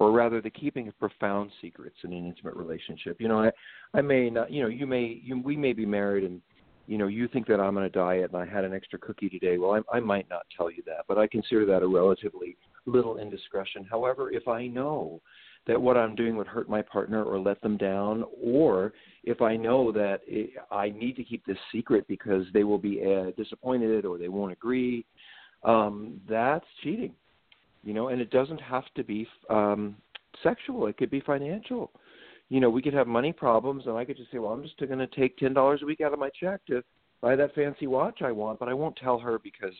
or 0.02 0.12
rather, 0.12 0.42
the 0.42 0.50
keeping 0.50 0.88
of 0.88 1.00
profound 1.00 1.52
secrets 1.62 1.98
in 2.04 2.14
an 2.14 2.26
intimate 2.26 2.56
relationship. 2.56 3.22
You 3.22 3.28
know, 3.28 3.40
I 3.44 3.52
I 3.94 4.02
may 4.02 4.30
not. 4.30 4.52
You 4.52 4.64
know, 4.64 4.70
you 4.70 4.88
may 4.88 5.22
you, 5.24 5.42
we 5.42 5.56
may 5.56 5.74
be 5.74 5.86
married 5.86 6.24
and. 6.24 6.42
You 6.88 6.98
know, 6.98 7.08
you 7.08 7.30
think 7.30 7.48
that 7.48 7.60
I'm 7.62 7.78
on 7.78 7.84
a 7.84 7.90
diet 7.90 8.32
and 8.34 8.42
I 8.42 8.46
had 8.46 8.66
an 8.66 8.74
extra 8.74 9.00
cookie 9.00 9.30
today. 9.30 9.58
Well, 9.58 9.82
I, 9.94 9.98
I 9.98 10.00
might 10.02 10.28
not 10.30 10.42
tell 10.58 10.70
you 10.70 10.84
that, 10.88 11.06
but 11.08 11.18
I 11.18 11.26
consider 11.28 11.66
that 11.68 11.84
a 11.84 11.88
relatively 11.88 12.58
little 12.86 13.18
indiscretion. 13.18 13.86
However, 13.90 14.32
if 14.32 14.48
I 14.48 14.68
know 14.68 15.22
that 15.68 15.80
what 15.80 15.96
I'm 15.96 16.16
doing 16.16 16.36
would 16.36 16.48
hurt 16.48 16.68
my 16.70 16.82
partner 16.82 17.24
or 17.24 17.40
let 17.40 17.62
them 17.62 17.78
down, 17.78 18.26
or 18.44 18.94
if 19.24 19.42
I 19.42 19.56
know 19.56 19.92
that 19.94 20.22
it, 20.28 20.50
I 20.72 20.90
need 20.90 21.16
to 21.18 21.24
keep 21.24 21.46
this 21.46 21.58
secret 21.72 22.06
because 22.10 22.46
they 22.52 22.64
will 22.64 22.80
be 22.80 23.02
uh, 23.06 23.32
disappointed 23.38 24.04
or 24.04 24.18
they 24.18 24.28
won't 24.28 24.52
agree, 24.52 25.06
um, 25.64 26.20
that's 26.28 26.66
cheating. 26.84 27.14
You 27.84 27.94
know, 27.94 28.10
and 28.10 28.22
it 28.22 28.30
doesn't 28.30 28.62
have 28.62 28.84
to 28.96 29.04
be 29.04 29.28
um, 29.50 29.96
sexual. 30.44 30.88
It 30.88 30.98
could 30.98 31.10
be 31.10 31.22
financial. 31.22 31.91
You 32.50 32.60
know, 32.60 32.70
we 32.70 32.82
could 32.82 32.94
have 32.94 33.08
money 33.08 33.32
problems, 33.32 33.84
and 33.88 33.98
I 33.98 34.06
could 34.06 34.17
just 34.17 34.32
say, 34.32 34.38
"Well, 34.38 34.52
I'm 34.52 34.63
just 34.63 34.78
going 34.78 35.00
to 35.00 35.08
take 35.08 35.38
ten 35.38 35.54
dollars 35.54 35.82
a 35.84 35.86
week 35.86 36.02
out 36.02 36.13
of 36.13 36.20
my 36.20 36.30
check 36.39 36.65
to 36.67 36.84
buy 37.22 37.36
that 37.36 37.56
fancy 37.56 37.88
watch 37.88 38.22
I 38.22 38.32
want," 38.32 38.60
but 38.60 38.67
I 38.67 38.74
won't 38.74 38.96
tell 38.98 39.17
her 39.20 39.39
because, 39.39 39.74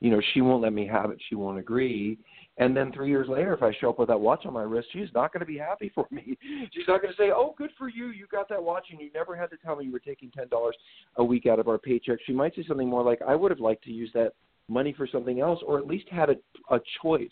you 0.00 0.10
know, 0.10 0.20
she 0.32 0.40
won't 0.40 0.62
let 0.62 0.72
me 0.72 0.86
have 0.86 1.10
it. 1.10 1.18
She 1.28 1.34
won't 1.34 1.58
agree, 1.58 2.18
and 2.56 2.76
then 2.76 2.92
three 2.92 3.08
years 3.08 3.28
later, 3.28 3.52
if 3.52 3.62
I 3.62 3.72
show 3.80 3.90
up 3.90 3.98
with 3.98 4.08
that 4.08 4.20
watch 4.20 4.46
on 4.46 4.52
my 4.52 4.62
wrist, 4.62 4.88
she's 4.92 5.08
not 5.14 5.32
going 5.32 5.40
to 5.40 5.46
be 5.46 5.58
happy 5.58 5.92
for 5.94 6.06
me. 6.10 6.36
She's 6.72 6.88
not 6.88 7.02
going 7.02 7.12
to 7.12 7.22
say, 7.22 7.30
"Oh, 7.30 7.54
good 7.58 7.70
for 7.76 7.88
you, 7.88 8.08
you 8.08 8.26
got 8.32 8.48
that 8.48 8.62
watch, 8.62 8.86
and 8.90 9.00
you 9.00 9.10
never 9.14 9.36
had 9.36 9.50
to 9.50 9.56
tell 9.58 9.76
me 9.76 9.84
you 9.84 9.92
were 9.92 9.98
taking 9.98 10.30
ten 10.30 10.48
dollars 10.48 10.76
a 11.16 11.24
week 11.24 11.46
out 11.46 11.58
of 11.58 11.68
our 11.68 11.78
paycheck." 11.78 12.18
She 12.26 12.32
might 12.32 12.56
say 12.56 12.64
something 12.66 12.88
more 12.88 13.02
like, 13.02 13.20
"I 13.22 13.34
would 13.34 13.50
have 13.50 13.60
liked 13.60 13.84
to 13.84 13.92
use 13.92 14.10
that 14.14 14.32
money 14.68 14.92
for 14.92 15.06
something 15.06 15.40
else, 15.40 15.60
or 15.66 15.78
at 15.78 15.86
least 15.86 16.08
had 16.08 16.30
a, 16.30 16.36
a 16.70 16.80
choice. 17.02 17.28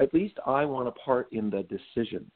At 0.00 0.12
least 0.14 0.34
I 0.46 0.64
want 0.64 0.88
a 0.88 0.92
part 0.92 1.28
in 1.32 1.50
the 1.50 1.62
decision." 1.64 2.30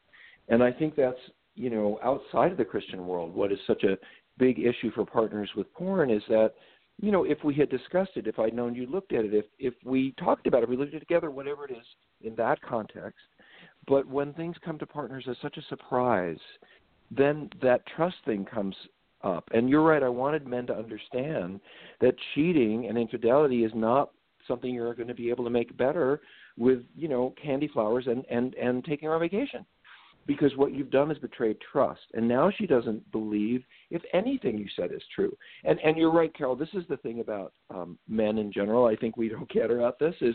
And 0.48 0.62
I 0.62 0.72
think 0.72 0.96
that's 0.96 1.18
you 1.54 1.70
know 1.70 1.98
outside 2.02 2.52
of 2.52 2.58
the 2.58 2.64
Christian 2.64 3.06
world, 3.06 3.34
what 3.34 3.52
is 3.52 3.58
such 3.66 3.84
a 3.84 3.98
big 4.38 4.58
issue 4.58 4.90
for 4.92 5.04
partners 5.04 5.50
with 5.56 5.72
porn 5.72 6.10
is 6.10 6.22
that 6.28 6.52
you 6.98 7.12
know, 7.12 7.24
if 7.24 7.42
we 7.44 7.54
had 7.54 7.68
discussed 7.68 8.12
it, 8.16 8.26
if 8.26 8.38
I'd 8.38 8.54
known 8.54 8.74
you 8.74 8.86
looked 8.86 9.12
at 9.12 9.24
it, 9.24 9.34
if 9.34 9.44
if 9.58 9.74
we 9.84 10.12
talked 10.12 10.46
about 10.46 10.62
it, 10.62 10.68
we 10.68 10.76
looked 10.76 10.94
at 10.94 10.98
it 10.98 11.00
together, 11.00 11.30
whatever 11.30 11.66
it 11.66 11.72
is 11.72 11.84
in 12.22 12.34
that 12.36 12.60
context. 12.62 13.20
But 13.86 14.06
when 14.06 14.32
things 14.32 14.56
come 14.64 14.78
to 14.78 14.86
partners 14.86 15.26
as 15.28 15.36
such 15.42 15.58
a 15.58 15.62
surprise, 15.68 16.38
then 17.10 17.50
that 17.62 17.86
trust 17.94 18.16
thing 18.24 18.44
comes 18.44 18.74
up. 19.22 19.48
And 19.52 19.68
you're 19.68 19.82
right, 19.82 20.02
I 20.02 20.08
wanted 20.08 20.46
men 20.46 20.66
to 20.68 20.76
understand 20.76 21.60
that 22.00 22.14
cheating 22.34 22.86
and 22.86 22.96
infidelity 22.96 23.64
is 23.64 23.72
not 23.74 24.10
something 24.46 24.72
you're 24.72 24.94
going 24.94 25.08
to 25.08 25.14
be 25.14 25.30
able 25.30 25.44
to 25.44 25.50
make 25.50 25.76
better 25.76 26.20
with, 26.56 26.80
you 26.96 27.08
know, 27.08 27.34
candy 27.42 27.68
flowers 27.68 28.06
and 28.06 28.24
and 28.30 28.54
and 28.54 28.84
taking 28.84 29.08
her 29.08 29.14
on 29.14 29.20
vacation 29.20 29.64
because 30.26 30.50
what 30.56 30.74
you've 30.74 30.90
done 30.90 31.10
is 31.10 31.18
betrayed 31.18 31.56
trust. 31.72 32.00
And 32.14 32.26
now 32.26 32.50
she 32.56 32.66
doesn't 32.66 33.10
believe 33.12 33.62
if 33.90 34.02
anything 34.12 34.58
you 34.58 34.66
said 34.76 34.92
is 34.92 35.02
true. 35.14 35.36
And 35.64 35.78
and 35.80 35.96
you're 35.96 36.12
right, 36.12 36.34
Carol. 36.34 36.56
This 36.56 36.68
is 36.74 36.84
the 36.88 36.96
thing 36.98 37.20
about 37.20 37.52
um, 37.70 37.98
men 38.08 38.38
in 38.38 38.52
general. 38.52 38.86
I 38.86 38.96
think 38.96 39.16
we 39.16 39.28
don't 39.28 39.48
get 39.52 39.70
about 39.70 39.98
this 39.98 40.14
is, 40.20 40.34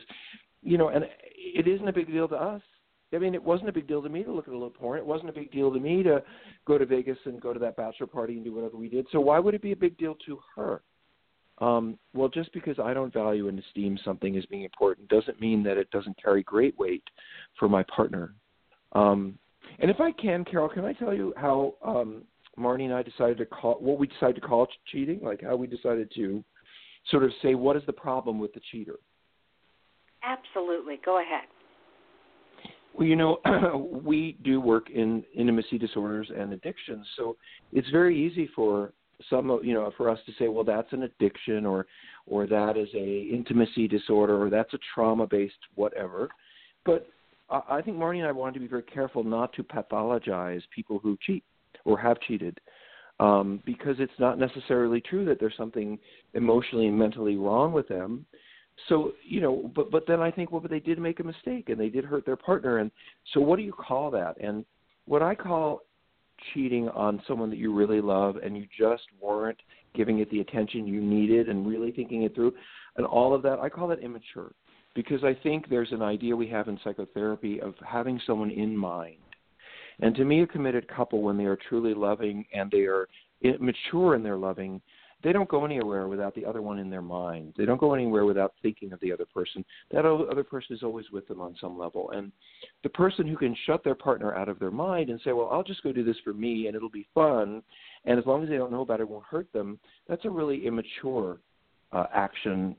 you 0.61 0.77
know, 0.77 0.89
and 0.89 1.05
it 1.35 1.67
isn't 1.67 1.87
a 1.87 1.93
big 1.93 2.07
deal 2.07 2.27
to 2.29 2.35
us. 2.35 2.61
I 3.13 3.17
mean, 3.17 3.33
it 3.33 3.43
wasn't 3.43 3.67
a 3.67 3.73
big 3.73 3.89
deal 3.89 4.01
to 4.01 4.07
me 4.07 4.23
to 4.23 4.31
look 4.31 4.47
at 4.47 4.53
a 4.53 4.57
little 4.57 4.69
porn. 4.69 4.97
It 4.97 5.05
wasn't 5.05 5.31
a 5.31 5.33
big 5.33 5.51
deal 5.51 5.73
to 5.73 5.79
me 5.79 6.01
to 6.03 6.23
go 6.65 6.77
to 6.77 6.85
Vegas 6.85 7.17
and 7.25 7.41
go 7.41 7.51
to 7.51 7.59
that 7.59 7.75
bachelor 7.75 8.07
party 8.07 8.35
and 8.35 8.45
do 8.45 8.53
whatever 8.53 8.77
we 8.77 8.87
did. 8.87 9.05
So 9.11 9.19
why 9.19 9.37
would 9.37 9.53
it 9.53 9.61
be 9.61 9.73
a 9.73 9.75
big 9.75 9.97
deal 9.97 10.15
to 10.25 10.39
her? 10.55 10.81
Um, 11.61 11.99
well, 12.13 12.27
just 12.27 12.51
because 12.53 12.79
I 12.79 12.93
don't 12.93 13.13
value 13.13 13.47
and 13.47 13.59
esteem 13.59 13.97
something 14.03 14.35
as 14.35 14.45
being 14.47 14.63
important 14.63 15.07
doesn't 15.09 15.39
mean 15.39 15.61
that 15.63 15.77
it 15.77 15.91
doesn't 15.91 16.21
carry 16.21 16.41
great 16.41 16.77
weight 16.79 17.03
for 17.59 17.69
my 17.69 17.83
partner. 17.83 18.33
Um, 18.93 19.37
and 19.79 19.91
if 19.91 20.01
I 20.01 20.11
can, 20.11 20.43
Carol, 20.43 20.69
can 20.69 20.83
I 20.83 20.93
tell 20.93 21.13
you 21.13 21.33
how 21.37 21.75
um, 21.85 22.23
Marnie 22.57 22.85
and 22.85 22.93
I 22.93 23.03
decided 23.03 23.37
to 23.37 23.45
call 23.45 23.75
what 23.75 23.99
we 23.99 24.07
decided 24.07 24.35
to 24.35 24.41
call 24.41 24.67
cheating, 24.91 25.19
like 25.21 25.43
how 25.43 25.55
we 25.55 25.67
decided 25.67 26.11
to 26.15 26.43
sort 27.09 27.23
of 27.23 27.31
say 27.43 27.53
what 27.53 27.77
is 27.77 27.83
the 27.85 27.93
problem 27.93 28.39
with 28.39 28.53
the 28.53 28.61
cheater? 28.71 28.95
Absolutely. 30.23 30.99
Go 31.05 31.21
ahead. 31.21 31.47
Well, 32.93 33.07
you 33.07 33.15
know, 33.15 33.37
we 34.03 34.37
do 34.43 34.59
work 34.59 34.89
in 34.89 35.23
intimacy 35.35 35.77
disorders 35.77 36.29
and 36.35 36.53
addictions, 36.53 37.05
so 37.17 37.37
it's 37.71 37.89
very 37.89 38.19
easy 38.19 38.49
for 38.55 38.93
some, 39.29 39.59
you 39.63 39.73
know, 39.73 39.91
for 39.97 40.09
us 40.09 40.19
to 40.25 40.31
say, 40.39 40.47
well, 40.47 40.63
that's 40.63 40.91
an 40.93 41.03
addiction, 41.03 41.65
or, 41.65 41.85
or 42.25 42.47
that 42.47 42.77
is 42.77 42.89
a 42.95 43.29
intimacy 43.33 43.87
disorder, 43.87 44.41
or 44.41 44.49
that's 44.49 44.73
a 44.73 44.79
trauma-based 44.93 45.53
whatever. 45.75 46.29
But 46.85 47.07
I 47.49 47.81
think 47.81 47.97
Marnie 47.97 48.19
and 48.19 48.27
I 48.27 48.31
wanted 48.31 48.53
to 48.55 48.59
be 48.61 48.67
very 48.67 48.83
careful 48.83 49.23
not 49.23 49.51
to 49.53 49.63
pathologize 49.63 50.61
people 50.73 50.99
who 50.99 51.17
cheat 51.25 51.43
or 51.83 51.99
have 51.99 52.19
cheated, 52.21 52.59
um, 53.19 53.61
because 53.65 53.97
it's 53.99 54.11
not 54.19 54.39
necessarily 54.39 55.01
true 55.01 55.25
that 55.25 55.39
there's 55.39 55.57
something 55.57 55.99
emotionally 56.33 56.87
and 56.87 56.97
mentally 56.97 57.35
wrong 57.35 57.73
with 57.73 57.87
them. 57.87 58.25
So 58.87 59.11
you 59.23 59.41
know, 59.41 59.69
but 59.75 59.91
but 59.91 60.07
then 60.07 60.21
I 60.21 60.31
think 60.31 60.51
well, 60.51 60.61
but 60.61 60.71
they 60.71 60.79
did 60.79 60.97
make 60.97 61.19
a 61.19 61.23
mistake 61.23 61.69
and 61.69 61.79
they 61.79 61.89
did 61.89 62.05
hurt 62.05 62.25
their 62.25 62.37
partner, 62.37 62.77
and 62.77 62.89
so 63.33 63.41
what 63.41 63.57
do 63.57 63.63
you 63.63 63.73
call 63.73 64.09
that? 64.11 64.37
And 64.41 64.65
what 65.05 65.21
I 65.21 65.35
call 65.35 65.81
cheating 66.53 66.89
on 66.89 67.21
someone 67.27 67.49
that 67.49 67.59
you 67.59 67.73
really 67.73 68.01
love 68.01 68.37
and 68.37 68.57
you 68.57 68.65
just 68.77 69.03
weren't 69.21 69.59
giving 69.95 70.19
it 70.19 70.29
the 70.31 70.39
attention 70.39 70.87
you 70.87 71.01
needed 71.01 71.49
and 71.49 71.67
really 71.67 71.91
thinking 71.91 72.23
it 72.23 72.33
through, 72.33 72.53
and 72.97 73.05
all 73.05 73.33
of 73.33 73.41
that, 73.43 73.59
I 73.59 73.69
call 73.69 73.87
that 73.89 73.99
immature 73.99 74.51
because 74.95 75.23
I 75.23 75.33
think 75.43 75.69
there's 75.69 75.91
an 75.91 76.01
idea 76.01 76.35
we 76.35 76.47
have 76.47 76.67
in 76.67 76.79
psychotherapy 76.83 77.61
of 77.61 77.73
having 77.85 78.19
someone 78.25 78.51
in 78.51 78.75
mind. 78.75 79.17
And 79.99 80.15
to 80.15 80.25
me, 80.25 80.41
a 80.41 80.47
committed 80.47 80.87
couple, 80.87 81.21
when 81.21 81.37
they 81.37 81.45
are 81.45 81.57
truly 81.69 81.93
loving 81.93 82.45
and 82.53 82.71
they 82.71 82.85
are 82.85 83.07
mature 83.59 84.15
in 84.15 84.23
their 84.23 84.37
loving, 84.37 84.81
they 85.23 85.33
don't 85.33 85.49
go 85.49 85.65
anywhere 85.65 86.07
without 86.07 86.33
the 86.35 86.45
other 86.45 86.61
one 86.61 86.79
in 86.79 86.89
their 86.89 87.01
mind. 87.01 87.53
They 87.57 87.65
don't 87.65 87.79
go 87.79 87.93
anywhere 87.93 88.25
without 88.25 88.53
thinking 88.61 88.91
of 88.93 88.99
the 88.99 89.11
other 89.11 89.25
person. 89.25 89.63
That 89.91 90.05
other 90.05 90.43
person 90.43 90.75
is 90.75 90.83
always 90.83 91.05
with 91.11 91.27
them 91.27 91.41
on 91.41 91.55
some 91.59 91.77
level. 91.77 92.11
And 92.11 92.31
the 92.83 92.89
person 92.89 93.27
who 93.27 93.37
can 93.37 93.55
shut 93.65 93.83
their 93.83 93.95
partner 93.95 94.35
out 94.35 94.49
of 94.49 94.59
their 94.59 94.71
mind 94.71 95.09
and 95.09 95.19
say, 95.23 95.31
well, 95.31 95.49
I'll 95.51 95.63
just 95.63 95.83
go 95.83 95.91
do 95.91 96.03
this 96.03 96.17
for 96.23 96.33
me 96.33 96.67
and 96.67 96.75
it'll 96.75 96.89
be 96.89 97.07
fun, 97.13 97.61
and 98.05 98.17
as 98.17 98.25
long 98.25 98.43
as 98.43 98.49
they 98.49 98.57
don't 98.57 98.71
know 98.71 98.81
about 98.81 98.99
it, 98.99 99.03
it 99.03 99.09
won't 99.09 99.25
hurt 99.25 99.51
them, 99.53 99.79
that's 100.07 100.25
a 100.25 100.29
really 100.29 100.65
immature 100.65 101.37
uh, 101.91 102.05
action 102.13 102.75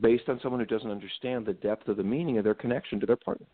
based 0.00 0.28
on 0.28 0.40
someone 0.42 0.60
who 0.60 0.66
doesn't 0.66 0.90
understand 0.90 1.44
the 1.44 1.52
depth 1.54 1.88
of 1.88 1.96
the 1.96 2.02
meaning 2.02 2.38
of 2.38 2.44
their 2.44 2.54
connection 2.54 2.98
to 3.00 3.06
their 3.06 3.16
partner. 3.16 3.46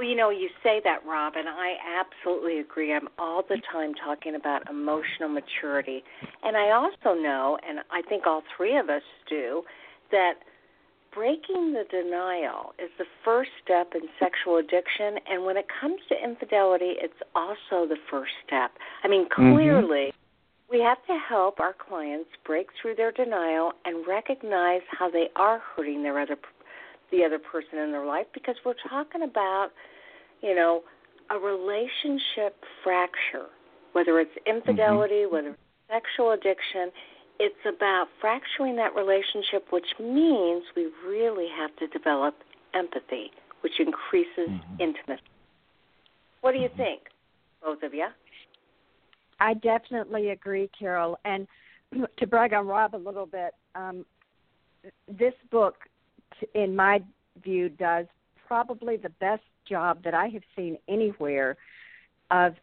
Well, 0.00 0.08
you 0.08 0.16
know, 0.16 0.30
you 0.30 0.48
say 0.62 0.80
that, 0.82 1.04
Rob, 1.06 1.34
and 1.36 1.46
I 1.46 1.74
absolutely 2.00 2.58
agree. 2.58 2.94
I'm 2.94 3.08
all 3.18 3.44
the 3.46 3.60
time 3.70 3.92
talking 3.92 4.34
about 4.34 4.62
emotional 4.70 5.28
maturity. 5.28 6.02
And 6.42 6.56
I 6.56 6.70
also 6.70 7.12
know, 7.20 7.58
and 7.68 7.80
I 7.90 8.00
think 8.08 8.26
all 8.26 8.42
three 8.56 8.78
of 8.78 8.88
us 8.88 9.02
do, 9.28 9.62
that 10.10 10.36
breaking 11.14 11.74
the 11.74 11.84
denial 11.90 12.72
is 12.82 12.88
the 12.96 13.04
first 13.22 13.50
step 13.62 13.92
in 13.94 14.08
sexual 14.18 14.56
addiction. 14.56 15.20
And 15.30 15.44
when 15.44 15.58
it 15.58 15.66
comes 15.68 16.00
to 16.08 16.14
infidelity, 16.16 16.94
it's 16.96 17.20
also 17.34 17.86
the 17.86 17.98
first 18.10 18.32
step. 18.46 18.70
I 19.04 19.08
mean, 19.08 19.26
mm-hmm. 19.26 19.54
clearly, 19.54 20.06
mm-hmm 20.08 20.16
we 20.70 20.78
have 20.78 21.04
to 21.08 21.18
help 21.28 21.58
our 21.58 21.74
clients 21.74 22.30
break 22.46 22.68
through 22.80 22.94
their 22.94 23.10
denial 23.10 23.72
and 23.84 24.06
recognize 24.06 24.82
how 24.88 25.10
they 25.10 25.26
are 25.34 25.60
hurting 25.74 26.04
their 26.04 26.20
other 26.20 26.36
the 27.10 27.24
other 27.24 27.38
person 27.38 27.78
in 27.78 27.92
their 27.92 28.06
life 28.06 28.26
because 28.32 28.56
we're 28.64 28.74
talking 28.88 29.22
about, 29.22 29.70
you 30.42 30.54
know, 30.54 30.82
a 31.30 31.38
relationship 31.38 32.56
fracture, 32.82 33.46
whether 33.92 34.18
it's 34.20 34.34
infidelity, 34.46 35.24
mm-hmm. 35.24 35.34
whether 35.34 35.48
it's 35.50 35.58
sexual 35.88 36.32
addiction, 36.32 36.90
it's 37.38 37.54
about 37.66 38.08
fracturing 38.20 38.76
that 38.76 38.94
relationship, 38.94 39.66
which 39.70 39.86
means 39.98 40.64
we 40.76 40.88
really 41.06 41.48
have 41.56 41.74
to 41.76 41.86
develop 41.86 42.34
empathy, 42.74 43.30
which 43.62 43.78
increases 43.78 44.48
mm-hmm. 44.48 44.80
intimacy. 44.80 45.22
What 46.40 46.52
do 46.52 46.58
you 46.58 46.68
mm-hmm. 46.68 46.76
think, 46.76 47.00
both 47.62 47.82
of 47.82 47.94
you? 47.94 48.08
I 49.40 49.54
definitely 49.54 50.30
agree, 50.30 50.70
Carol. 50.78 51.18
And 51.24 51.46
to 52.18 52.26
brag 52.26 52.52
on 52.52 52.66
Rob 52.66 52.94
a 52.94 52.98
little 52.98 53.26
bit, 53.26 53.54
um, 53.74 54.04
this 55.08 55.34
book, 55.50 55.76
in 56.54 56.74
my 56.74 57.00
view, 57.42 57.68
does 57.68 58.06
probably 58.46 58.96
the 58.96 59.10
best 59.20 59.42
job 59.68 60.02
that 60.04 60.14
I 60.14 60.26
have 60.28 60.42
seen 60.56 60.76
anywhere 60.88 61.56
of 62.30 62.54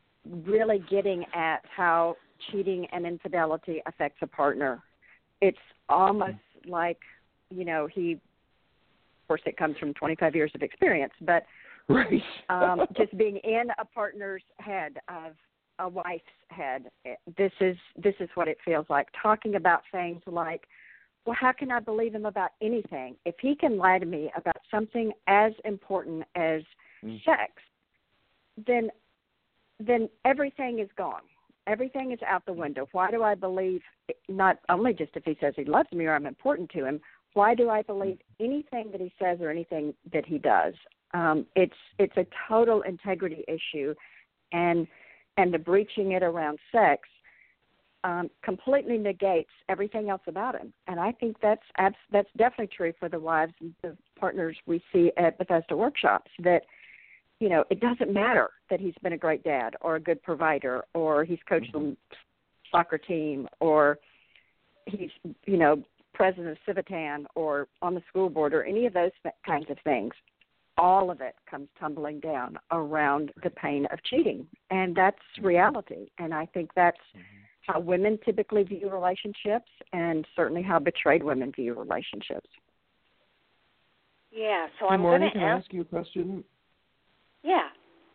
really 0.46 0.84
getting 0.90 1.26
at 1.34 1.60
how 1.76 2.18
cheating 2.52 2.86
and 2.92 3.06
infidelity 3.06 3.82
affects 3.86 4.20
a 4.22 4.28
partner. 4.28 4.82
It's 5.42 5.58
almost 5.90 6.38
like, 6.68 7.00
you 7.50 7.66
know, 7.66 7.88
he, 7.88 8.14
of 8.14 9.28
course, 9.28 9.42
it 9.46 9.58
comes 9.58 9.78
from 9.78 9.94
25 9.94 10.36
years 10.36 10.52
of 10.56 10.62
experience, 10.62 11.14
but 11.22 11.46
right. 11.88 12.22
um, 12.50 12.82
just 12.98 13.18
being 13.18 13.38
in 13.38 13.68
a 13.80 13.86
partner's 13.86 14.44
head 14.60 14.98
of 15.08 15.34
a 15.80 15.88
wife's 15.88 16.24
head, 16.50 16.86
this 17.38 17.52
is 17.62 17.78
this 18.02 18.16
is 18.20 18.30
what 18.36 18.48
it 18.48 18.58
feels 18.66 18.86
like. 18.90 19.08
Talking 19.22 19.56
about 19.56 19.82
things 19.92 20.22
like, 20.26 20.64
well, 21.28 21.36
how 21.38 21.52
can 21.52 21.72
I 21.72 21.82
believe 21.82 22.16
him 22.16 22.26
about 22.26 22.52
anything? 22.62 23.18
If 23.26 23.36
he 23.42 23.54
can 23.54 23.78
lie 23.78 24.00
to 24.00 24.06
me 24.06 24.32
about 24.38 24.56
something 24.72 25.12
as 25.28 25.52
important 25.66 26.24
as 26.36 26.62
mm. 27.04 27.22
sex, 27.26 27.52
then 28.66 28.90
then 29.80 30.10
everything 30.24 30.80
is 30.80 30.88
gone. 30.98 31.22
Everything 31.68 32.14
is 32.14 32.20
out 32.26 32.46
the 32.46 32.54
window. 32.54 32.88
Why 32.94 33.12
do 33.12 33.24
I 33.24 33.36
believe 33.36 33.82
not 34.30 34.60
only 34.70 34.94
just 34.94 35.12
if 35.16 35.26
he 35.26 35.38
says 35.42 35.54
he 35.58 35.66
loves 35.66 35.92
me 35.92 36.06
or 36.06 36.16
I'm 36.16 36.26
important 36.26 36.70
to 36.72 36.86
him, 36.86 37.02
why 37.34 37.54
do 37.54 37.70
I 37.70 37.82
believe 37.82 38.20
anything 38.40 38.90
that 38.94 39.02
he 39.02 39.12
says 39.22 39.40
or 39.42 39.52
anything 39.52 39.94
that 40.14 40.26
he 40.26 40.38
does? 40.40 40.74
Um, 41.14 41.46
it's 41.58 41.76
it's 42.00 42.16
a 42.16 42.26
total 42.48 42.84
integrity 42.84 43.44
issue, 43.50 43.94
and 44.54 44.88
and 45.36 45.54
the 45.54 45.60
breaching 45.60 46.14
it 46.14 46.24
around 46.24 46.58
sex 46.72 47.02
um, 48.08 48.30
completely 48.42 48.98
negates 48.98 49.50
everything 49.68 50.10
else 50.10 50.22
about 50.28 50.56
him. 50.60 50.72
And 50.88 50.98
I 50.98 51.12
think 51.12 51.36
that's 51.42 51.62
abs- 51.78 51.96
that's 52.10 52.30
definitely 52.38 52.70
true 52.76 52.94
for 52.98 53.10
the 53.10 53.20
wives 53.20 53.54
and 53.60 53.74
the 53.82 53.98
partners 54.18 54.56
we 54.66 54.82
see 54.94 55.12
at 55.18 55.38
Bethesda 55.38 55.76
workshops. 55.76 56.32
That 56.40 56.62
you 57.40 57.50
know, 57.50 57.66
it 57.70 57.82
doesn't 57.82 58.12
matter 58.12 58.50
that 58.70 58.80
he's 58.80 58.96
been 59.04 59.14
a 59.14 59.18
great 59.18 59.44
dad 59.44 59.76
or 59.82 59.98
a 59.98 60.00
good 60.00 60.24
provider 60.24 60.86
or 60.94 61.24
he's 61.26 61.38
coached 61.48 61.74
mm-hmm. 61.74 61.90
the 61.90 61.98
soccer 62.72 62.98
team 62.98 63.48
or 63.60 64.00
he's, 64.86 65.12
you 65.46 65.58
know, 65.58 65.84
president 66.14 66.48
of 66.48 66.58
Civitan 66.66 67.26
or 67.36 67.68
on 67.82 67.94
the 67.94 68.02
school 68.10 68.30
board 68.30 68.54
or 68.54 68.64
any 68.64 68.88
of 68.88 68.94
those 68.94 69.12
kinds 69.46 69.70
of 69.70 69.78
things. 69.84 70.14
All 70.80 71.12
of 71.12 71.22
it 71.22 71.36
comes 71.50 71.68
tumbling 71.80 72.20
down 72.22 72.58
around 72.72 73.32
the 73.44 73.50
pain 73.52 73.86
of 73.92 74.04
cheating. 74.04 74.48
And 74.72 74.96
that's 74.96 75.18
reality. 75.42 76.08
And 76.18 76.34
I 76.34 76.48
think 76.48 76.72
that's 76.76 76.98
mm-hmm. 77.16 77.38
How 77.68 77.80
women 77.80 78.18
typically 78.26 78.64
view 78.64 78.90
relationships 78.90 79.70
and 79.94 80.26
certainly 80.36 80.62
how 80.62 80.80
betrayed 80.80 81.24
women 81.24 81.52
view 81.52 81.74
relationships. 81.74 82.50
Yeah, 84.32 84.68
so 84.80 84.88
I'm 84.88 85.02
going 85.02 85.22
to 85.22 85.40
ask 85.40 85.72
you 85.72 85.82
a 85.82 85.86
question 85.86 86.44
yeah. 87.44 87.70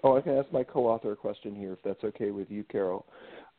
Oh, 0.04 0.16
I 0.16 0.20
can 0.20 0.36
ask 0.36 0.52
my 0.52 0.64
co-author 0.64 1.12
a 1.12 1.16
question 1.16 1.54
here, 1.54 1.72
if 1.72 1.78
that's 1.84 2.02
okay 2.04 2.32
with 2.32 2.50
you, 2.50 2.64
Carol. 2.64 3.06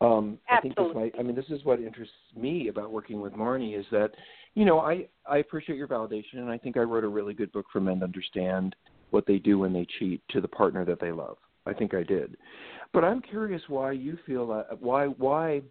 Um, 0.02 0.38
Absolutely. 0.50 0.52
I 0.52 0.62
think 0.62 0.76
this 0.76 0.96
might. 0.96 1.20
I 1.20 1.24
mean, 1.24 1.36
this 1.36 1.50
is 1.50 1.64
what 1.66 1.80
interests 1.80 2.14
me 2.36 2.68
about 2.68 2.92
working 2.92 3.22
with 3.22 3.34
Marnie 3.34 3.80
is 3.80 3.86
that, 3.92 4.12
you 4.54 4.66
know, 4.66 4.80
I 4.80 5.08
I 5.26 5.38
appreciate 5.38 5.78
your 5.78 5.88
validation, 5.88 6.36
and 6.36 6.50
I 6.50 6.58
think 6.58 6.76
I 6.76 6.82
wrote 6.82 7.06
a 7.06 7.08
really 7.08 7.34
good 7.34 7.52
book 7.54 7.66
for 7.72 7.80
men 7.80 8.00
to 8.00 8.06
understand 8.06 8.76
what 9.12 9.26
they 9.26 9.38
do 9.38 9.60
when 9.60 9.72
they 9.72 9.88
cheat 10.00 10.22
to 10.30 10.42
the 10.42 10.48
partner 10.48 10.84
that 10.86 11.00
they 11.00 11.12
love. 11.12 11.38
I 11.66 11.74
think 11.74 11.94
I 11.94 12.04
did, 12.04 12.36
but 12.92 13.06
I'm 13.06 13.22
curious 13.22 13.62
why 13.70 13.94
you 13.94 14.18
feel 14.26 14.48
that 14.48 14.82
why 14.82 15.06
why 15.06 15.62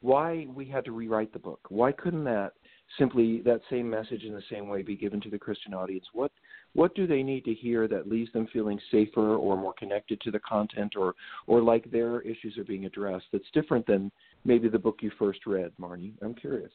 why 0.00 0.46
we 0.54 0.64
had 0.66 0.84
to 0.86 0.92
rewrite 0.92 1.32
the 1.32 1.38
book. 1.38 1.60
Why 1.68 1.92
couldn't 1.92 2.24
that 2.24 2.52
simply 2.98 3.40
that 3.42 3.60
same 3.70 3.88
message 3.88 4.24
in 4.24 4.32
the 4.32 4.42
same 4.50 4.68
way 4.68 4.82
be 4.82 4.96
given 4.96 5.20
to 5.22 5.30
the 5.30 5.38
Christian 5.38 5.74
audience? 5.74 6.04
What 6.12 6.32
what 6.74 6.94
do 6.94 7.06
they 7.06 7.22
need 7.22 7.44
to 7.44 7.54
hear 7.54 7.88
that 7.88 8.08
leaves 8.08 8.32
them 8.32 8.46
feeling 8.52 8.78
safer 8.90 9.36
or 9.36 9.56
more 9.56 9.74
connected 9.74 10.20
to 10.22 10.30
the 10.30 10.40
content 10.40 10.94
or 10.96 11.14
or 11.46 11.62
like 11.62 11.90
their 11.90 12.20
issues 12.22 12.56
are 12.58 12.64
being 12.64 12.86
addressed 12.86 13.26
that's 13.32 13.50
different 13.52 13.86
than 13.86 14.10
maybe 14.44 14.68
the 14.68 14.78
book 14.78 14.98
you 15.00 15.10
first 15.18 15.46
read, 15.46 15.72
Marnie? 15.80 16.12
I'm 16.22 16.34
curious. 16.34 16.72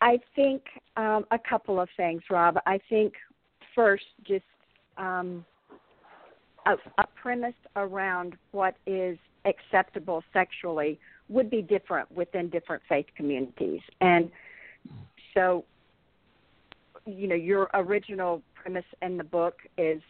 I 0.00 0.20
think 0.36 0.62
um, 0.96 1.26
a 1.32 1.38
couple 1.38 1.80
of 1.80 1.88
things, 1.96 2.22
Rob. 2.30 2.56
I 2.66 2.78
think 2.88 3.14
first, 3.74 4.04
just 4.26 4.44
um, 4.96 5.44
a, 6.66 6.74
a 6.98 7.06
premise 7.20 7.54
around 7.76 8.36
what 8.52 8.76
is 8.86 9.18
acceptable 9.44 10.22
sexually 10.32 10.98
would 11.28 11.50
be 11.50 11.62
different 11.62 12.10
within 12.12 12.48
different 12.48 12.82
faith 12.88 13.06
communities. 13.16 13.80
And 14.00 14.30
so, 15.34 15.64
you 17.06 17.28
know, 17.28 17.34
your 17.34 17.68
original 17.74 18.42
premise 18.54 18.84
in 19.02 19.16
the 19.16 19.24
book 19.24 19.58
is 19.76 20.00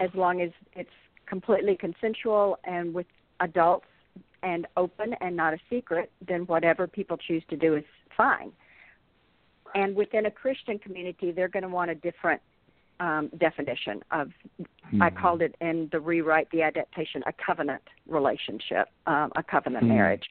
as 0.00 0.10
long 0.14 0.40
as 0.40 0.50
it's 0.74 0.90
completely 1.26 1.76
consensual 1.76 2.58
and 2.64 2.94
with 2.94 3.06
adults 3.40 3.86
and 4.42 4.66
open 4.76 5.14
and 5.20 5.36
not 5.36 5.54
a 5.54 5.58
secret, 5.70 6.10
then 6.26 6.42
whatever 6.42 6.86
people 6.86 7.16
choose 7.16 7.42
to 7.48 7.56
do 7.56 7.76
is 7.76 7.84
fine. 8.16 8.52
And 9.74 9.96
within 9.96 10.26
a 10.26 10.30
Christian 10.30 10.78
community, 10.78 11.32
they're 11.32 11.48
going 11.48 11.62
to 11.62 11.68
want 11.68 11.90
a 11.90 11.94
different 11.94 12.40
um, 13.00 13.30
definition 13.38 14.02
of 14.10 14.28
mm-hmm. 14.60 15.02
I 15.02 15.10
called 15.10 15.42
it 15.42 15.54
in 15.60 15.88
the 15.92 16.00
rewrite 16.00 16.50
the 16.50 16.62
adaptation 16.62 17.22
a 17.26 17.32
covenant 17.44 17.82
relationship, 18.06 18.88
um, 19.06 19.32
a 19.36 19.42
covenant 19.42 19.84
mm-hmm. 19.84 19.94
marriage. 19.94 20.24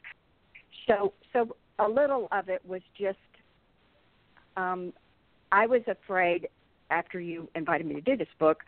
So 0.88 1.14
so 1.32 1.56
a 1.80 1.88
little 1.88 2.28
of 2.32 2.50
it 2.50 2.62
was 2.66 2.82
just 3.00 3.18
um, 4.56 4.94
I 5.52 5.66
was 5.66 5.82
afraid 5.88 6.48
after 6.90 7.20
you 7.20 7.50
invited 7.56 7.88
me 7.88 7.96
to 7.96 8.02
do 8.02 8.16
this 8.16 8.28
book. 8.40 8.64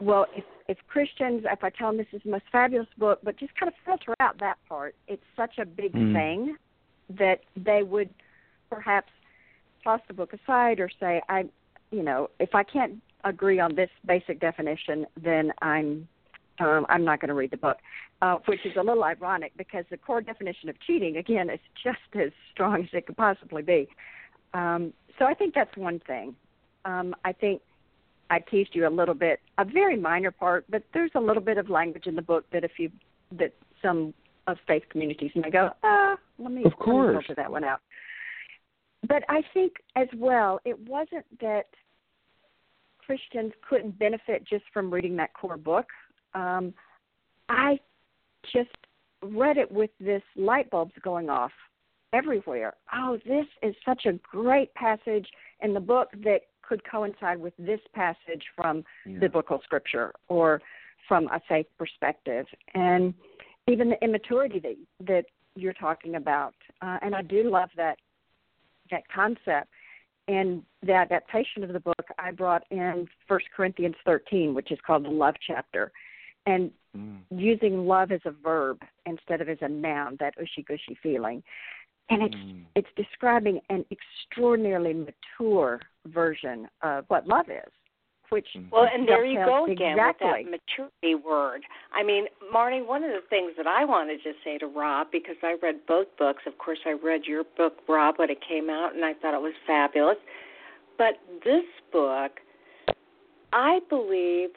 Well, 0.00 0.26
if 0.36 0.44
if 0.68 0.78
Christians, 0.88 1.44
if 1.50 1.62
I 1.62 1.70
tell 1.70 1.88
them 1.88 1.98
this 1.98 2.06
is 2.12 2.20
the 2.24 2.30
most 2.30 2.44
fabulous 2.50 2.88
book, 2.98 3.20
but 3.22 3.38
just 3.38 3.54
kind 3.58 3.68
of 3.68 3.74
filter 3.84 4.14
out 4.20 4.38
that 4.40 4.56
part, 4.68 4.94
it's 5.06 5.22
such 5.36 5.58
a 5.58 5.64
big 5.64 5.92
mm. 5.92 6.12
thing 6.12 6.56
that 7.18 7.40
they 7.56 7.82
would 7.82 8.10
perhaps 8.68 9.12
toss 9.84 10.00
the 10.08 10.14
book 10.14 10.32
aside 10.32 10.80
or 10.80 10.90
say, 10.98 11.22
I 11.28 11.44
you 11.90 12.02
know, 12.02 12.30
if 12.40 12.54
I 12.54 12.62
can't 12.62 12.94
agree 13.24 13.60
on 13.60 13.74
this 13.74 13.90
basic 14.06 14.40
definition, 14.40 15.06
then 15.22 15.52
I'm 15.62 16.08
um, 16.58 16.86
I'm 16.88 17.04
not 17.04 17.20
going 17.20 17.28
to 17.28 17.34
read 17.34 17.50
the 17.50 17.58
book, 17.58 17.76
uh, 18.22 18.36
which 18.46 18.64
is 18.64 18.72
a 18.78 18.82
little 18.82 19.04
ironic 19.04 19.52
because 19.58 19.84
the 19.90 19.98
core 19.98 20.22
definition 20.22 20.70
of 20.70 20.80
cheating, 20.80 21.18
again, 21.18 21.50
is 21.50 21.60
just 21.84 21.98
as 22.14 22.30
strong 22.50 22.84
as 22.84 22.88
it 22.94 23.06
could 23.06 23.16
possibly 23.16 23.60
be. 23.60 23.88
Um, 24.54 24.94
so 25.18 25.26
I 25.26 25.34
think 25.34 25.54
that's 25.54 25.76
one 25.76 26.00
thing. 26.06 26.34
Um, 26.86 27.14
I 27.26 27.32
think 27.32 27.60
I 28.30 28.38
teased 28.38 28.70
you 28.72 28.88
a 28.88 28.90
little 28.90 29.14
bit, 29.14 29.40
a 29.58 29.66
very 29.66 29.98
minor 29.98 30.30
part, 30.30 30.64
but 30.70 30.82
there's 30.94 31.10
a 31.14 31.20
little 31.20 31.42
bit 31.42 31.58
of 31.58 31.68
language 31.68 32.06
in 32.06 32.16
the 32.16 32.22
book 32.22 32.46
that 32.52 32.64
if 32.64 32.72
you 32.78 32.90
that 33.32 33.52
some 33.82 34.14
of 34.46 34.56
faith 34.66 34.84
communities 34.88 35.32
may 35.34 35.50
go, 35.50 35.70
ah, 35.82 36.16
let 36.38 36.52
me, 36.52 36.64
of 36.64 36.72
course. 36.76 37.14
let 37.14 37.20
me 37.20 37.26
filter 37.26 37.34
that 37.34 37.50
one 37.50 37.64
out 37.64 37.80
but 39.08 39.22
I 39.28 39.42
think 39.54 39.72
as 39.94 40.08
well, 40.16 40.60
it 40.64 40.78
wasn't 40.88 41.26
that 41.40 41.66
Christians 43.04 43.52
couldn't 43.68 43.98
benefit 43.98 44.44
just 44.48 44.64
from 44.72 44.92
reading 44.92 45.16
that 45.16 45.32
core 45.34 45.56
book. 45.56 45.86
Um, 46.34 46.74
I 47.48 47.78
just 48.52 48.70
read 49.22 49.56
it 49.56 49.70
with 49.70 49.90
this 50.00 50.22
light 50.34 50.70
bulbs 50.70 50.92
going 51.02 51.30
off 51.30 51.52
everywhere. 52.12 52.74
Oh, 52.92 53.18
this 53.26 53.46
is 53.62 53.74
such 53.84 54.06
a 54.06 54.12
great 54.14 54.72
passage 54.74 55.26
in 55.62 55.72
the 55.72 55.80
book 55.80 56.08
that 56.24 56.40
could 56.62 56.82
coincide 56.90 57.38
with 57.38 57.54
this 57.58 57.80
passage 57.94 58.42
from 58.54 58.84
yeah. 59.06 59.18
biblical 59.18 59.60
scripture 59.62 60.12
or 60.28 60.60
from 61.06 61.28
a 61.28 61.40
faith 61.48 61.66
perspective. 61.78 62.46
And 62.74 63.14
even 63.68 63.90
the 63.90 64.02
immaturity 64.02 64.58
that 64.60 64.76
that 65.06 65.24
you're 65.54 65.72
talking 65.72 66.16
about. 66.16 66.54
Uh, 66.82 66.98
and 67.02 67.14
I 67.14 67.22
do 67.22 67.50
love 67.50 67.70
that 67.76 67.98
that 68.90 69.08
concept. 69.08 69.68
And 70.28 70.62
the 70.82 70.92
adaptation 70.92 71.62
of 71.62 71.72
the 71.72 71.78
book, 71.78 72.04
I 72.18 72.32
brought 72.32 72.64
in 72.70 73.06
First 73.28 73.46
Corinthians 73.56 73.94
13, 74.04 74.54
which 74.54 74.72
is 74.72 74.78
called 74.84 75.04
the 75.04 75.10
love 75.10 75.36
chapter, 75.46 75.92
and 76.46 76.72
mm. 76.96 77.18
using 77.30 77.86
love 77.86 78.10
as 78.10 78.20
a 78.24 78.32
verb 78.32 78.80
instead 79.04 79.40
of 79.40 79.48
as 79.48 79.58
a 79.60 79.68
noun, 79.68 80.16
that 80.18 80.34
ushy 80.36 80.64
gushy 80.66 80.98
feeling. 81.00 81.44
And 82.10 82.22
it's 82.22 82.34
mm. 82.34 82.64
it's 82.74 82.88
describing 82.96 83.60
an 83.70 83.84
extraordinarily 83.90 84.94
mature 84.94 85.80
version 86.06 86.66
of 86.82 87.04
what 87.06 87.28
love 87.28 87.46
is 87.48 87.72
which 88.30 88.46
mm-hmm. 88.56 88.68
well, 88.70 88.86
and 88.92 89.06
there 89.08 89.24
you 89.24 89.38
go 89.44 89.64
again 89.64 89.92
exactly. 89.92 90.26
with 90.28 90.46
that 90.46 90.50
maturity 90.50 91.14
word. 91.14 91.62
I 91.92 92.02
mean, 92.02 92.26
Marnie, 92.54 92.86
one 92.86 93.04
of 93.04 93.10
the 93.10 93.22
things 93.28 93.52
that 93.56 93.66
I 93.66 93.84
wanted 93.84 94.22
to 94.24 94.32
say 94.44 94.58
to 94.58 94.66
Rob 94.66 95.08
because 95.12 95.36
I 95.42 95.56
read 95.62 95.80
both 95.86 96.06
books. 96.18 96.42
Of 96.46 96.58
course, 96.58 96.78
I 96.86 96.92
read 96.92 97.22
your 97.26 97.44
book, 97.56 97.74
Rob, 97.88 98.16
when 98.18 98.30
it 98.30 98.38
came 98.46 98.70
out, 98.70 98.94
and 98.94 99.04
I 99.04 99.14
thought 99.14 99.34
it 99.34 99.40
was 99.40 99.54
fabulous. 99.66 100.18
But 100.98 101.14
this 101.44 101.64
book, 101.92 102.32
I 103.52 103.80
believe, 103.88 104.50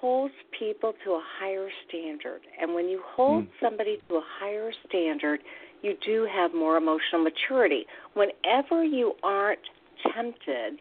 holds 0.00 0.34
people 0.58 0.92
to 1.04 1.12
a 1.12 1.22
higher 1.40 1.68
standard. 1.88 2.40
And 2.60 2.74
when 2.74 2.88
you 2.88 3.02
hold 3.04 3.44
mm. 3.44 3.48
somebody 3.60 3.98
to 4.08 4.16
a 4.16 4.22
higher 4.40 4.70
standard, 4.88 5.40
you 5.82 5.94
do 6.04 6.26
have 6.32 6.54
more 6.54 6.76
emotional 6.76 7.22
maturity. 7.22 7.84
Whenever 8.14 8.84
you 8.84 9.14
aren't 9.22 9.60
tempted 10.14 10.78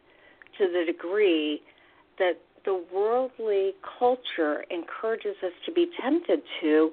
to 0.58 0.68
the 0.68 0.84
degree 0.92 1.62
that 2.20 2.40
the 2.66 2.84
worldly 2.94 3.74
culture 4.00 4.66
encourages 4.70 5.36
us 5.44 5.54
to 5.66 5.72
be 5.72 5.90
tempted 6.02 6.42
to, 6.62 6.92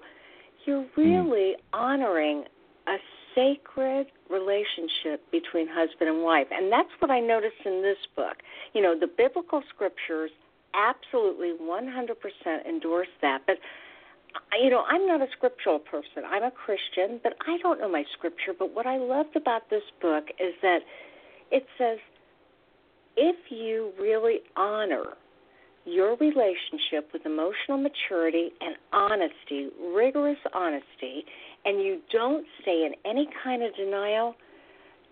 you're 0.67 0.83
hmm. 0.83 1.01
really 1.01 1.55
mm. 1.55 1.57
honoring 1.73 2.45
a 2.87 2.97
sacred 3.35 4.07
relationship 4.31 5.21
between 5.33 5.67
husband 5.69 6.09
and 6.09 6.23
wife. 6.23 6.47
And 6.51 6.71
that's 6.71 6.91
what 7.01 7.11
I 7.11 7.21
noticed 7.21 7.65
in 7.65 7.83
this 7.83 7.99
book. 8.15 8.37
You 8.73 8.83
know, 8.83 8.99
the 8.99 9.09
biblical 9.09 9.63
scriptures 9.75 10.31
absolutely 10.75 11.53
100% 11.61 12.67
endorse 12.69 13.09
that. 13.23 13.43
But, 13.47 13.57
you 14.61 14.71
know, 14.71 14.85
I'm 14.89 15.07
not 15.07 15.21
a 15.21 15.27
scriptural 15.37 15.79
person. 15.79 16.25
I'm 16.27 16.43
a 16.43 16.51
Christian, 16.51 17.21
but 17.23 17.35
I 17.47 17.59
don't 17.59 17.81
know 17.81 17.89
my 17.89 18.05
scripture. 18.17 18.53
But 18.57 18.75
what 18.75 18.87
I 18.87 18.99
loved 18.99 19.37
about 19.37 19.71
this 19.71 19.85
book 20.01 20.27
is 20.39 20.55
that 20.63 20.81
it 21.51 21.67
says 21.79 21.99
if 23.17 23.37
you 23.51 23.93
really 24.01 24.41
honor 24.57 25.05
your 25.85 26.17
relationship 26.17 27.11
with 27.13 27.27
emotional 27.27 27.79
maturity 27.79 28.51
and 28.61 28.77
honesty, 28.93 29.69
rigorous 29.95 30.39
honesty, 30.55 31.25
and 31.65 31.81
you 31.81 32.01
don't 32.11 32.47
stay 32.63 32.87
in 32.87 32.95
any 33.09 33.29
kind 33.43 33.63
of 33.63 33.75
denial, 33.77 34.35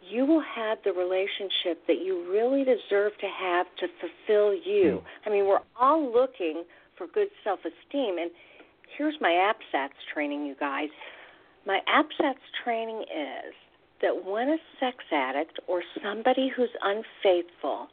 you 0.09 0.25
will 0.25 0.43
have 0.43 0.79
the 0.85 0.93
relationship 0.93 1.87
that 1.87 2.03
you 2.05 2.27
really 2.31 2.65
deserve 2.65 3.13
to 3.21 3.29
have 3.29 3.67
to 3.79 3.87
fulfill 4.01 4.55
you. 4.55 5.01
Hmm. 5.03 5.29
I 5.29 5.33
mean, 5.33 5.47
we're 5.47 5.61
all 5.79 6.13
looking 6.13 6.65
for 6.97 7.07
good 7.07 7.29
self 7.45 7.61
esteem. 7.61 8.17
And 8.19 8.31
here's 8.97 9.15
my 9.21 9.53
APSATS 9.53 9.93
training, 10.13 10.47
you 10.47 10.55
guys. 10.59 10.89
My 11.67 11.81
APSATS 11.89 12.41
training 12.65 13.03
is 13.03 13.55
that 14.03 14.25
when 14.25 14.49
a 14.49 14.59
sex 14.81 14.97
addict 15.13 15.59
or 15.67 15.83
somebody 16.03 16.51
who's 16.55 16.71
unfaithful 16.83 17.89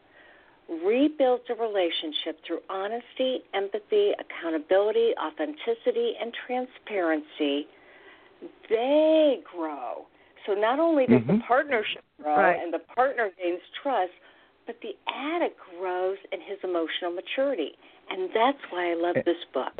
rebuilds 0.86 1.44
a 1.50 1.56
relationship 1.56 2.40
through 2.46 2.60
honesty, 2.70 3.42
empathy, 3.54 4.12
accountability, 4.20 5.14
authenticity, 5.18 6.14
and 6.22 6.32
transparency, 6.46 7.68
they 8.70 9.40
grow. 9.52 10.06
So 10.46 10.54
not 10.54 10.80
only 10.80 11.06
does 11.06 11.22
mm-hmm. 11.22 11.38
the 11.38 11.44
partnership 11.48 12.04
grow 12.22 12.36
right. 12.36 12.58
and 12.62 12.74
the 12.74 12.80
partner 12.96 13.30
gains 13.42 13.62
trust, 13.82 14.12
but 14.66 14.78
the 14.82 14.96
addict 15.12 15.58
grows 15.80 16.18
in 16.32 16.40
his 16.40 16.60
emotional 16.64 17.12
maturity. 17.12 17.72
And 18.10 18.30
that's 18.34 18.58
why 18.70 18.92
I 18.92 18.96
love 18.96 19.16
this 19.26 19.38
book. 19.54 19.74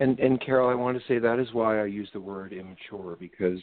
And 0.00 0.18
and 0.20 0.40
Carol, 0.40 0.68
I 0.68 0.74
want 0.74 0.96
to 0.96 1.04
say 1.08 1.18
that 1.18 1.40
is 1.40 1.52
why 1.52 1.80
I 1.80 1.86
use 1.86 2.08
the 2.12 2.20
word 2.20 2.52
immature 2.52 3.16
because 3.18 3.58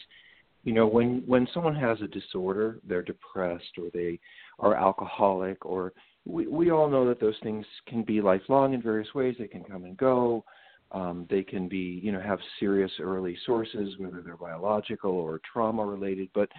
you 0.66 0.74
know 0.74 0.86
when 0.86 1.24
when 1.26 1.48
someone 1.54 1.76
has 1.76 2.02
a 2.02 2.08
disorder, 2.08 2.80
they're 2.86 3.02
depressed 3.02 3.78
or 3.78 3.90
they 3.94 4.20
are 4.60 4.76
alcoholic 4.76 5.66
or 5.66 5.94
we 6.26 6.48
we 6.48 6.72
all 6.72 6.90
know 6.90 7.08
that 7.08 7.22
those 7.22 7.40
things 7.42 7.66
can 7.88 8.04
be 8.04 8.20
lifelong 8.20 8.74
in 8.74 8.82
various 8.82 9.14
ways. 9.14 9.36
They 9.40 9.48
can 9.48 9.64
come 9.64 9.86
and 9.86 9.96
go. 9.96 10.44
Um, 10.92 11.26
they 11.30 11.44
can 11.44 11.68
be, 11.68 12.00
you 12.04 12.12
know, 12.12 12.22
have 12.22 12.40
serious 12.60 12.92
early 13.00 13.38
sources, 13.46 13.96
whether 13.98 14.22
they're 14.22 14.38
biological 14.38 15.12
or 15.12 15.42
trauma 15.52 15.86
related. 15.86 16.30
But, 16.34 16.50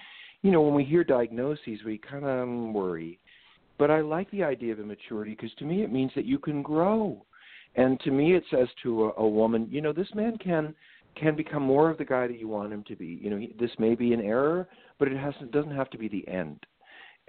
you 0.42 0.50
know, 0.50 0.60
when 0.60 0.74
we 0.74 0.84
hear 0.84 1.04
diagnoses, 1.04 1.78
we 1.84 1.98
kind 1.98 2.24
of 2.24 2.74
worry. 2.74 3.18
But 3.78 3.90
I 3.90 4.00
like 4.00 4.30
the 4.30 4.42
idea 4.42 4.72
of 4.72 4.80
immaturity 4.80 5.32
because 5.32 5.54
to 5.58 5.64
me 5.64 5.82
it 5.82 5.92
means 5.92 6.10
that 6.16 6.24
you 6.24 6.38
can 6.38 6.62
grow. 6.62 7.24
And 7.76 8.00
to 8.00 8.10
me, 8.10 8.34
it 8.34 8.42
says 8.50 8.68
to 8.82 9.06
a, 9.06 9.12
a 9.18 9.28
woman, 9.28 9.68
you 9.70 9.80
know, 9.80 9.92
this 9.92 10.08
man 10.14 10.38
can 10.38 10.74
can 11.16 11.34
become 11.34 11.62
more 11.62 11.90
of 11.90 11.98
the 11.98 12.04
guy 12.04 12.26
that 12.26 12.38
you 12.38 12.48
want 12.48 12.72
him 12.72 12.84
to 12.88 12.96
be. 12.96 13.18
You 13.22 13.30
know, 13.30 13.38
he, 13.38 13.54
this 13.58 13.70
may 13.78 13.94
be 13.94 14.12
an 14.12 14.20
error, 14.20 14.68
but 14.98 15.08
it 15.08 15.16
has 15.16 15.34
doesn't 15.50 15.74
have 15.74 15.90
to 15.90 15.98
be 15.98 16.08
the 16.08 16.26
end. 16.28 16.64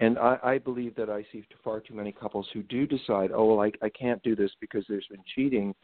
And 0.00 0.18
I, 0.18 0.38
I 0.44 0.58
believe 0.58 0.94
that 0.96 1.10
I 1.10 1.24
see 1.32 1.44
far 1.64 1.80
too 1.80 1.94
many 1.94 2.12
couples 2.12 2.46
who 2.52 2.62
do 2.62 2.86
decide, 2.86 3.30
oh 3.34 3.46
well, 3.46 3.60
I, 3.60 3.72
I 3.84 3.88
can't 3.88 4.22
do 4.22 4.36
this 4.36 4.52
because 4.60 4.84
there's 4.88 5.06
been 5.10 5.24
cheating, 5.34 5.74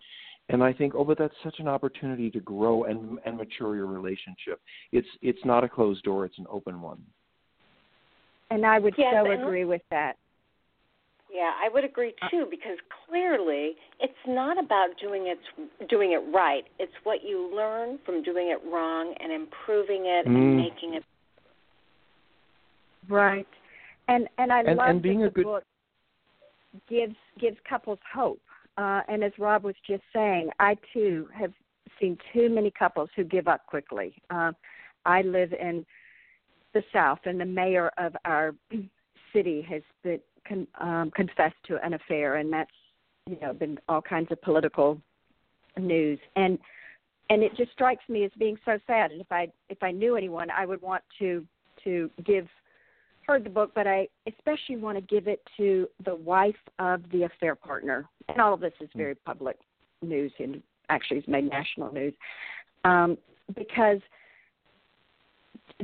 and 0.48 0.62
I 0.62 0.72
think, 0.72 0.94
oh, 0.94 1.05
but 1.05 1.18
that's 1.18 1.34
such 1.42 1.59
an 1.59 1.66
opportunity 1.66 2.30
to 2.30 2.40
grow 2.40 2.84
and 2.84 3.18
and 3.24 3.36
mature 3.36 3.74
your 3.74 3.86
relationship. 3.86 4.61
It's 4.92 5.09
it's 5.22 5.44
not 5.44 5.64
a 5.64 5.68
closed 5.68 6.05
door; 6.05 6.24
it's 6.24 6.38
an 6.38 6.46
open 6.50 6.80
one. 6.80 7.02
And 8.50 8.64
I 8.64 8.78
would 8.78 8.94
yes, 8.96 9.14
so 9.14 9.30
agree 9.30 9.64
with 9.64 9.82
that. 9.90 10.16
Yeah, 11.35 11.51
I 11.61 11.68
would 11.68 11.85
agree 11.85 12.14
uh, 12.22 12.28
too 12.28 12.47
because 12.49 12.78
clearly 13.09 13.72
it's 14.01 14.12
not 14.26 14.62
about 14.62 14.91
doing 15.01 15.26
it 15.26 15.39
doing 15.89 16.12
it 16.12 16.22
right. 16.32 16.64
It's 16.78 16.93
what 17.03 17.24
you 17.24 17.55
learn 17.55 17.99
from 18.07 18.22
doing 18.22 18.49
it 18.49 18.61
wrong 18.70 19.14
and 19.20 19.32
improving 19.32 20.07
it 20.07 20.26
mm. 20.26 20.35
and 20.35 20.57
making 20.57 20.95
it 20.95 21.03
right. 23.09 23.49
And 24.07 24.28
and 24.39 24.53
I 24.53 24.61
and, 24.61 24.76
love 24.76 24.89
and 24.89 25.03
being 25.03 25.20
that 25.20 25.26
a 25.26 25.28
the 25.30 25.35
good 25.35 25.45
book 25.45 25.64
gives 26.89 27.16
gives 27.41 27.57
couples 27.68 27.99
hope 28.14 28.41
uh, 28.76 29.01
and 29.09 29.22
as 29.22 29.32
Rob 29.39 29.64
was 29.64 29.74
just 29.87 30.03
saying, 30.12 30.51
I 30.59 30.76
too 30.93 31.28
have 31.32 31.53
seen 32.01 32.18
too 32.32 32.49
many 32.49 32.72
couples 32.76 33.09
who 33.14 33.24
give 33.24 33.47
up 33.47 33.66
quickly. 33.66 34.14
Uh, 34.30 34.53
I 35.05 35.22
live 35.22 35.53
in 35.53 35.87
the 36.72 36.82
South, 36.93 37.20
and 37.24 37.41
the 37.41 37.45
mayor 37.45 37.93
of 37.99 38.16
our 38.24 38.55
city 39.32 39.62
has 39.68 39.82
been 40.03 40.20
con- 40.47 40.68
um, 40.80 41.11
confessed 41.14 41.57
to 41.66 41.84
an 41.84 41.95
affair, 41.95 42.36
and 42.36 42.53
that's 42.53 42.70
you 43.26 43.38
know 43.40 43.53
been 43.53 43.78
all 43.88 44.03
kinds 44.03 44.30
of 44.30 44.40
political 44.42 45.01
news, 45.78 46.18
and 46.36 46.59
and 47.30 47.42
it 47.42 47.57
just 47.57 47.72
strikes 47.72 48.07
me 48.09 48.24
as 48.24 48.30
being 48.38 48.57
so 48.64 48.78
sad. 48.86 49.12
And 49.12 49.20
if 49.20 49.30
I 49.30 49.49
if 49.68 49.82
I 49.82 49.90
knew 49.90 50.16
anyone, 50.16 50.51
I 50.51 50.66
would 50.66 50.82
want 50.82 51.03
to 51.18 51.45
to 51.84 52.11
give 52.24 52.47
heard 53.26 53.45
the 53.45 53.51
book, 53.51 53.72
but 53.74 53.86
I 53.86 54.09
especially 54.26 54.76
want 54.76 54.99
to 54.99 55.03
give 55.03 55.28
it 55.28 55.40
to 55.57 55.88
the 56.05 56.14
wife 56.14 56.55
of 56.78 57.03
the 57.11 57.24
affair 57.24 57.55
partner. 57.55 58.07
And 58.28 58.40
all 58.40 58.55
of 58.55 58.61
this 58.61 58.72
is 58.80 58.88
very 58.95 59.14
public 59.14 59.57
news 60.03 60.32
and 60.38 60.62
actually 60.90 61.18
it's 61.18 61.28
made 61.28 61.49
national 61.49 61.92
news. 61.92 62.14
Um, 62.84 63.16
because 63.57 64.01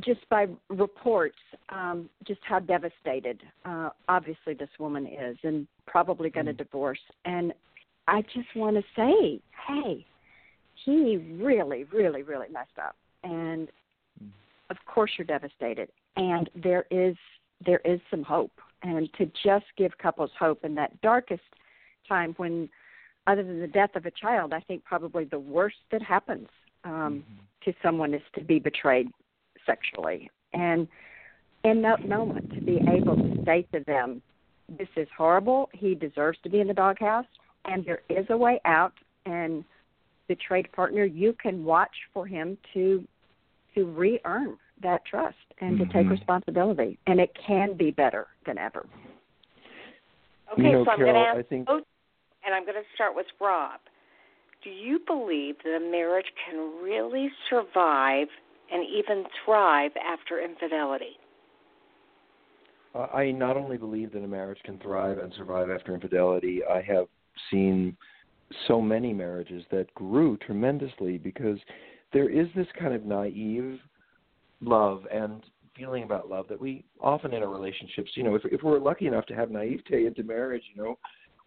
just 0.05 0.29
by 0.29 0.47
reports, 0.69 1.39
um, 1.71 2.09
just 2.27 2.41
how 2.43 2.59
devastated 2.61 3.43
uh, 3.65 3.91
obviously 4.09 4.55
this 4.55 4.69
woman 4.79 5.07
is 5.07 5.37
and 5.43 5.67
probably 5.87 6.31
going 6.31 6.47
to 6.47 6.53
mm-hmm. 6.53 6.63
divorce. 6.63 7.01
And 7.25 7.53
I 8.09 8.23
just 8.23 8.55
want 8.55 8.77
to 8.77 8.83
say, 8.97 9.41
hey, 9.67 10.07
he 10.85 11.17
really, 11.41 11.85
really, 11.85 12.23
really 12.23 12.49
messed 12.53 12.79
up. 12.83 12.97
And 13.23 13.69
mm. 14.23 14.29
of 14.71 14.77
course 14.87 15.11
you're 15.19 15.27
devastated 15.27 15.89
and 16.17 16.51
there 16.55 16.87
is 16.91 17.17
there 17.65 17.81
is 17.85 18.01
some 18.11 18.23
hope 18.23 18.53
and 18.83 19.09
to 19.15 19.27
just 19.45 19.67
give 19.77 19.97
couples 19.99 20.31
hope 20.39 20.65
in 20.65 20.75
that 20.75 21.01
darkest 21.01 21.43
time 22.09 22.35
when 22.37 22.69
other 23.27 23.43
than 23.43 23.61
the 23.61 23.67
death 23.67 23.95
of 23.95 24.07
a 24.07 24.11
child 24.11 24.53
i 24.53 24.61
think 24.61 24.85
probably 24.85 25.25
the 25.25 25.39
worst 25.39 25.77
that 25.91 26.03
happens 26.03 26.49
um 26.85 26.93
mm-hmm. 26.93 27.71
to 27.71 27.77
someone 27.83 28.15
is 28.15 28.23
to 28.35 28.43
be 28.43 28.59
betrayed 28.59 29.09
sexually 29.71 30.31
and 30.53 30.89
in 31.65 31.83
that 31.83 32.09
moment 32.09 32.53
to 32.55 32.61
be 32.61 32.81
able 32.89 33.17
to 33.17 33.43
say 33.45 33.67
to 33.73 33.85
them 33.87 34.23
this 34.79 34.89
is 34.97 35.09
horrible 35.17 35.69
he 35.73 35.95
deserves 35.95 36.39
to 36.43 36.51
be 36.51 36.61
in 36.61 36.67
the 36.67 36.75
doghouse 36.75 37.27
and 37.67 37.85
there 37.85 38.01
is 38.09 38.27
a 38.31 38.37
way 38.37 38.61
out 38.65 38.95
and 39.27 39.65
the 40.29 40.37
trade 40.37 40.71
partner 40.73 41.05
you 41.05 41.35
can 41.43 41.65
watch 41.65 41.95
for 42.15 42.27
him 42.27 42.57
to 42.73 43.07
to 43.75 43.85
re-earn 43.85 44.57
that 44.83 45.05
trust 45.05 45.37
and 45.61 45.79
mm-hmm. 45.79 45.85
to 45.85 45.93
take 45.93 46.03
mm-hmm. 46.03 46.13
responsibility. 46.13 46.99
And 47.07 47.21
it 47.21 47.31
can 47.47 47.77
be 47.77 47.91
better 47.91 48.27
than 48.47 48.59
ever. 48.59 48.87
Okay, 50.53 50.63
you 50.63 50.73
know, 50.73 50.85
so 50.85 50.91
I'm 50.91 50.99
going 50.99 51.15
to 51.15 51.21
ask, 51.21 51.39
I 51.39 51.43
think... 51.43 51.69
and 51.69 52.55
I'm 52.55 52.65
going 52.65 52.77
to 52.77 52.89
start 52.95 53.15
with 53.15 53.27
Rob. 53.41 53.81
Do 54.65 54.71
you 54.71 55.01
believe 55.07 55.57
that 55.65 55.77
a 55.77 55.91
marriage 55.91 56.27
can 56.49 56.83
really 56.83 57.31
survive 57.49 58.29
and 58.73 58.85
even 58.87 59.25
thrive 59.45 59.93
after 60.05 60.41
infidelity? 60.43 61.17
Uh, 62.95 63.07
I 63.15 63.31
not 63.31 63.57
only 63.57 63.77
believe 63.77 64.13
that 64.13 64.25
a 64.25 64.29
marriage 64.29 64.59
can 64.65 64.79
thrive 64.79 65.19
and 65.19 65.33
survive 65.37 65.71
after 65.71 65.95
infidelity, 65.95 66.61
I 66.69 66.81
have 66.83 67.07
seen 67.51 67.97
so 68.67 68.81
many 68.81 69.13
marriages 69.13 69.65
that 69.71 69.93
grew 69.95 70.37
tremendously 70.39 71.19
because 71.19 71.59
there 72.13 72.29
is 72.29 72.49
this 72.57 72.67
kind 72.79 72.95
of 72.95 73.05
naive 73.05 73.79
love 74.61 75.07
and 75.13 75.43
feeling 75.77 76.03
about 76.03 76.29
love 76.29 76.47
that 76.49 76.61
we 76.61 76.85
often 77.01 77.33
in 77.33 77.43
our 77.43 77.49
relationships, 77.49 78.11
you 78.15 78.25
know, 78.25 78.35
if 78.35 78.43
if 78.47 78.63
we're 78.63 78.79
lucky 78.79 79.07
enough 79.07 79.27
to 79.27 79.35
have 79.35 79.51
naivete 79.51 80.07
into 80.07 80.23
marriage, 80.25 80.63
you 80.75 80.83
know, 80.83 80.99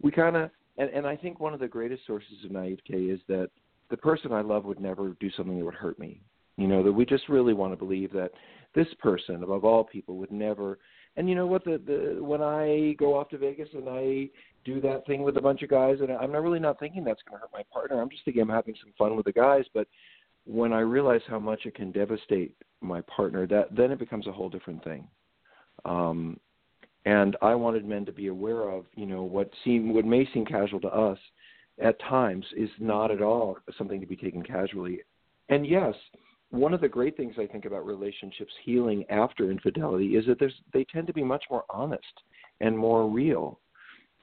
we 0.02 0.10
kind 0.10 0.36
of 0.36 0.50
and 0.78 0.90
and 0.90 1.06
I 1.06 1.16
think 1.16 1.40
one 1.40 1.54
of 1.54 1.60
the 1.60 1.68
greatest 1.68 2.06
sources 2.06 2.44
of 2.44 2.50
naivete 2.50 3.10
is 3.10 3.20
that 3.28 3.50
the 3.90 3.96
person 3.98 4.32
I 4.32 4.40
love 4.40 4.64
would 4.64 4.80
never 4.80 5.14
do 5.20 5.30
something 5.36 5.58
that 5.58 5.64
would 5.64 5.74
hurt 5.74 5.98
me. 5.98 6.20
You 6.56 6.68
know, 6.68 6.82
that 6.82 6.92
we 6.92 7.04
just 7.04 7.28
really 7.28 7.52
want 7.52 7.72
to 7.72 7.76
believe 7.76 8.12
that 8.12 8.30
this 8.74 8.86
person 9.00 9.42
above 9.42 9.64
all 9.64 9.84
people 9.84 10.16
would 10.16 10.32
never 10.32 10.78
and 11.16 11.28
you 11.28 11.34
know 11.34 11.46
what 11.46 11.64
the 11.64 11.80
the 11.86 12.22
when 12.22 12.42
I 12.42 12.94
go 12.98 13.16
off 13.18 13.28
to 13.30 13.38
Vegas 13.38 13.68
and 13.72 13.88
I 13.88 14.28
do 14.64 14.80
that 14.80 15.06
thing 15.06 15.22
with 15.22 15.36
a 15.36 15.40
bunch 15.40 15.62
of 15.62 15.68
guys 15.68 15.98
and 16.00 16.10
I'm 16.10 16.32
not 16.32 16.42
really 16.42 16.58
not 16.58 16.78
thinking 16.78 17.04
that's 17.04 17.22
going 17.22 17.38
to 17.38 17.42
hurt 17.42 17.52
my 17.52 17.62
partner. 17.72 18.00
I'm 18.00 18.10
just 18.10 18.24
thinking 18.24 18.42
I'm 18.42 18.48
having 18.48 18.74
some 18.82 18.92
fun 18.98 19.16
with 19.16 19.26
the 19.26 19.32
guys, 19.32 19.64
but 19.74 19.86
when 20.44 20.72
I 20.72 20.80
realize 20.80 21.20
how 21.28 21.38
much 21.38 21.66
it 21.66 21.74
can 21.74 21.92
devastate 21.92 22.54
my 22.80 23.00
partner, 23.02 23.46
that 23.46 23.74
then 23.74 23.90
it 23.90 23.98
becomes 23.98 24.26
a 24.26 24.32
whole 24.32 24.48
different 24.48 24.82
thing. 24.84 25.06
Um, 25.84 26.38
and 27.06 27.36
I 27.42 27.54
wanted 27.54 27.84
men 27.84 28.04
to 28.06 28.12
be 28.12 28.28
aware 28.28 28.68
of, 28.68 28.86
you 28.94 29.06
know, 29.06 29.22
what 29.22 29.50
seem 29.62 29.92
what 29.94 30.04
may 30.04 30.28
seem 30.32 30.44
casual 30.44 30.80
to 30.80 30.88
us 30.88 31.18
at 31.82 32.00
times 32.00 32.44
is 32.56 32.70
not 32.78 33.10
at 33.10 33.22
all 33.22 33.58
something 33.76 34.00
to 34.00 34.06
be 34.06 34.16
taken 34.16 34.42
casually. 34.42 35.00
And 35.48 35.66
yes, 35.66 35.94
one 36.54 36.72
of 36.72 36.80
the 36.80 36.88
great 36.88 37.16
things 37.16 37.34
I 37.38 37.46
think 37.46 37.64
about 37.64 37.84
relationships 37.84 38.52
healing 38.64 39.04
after 39.10 39.50
infidelity 39.50 40.16
is 40.16 40.24
that 40.26 40.38
there's 40.38 40.54
they 40.72 40.84
tend 40.84 41.06
to 41.08 41.12
be 41.12 41.24
much 41.24 41.44
more 41.50 41.64
honest 41.68 42.04
and 42.60 42.78
more 42.78 43.08
real. 43.08 43.60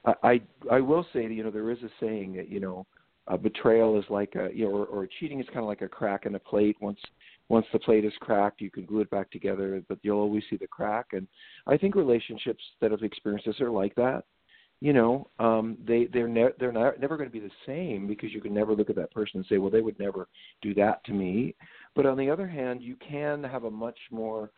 I 0.04 0.14
I, 0.22 0.40
I 0.70 0.80
will 0.80 1.06
say 1.12 1.26
that 1.26 1.34
you 1.34 1.44
know 1.44 1.50
there 1.50 1.70
is 1.70 1.82
a 1.82 1.90
saying 2.00 2.34
that 2.36 2.48
you 2.48 2.60
know 2.60 2.86
a 3.28 3.38
betrayal 3.38 3.98
is 3.98 4.04
like 4.08 4.34
a 4.34 4.48
you 4.54 4.64
know 4.64 4.74
or, 4.74 4.86
or 4.86 5.08
cheating 5.20 5.40
is 5.40 5.46
kind 5.46 5.60
of 5.60 5.66
like 5.66 5.82
a 5.82 5.88
crack 5.88 6.26
in 6.26 6.34
a 6.34 6.38
plate. 6.38 6.76
Once 6.80 6.98
once 7.48 7.66
the 7.72 7.78
plate 7.78 8.04
is 8.04 8.12
cracked 8.20 8.60
you 8.60 8.70
can 8.70 8.86
glue 8.86 9.00
it 9.00 9.10
back 9.10 9.30
together 9.30 9.82
but 9.88 9.98
you'll 10.02 10.18
always 10.20 10.42
see 10.48 10.56
the 10.56 10.66
crack. 10.66 11.06
And 11.12 11.26
i 11.66 11.76
think 11.76 11.94
relationships 11.94 12.62
that 12.80 12.90
have 12.90 13.02
experienced 13.02 13.46
this 13.46 13.60
are 13.60 13.70
like 13.70 13.94
that. 13.96 14.24
You 14.80 14.92
know 14.92 15.28
um 15.38 15.76
they 15.86 16.06
they're 16.12 16.28
ne- 16.28 16.56
they're 16.58 16.72
not, 16.72 16.98
never 16.98 17.16
going 17.16 17.28
to 17.28 17.32
be 17.32 17.46
the 17.46 17.50
same 17.66 18.06
because 18.08 18.32
you 18.32 18.40
can 18.40 18.54
never 18.54 18.74
look 18.74 18.90
at 18.90 18.96
that 18.96 19.12
person 19.12 19.38
and 19.38 19.46
say 19.48 19.58
well 19.58 19.70
they 19.70 19.82
would 19.82 19.98
never 20.00 20.28
do 20.62 20.74
that 20.74 21.04
to 21.04 21.12
me 21.12 21.54
but 21.94 22.06
on 22.06 22.16
the 22.16 22.30
other 22.30 22.46
hand 22.46 22.82
you 22.82 22.96
can 22.96 23.42
have 23.42 23.64
a 23.64 23.70
much 23.70 23.98
more 24.10 24.50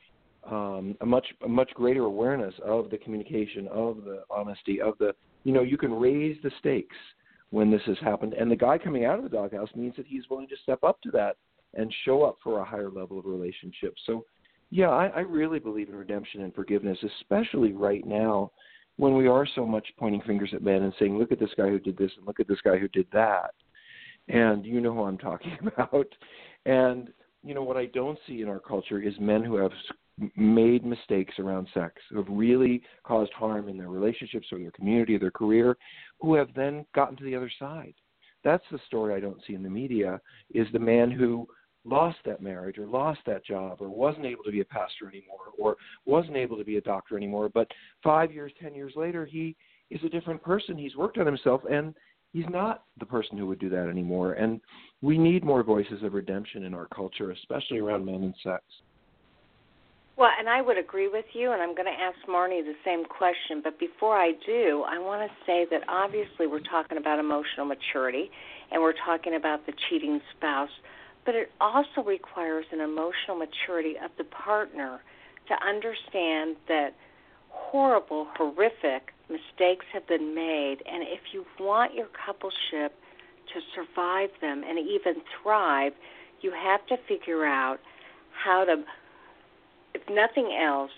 um 0.51 0.97
a 1.01 1.07
much 1.07 1.26
a 1.45 1.49
much 1.49 1.70
greater 1.74 2.05
awareness 2.05 2.55
of 2.64 2.91
the 2.91 2.99
communication 2.99 3.68
of 3.68 4.05
the 4.05 4.22
honesty 4.30 4.80
of 4.80 4.95
the 4.99 5.14
you 5.45 5.53
know 5.53 5.62
you 5.62 5.76
can 5.76 5.93
raise 5.93 6.37
the 6.43 6.51
stakes 6.59 6.97
when 7.51 7.70
this 7.70 7.82
has 7.87 7.97
happened 8.01 8.35
and 8.35 8.51
the 8.51 8.57
guy 8.57 8.76
coming 8.76 9.05
out 9.05 9.18
of 9.18 9.24
the 9.24 9.30
doghouse 9.30 9.68
means 9.74 9.95
that 9.97 10.07
he's 10.07 10.28
willing 10.28 10.49
to 10.49 10.57
step 10.62 10.82
up 10.82 11.01
to 11.03 11.11
that 11.11 11.37
and 11.74 11.93
show 12.05 12.22
up 12.22 12.37
for 12.43 12.61
a 12.61 12.64
higher 12.64 12.91
level 12.91 13.18
of 13.18 13.24
relationship 13.24 13.95
so 14.07 14.24
yeah 14.70 14.91
i, 14.91 15.07
I 15.07 15.20
really 15.20 15.59
believe 15.59 15.89
in 15.89 15.95
redemption 15.95 16.43
and 16.43 16.55
forgiveness 16.55 16.99
especially 17.20 17.72
right 17.72 18.05
now 18.07 18.51
when 18.97 19.16
we 19.16 19.26
are 19.26 19.47
so 19.55 19.66
much 19.66 19.87
pointing 19.99 20.22
fingers 20.22 20.51
at 20.55 20.62
men 20.62 20.82
and 20.82 20.93
saying, 20.99 21.18
look 21.18 21.32
at 21.32 21.41
this 21.41 21.51
guy 21.57 21.68
who 21.68 21.78
did 21.78 21.97
this 21.97 22.12
and 22.16 22.26
look 22.26 22.41
at 22.41 22.49
this 22.49 22.61
guy 22.62 22.78
who 22.78 22.89
did 22.89 23.07
that. 23.12 23.53
And 24.28 24.64
you 24.64 24.80
know 24.80 24.95
who 24.95 25.03
I'm 25.03 25.18
talking 25.18 25.59
about. 25.66 26.07
And, 26.66 27.11
you 27.45 27.55
know, 27.55 27.62
what 27.62 27.76
I 27.76 27.86
don't 27.86 28.18
see 28.26 28.40
in 28.40 28.49
our 28.49 28.59
culture 28.59 29.01
is 29.01 29.14
men 29.20 29.45
who 29.45 29.57
have 29.57 29.72
made 30.36 30.84
mistakes 30.84 31.34
around 31.38 31.68
sex, 31.74 31.95
who 32.09 32.16
have 32.16 32.28
really 32.28 32.82
caused 33.03 33.32
harm 33.32 33.68
in 33.68 33.76
their 33.76 33.88
relationships 33.88 34.47
or 34.51 34.59
their 34.59 34.70
community 34.70 35.16
or 35.16 35.18
their 35.18 35.30
career, 35.30 35.76
who 36.20 36.34
have 36.34 36.49
then 36.55 36.86
gotten 36.95 37.16
to 37.16 37.24
the 37.24 37.34
other 37.34 37.51
side. 37.59 37.95
That's 38.45 38.64
the 38.70 38.78
story 38.86 39.14
I 39.14 39.20
don't 39.20 39.42
see 39.47 39.55
in 39.55 39.62
the 39.62 39.70
media 39.70 40.20
is 40.55 40.66
the 40.72 40.78
man 40.78 41.11
who 41.11 41.47
lost 41.84 42.18
that 42.24 42.40
marriage 42.42 42.78
or 42.78 42.86
lost 42.86 43.20
that 43.26 43.45
job 43.45 43.78
or 43.80 43.88
wasn't 43.88 44.24
able 44.24 44.45
to 44.45 44.53
be 44.53 44.61
a 44.61 44.64
pastor 44.64 45.09
anymore 45.09 45.53
or 45.59 45.76
wasn't 46.07 46.36
able 46.36 46.57
to 46.57 46.64
be 46.64 46.78
a 46.78 46.80
doctor 46.80 47.16
anymore 47.16 47.51
but 47.53 47.68
5 48.03 48.32
years 48.32 48.53
10 48.59 48.74
years 48.74 48.95
later 48.97 49.26
he 49.26 49.55
is 49.90 50.01
a 50.03 50.09
different 50.09 50.42
person 50.42 50.78
he's 50.78 50.97
worked 50.97 51.18
on 51.18 51.26
himself 51.26 51.61
and 51.70 51.95
he's 52.35 52.49
not 52.51 52.82
the 53.01 53.07
person 53.07 53.39
who 53.39 53.47
would 53.47 53.59
do 53.59 53.70
that 53.70 53.89
anymore 53.89 54.35
and 54.35 54.61
we 55.01 55.16
need 55.16 55.43
more 55.43 55.62
voices 55.62 56.03
of 56.03 56.12
redemption 56.12 56.64
in 56.64 56.74
our 56.74 56.87
culture 56.95 57.30
especially 57.30 57.78
around 57.78 58.05
men 58.05 58.22
and 58.22 58.35
sex 58.43 58.62
well, 60.16 60.30
and 60.39 60.49
I 60.49 60.62
would 60.62 60.78
agree 60.78 61.09
with 61.09 61.24
you, 61.32 61.51
and 61.51 61.61
I'm 61.61 61.74
going 61.74 61.93
to 61.93 62.01
ask 62.01 62.16
Marnie 62.28 62.62
the 62.62 62.76
same 62.85 63.05
question. 63.05 63.61
But 63.64 63.80
before 63.80 64.16
I 64.16 64.30
do, 64.47 64.85
I 64.87 64.97
want 64.97 65.28
to 65.28 65.37
say 65.45 65.66
that 65.72 65.80
obviously 65.89 66.47
we're 66.47 66.61
talking 66.61 66.99
about 66.99 67.18
emotional 67.18 67.66
maturity, 67.66 68.30
and 68.70 68.80
we're 68.80 68.95
talking 69.05 69.35
about 69.35 69.66
the 69.66 69.72
cheating 69.89 70.20
spouse 70.37 70.70
but 71.24 71.35
it 71.35 71.51
also 71.61 72.03
requires 72.05 72.66
an 72.72 72.80
emotional 72.80 73.37
maturity 73.37 73.95
of 74.03 74.11
the 74.18 74.24
partner 74.24 75.01
to 75.49 75.66
understand 75.66 76.57
that 76.68 76.91
horrible, 77.49 78.26
horrific 78.37 79.14
mistakes 79.29 79.87
have 79.93 80.07
been 80.07 80.35
made, 80.35 80.77
and 80.91 81.03
if 81.03 81.20
you 81.33 81.45
want 81.59 81.95
your 81.95 82.07
coupleship 82.07 82.91
to 83.53 83.61
survive 83.75 84.31
them 84.41 84.62
and 84.66 84.79
even 84.79 85.14
thrive, 85.43 85.93
you 86.41 86.53
have 86.53 86.87
to 86.87 86.97
figure 87.09 87.45
out 87.45 87.79
how 88.33 88.64
to, 88.64 88.85
if 89.95 90.03
nothing 90.11 90.57
else, 90.61 90.91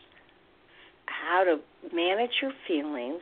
how 1.06 1.44
to 1.44 1.58
manage 1.94 2.32
your 2.42 2.52
feelings, 2.66 3.20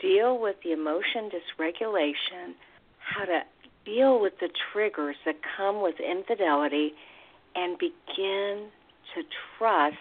deal 0.00 0.38
with 0.38 0.56
the 0.64 0.72
emotion 0.72 1.30
dysregulation, 1.30 2.54
how 2.98 3.24
to 3.24 3.40
deal 3.84 4.20
with 4.20 4.34
the 4.40 4.48
triggers 4.72 5.16
that 5.24 5.36
come 5.56 5.82
with 5.82 5.96
infidelity 5.98 6.92
and 7.54 7.78
begin 7.78 8.68
to 9.14 9.22
trust 9.58 9.96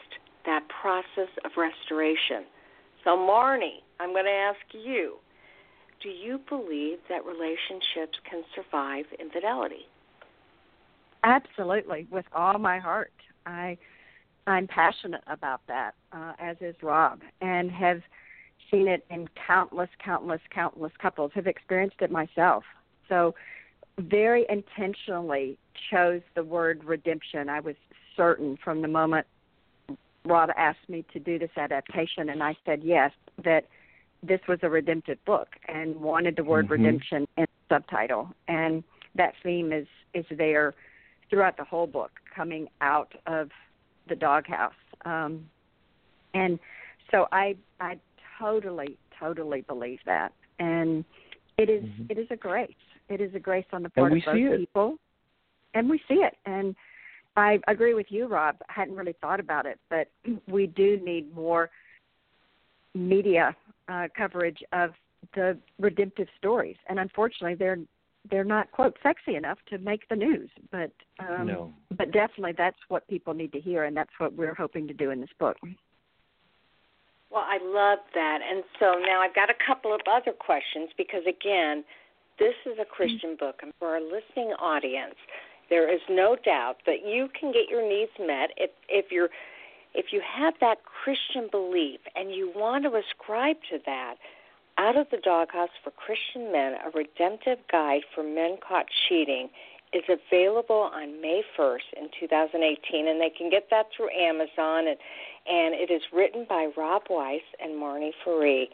that 0.45 0.63
process 0.69 1.29
of 1.45 1.51
restoration. 1.57 2.43
So, 3.03 3.11
Marnie, 3.11 3.81
I'm 4.01 4.13
going 4.13 4.25
to 4.25 4.31
ask 4.31 4.59
you 4.73 5.17
do 6.01 6.09
you 6.09 6.39
believe 6.49 6.97
that 7.09 7.23
relationships 7.23 8.17
can 8.27 8.43
survive 8.55 9.05
infidelity? 9.19 9.85
Absolutely, 11.23 12.07
with 12.09 12.25
all 12.33 12.57
my 12.57 12.79
heart. 12.79 13.13
I 13.45 13.77
I'm 14.47 14.65
passionate 14.65 15.21
about 15.27 15.61
that, 15.67 15.93
uh, 16.11 16.33
as 16.39 16.57
is 16.61 16.75
Rob, 16.81 17.19
and 17.41 17.69
have 17.69 18.01
seen 18.71 18.87
it 18.87 19.05
in 19.11 19.29
countless, 19.45 19.89
countless, 20.03 20.41
countless 20.49 20.91
couples. 20.99 21.31
Have 21.35 21.45
experienced 21.45 21.97
it 22.01 22.09
myself. 22.09 22.63
So 23.07 23.35
very 23.99 24.47
intentionally 24.49 25.59
chose 25.91 26.21
the 26.33 26.43
word 26.43 26.83
redemption. 26.83 27.49
I 27.49 27.59
was 27.59 27.75
certain 28.17 28.57
from 28.63 28.81
the 28.81 28.87
moment 28.87 29.27
Rob 30.25 30.49
asked 30.57 30.89
me 30.89 31.05
to 31.13 31.19
do 31.19 31.37
this 31.37 31.51
adaptation, 31.55 32.29
and 32.29 32.41
I 32.41 32.55
said 32.65 32.81
yes, 32.83 33.11
that 33.43 33.65
this 34.23 34.39
was 34.47 34.59
a 34.63 34.69
redemptive 34.69 35.23
book 35.25 35.49
and 35.67 35.95
wanted 35.95 36.35
the 36.35 36.43
word 36.43 36.65
mm-hmm. 36.65 36.83
redemption 36.83 37.27
in 37.37 37.45
the 37.45 37.75
subtitle. 37.75 38.29
And 38.47 38.83
that 39.15 39.33
theme 39.43 39.71
is, 39.71 39.87
is 40.13 40.25
there 40.37 40.73
throughout 41.29 41.57
the 41.57 41.63
whole 41.63 41.87
book, 41.87 42.11
coming 42.35 42.67
out 42.81 43.13
of 43.25 43.49
the 44.07 44.15
doghouse. 44.15 44.73
Um, 45.05 45.45
and 46.33 46.59
so 47.09 47.27
I 47.31 47.55
I 47.79 47.97
totally, 48.39 48.97
totally 49.19 49.61
believe 49.61 49.99
that. 50.05 50.33
And 50.59 51.03
it 51.57 51.69
is, 51.69 51.83
mm-hmm. 51.83 52.03
it 52.09 52.17
is 52.17 52.27
a 52.29 52.35
grace 52.35 52.75
it 53.11 53.21
is 53.21 53.35
a 53.35 53.39
grace 53.39 53.65
on 53.73 53.83
the 53.83 53.89
part 53.89 54.11
of 54.13 54.19
both 54.25 54.57
people, 54.57 54.95
and 55.73 55.89
we 55.89 56.01
see 56.07 56.15
it. 56.15 56.35
And 56.45 56.75
I 57.35 57.59
agree 57.67 57.93
with 57.93 58.07
you, 58.09 58.27
Rob. 58.27 58.55
I 58.69 58.73
hadn't 58.73 58.95
really 58.95 59.15
thought 59.19 59.39
about 59.39 59.65
it, 59.65 59.79
but 59.89 60.07
we 60.47 60.67
do 60.67 60.99
need 61.03 61.33
more 61.35 61.69
media 62.93 63.55
uh, 63.87 64.07
coverage 64.15 64.59
of 64.73 64.91
the 65.35 65.57
redemptive 65.79 66.27
stories. 66.37 66.77
And 66.89 66.99
unfortunately, 66.99 67.55
they're 67.55 67.79
they're 68.29 68.43
not 68.43 68.71
quote 68.71 68.95
sexy 69.01 69.35
enough 69.35 69.57
to 69.69 69.79
make 69.79 70.07
the 70.09 70.15
news. 70.15 70.49
But 70.71 70.91
um, 71.19 71.47
no. 71.47 71.73
but 71.97 72.11
definitely 72.11 72.53
that's 72.57 72.77
what 72.87 73.07
people 73.07 73.33
need 73.33 73.51
to 73.53 73.59
hear, 73.59 73.85
and 73.85 73.95
that's 73.95 74.11
what 74.17 74.33
we're 74.33 74.55
hoping 74.55 74.87
to 74.87 74.93
do 74.93 75.11
in 75.11 75.21
this 75.21 75.29
book. 75.39 75.57
Well, 77.31 77.45
I 77.47 77.59
love 77.63 77.99
that. 78.13 78.39
And 78.47 78.63
so 78.77 78.99
now 78.99 79.21
I've 79.21 79.33
got 79.33 79.49
a 79.49 79.55
couple 79.65 79.95
of 79.95 80.01
other 80.11 80.33
questions 80.33 80.89
because, 80.97 81.21
again, 81.21 81.83
this 82.39 82.55
is 82.65 82.77
a 82.79 82.85
Christian 82.85 83.37
book, 83.39 83.59
and 83.61 83.71
for 83.79 83.87
our 83.87 84.01
listening 84.01 84.51
audience, 84.59 85.15
there 85.69 85.93
is 85.93 86.01
no 86.09 86.35
doubt 86.43 86.77
that 86.85 87.05
you 87.05 87.29
can 87.39 87.53
get 87.53 87.69
your 87.69 87.87
needs 87.87 88.11
met 88.19 88.51
if 88.57 88.71
if 88.89 89.11
you're 89.11 89.29
if 89.93 90.07
you 90.11 90.21
have 90.21 90.53
that 90.61 90.79
Christian 90.85 91.47
belief 91.51 91.99
and 92.15 92.31
you 92.31 92.51
want 92.55 92.83
to 92.85 92.95
ascribe 92.95 93.57
to 93.69 93.79
that. 93.85 94.15
Out 94.77 94.97
of 94.97 95.07
the 95.11 95.17
Doghouse 95.17 95.69
for 95.83 95.91
Christian 95.91 96.51
Men, 96.51 96.73
a 96.73 96.89
redemptive 96.95 97.59
guide 97.71 98.01
for 98.15 98.23
men 98.23 98.57
caught 98.65 98.85
cheating, 99.07 99.49
is 99.93 100.03
available 100.07 100.89
on 100.93 101.21
May 101.21 101.43
1st 101.57 101.91
in 101.97 102.09
2018, 102.17 103.07
and 103.07 103.19
they 103.19 103.29
can 103.29 103.49
get 103.49 103.67
that 103.69 103.87
through 103.95 104.09
Amazon. 104.11 104.87
And, 104.87 104.97
and 105.45 105.75
it 105.75 105.91
is 105.91 106.01
written 106.13 106.45
by 106.47 106.69
Rob 106.77 107.03
Weiss 107.09 107.41
and 107.61 107.73
Marnie 107.73 108.13
Ferree 108.25 108.69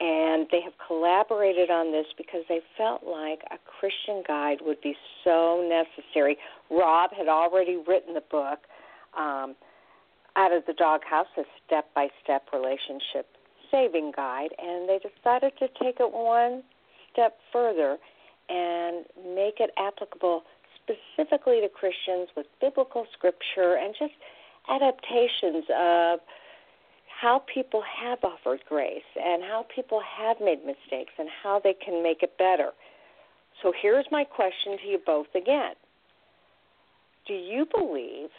and 0.00 0.46
they 0.50 0.62
have 0.62 0.72
collaborated 0.84 1.70
on 1.70 1.92
this 1.92 2.06
because 2.16 2.42
they 2.48 2.60
felt 2.76 3.04
like 3.04 3.42
a 3.50 3.58
Christian 3.66 4.22
guide 4.26 4.58
would 4.62 4.80
be 4.80 4.96
so 5.22 5.66
necessary. 5.68 6.38
Rob 6.70 7.10
had 7.12 7.28
already 7.28 7.76
written 7.86 8.14
the 8.14 8.22
book, 8.22 8.60
um, 9.16 9.54
Out 10.40 10.54
of 10.54 10.64
the 10.64 10.72
Doghouse, 10.72 11.26
a 11.36 11.42
step 11.66 11.92
by 11.94 12.08
step 12.24 12.44
relationship 12.50 13.26
saving 13.70 14.12
guide, 14.16 14.48
and 14.58 14.88
they 14.88 14.98
decided 14.98 15.52
to 15.58 15.68
take 15.68 16.00
it 16.00 16.10
one 16.10 16.62
step 17.12 17.36
further 17.52 17.98
and 18.48 19.04
make 19.36 19.60
it 19.60 19.68
applicable 19.76 20.44
specifically 20.80 21.60
to 21.60 21.68
Christians 21.68 22.30
with 22.34 22.46
biblical 22.58 23.06
scripture 23.12 23.76
and 23.76 23.94
just 23.98 24.14
adaptations 24.70 25.64
of 25.76 26.20
how 27.06 27.42
people 27.52 27.82
have 28.00 28.20
offered 28.24 28.60
grace 28.66 29.10
and 29.22 29.42
how 29.42 29.66
people 29.74 30.00
have 30.00 30.38
made 30.40 30.64
mistakes 30.64 31.12
and 31.18 31.28
how 31.42 31.60
they 31.62 31.74
can 31.74 32.02
make 32.02 32.22
it 32.22 32.38
better. 32.38 32.70
So 33.62 33.74
here's 33.78 34.06
my 34.10 34.24
question 34.24 34.78
to 34.78 34.86
you 34.88 35.00
both 35.04 35.34
again. 35.34 35.74
Do 37.26 37.34
you 37.34 37.66
believe 37.66 38.30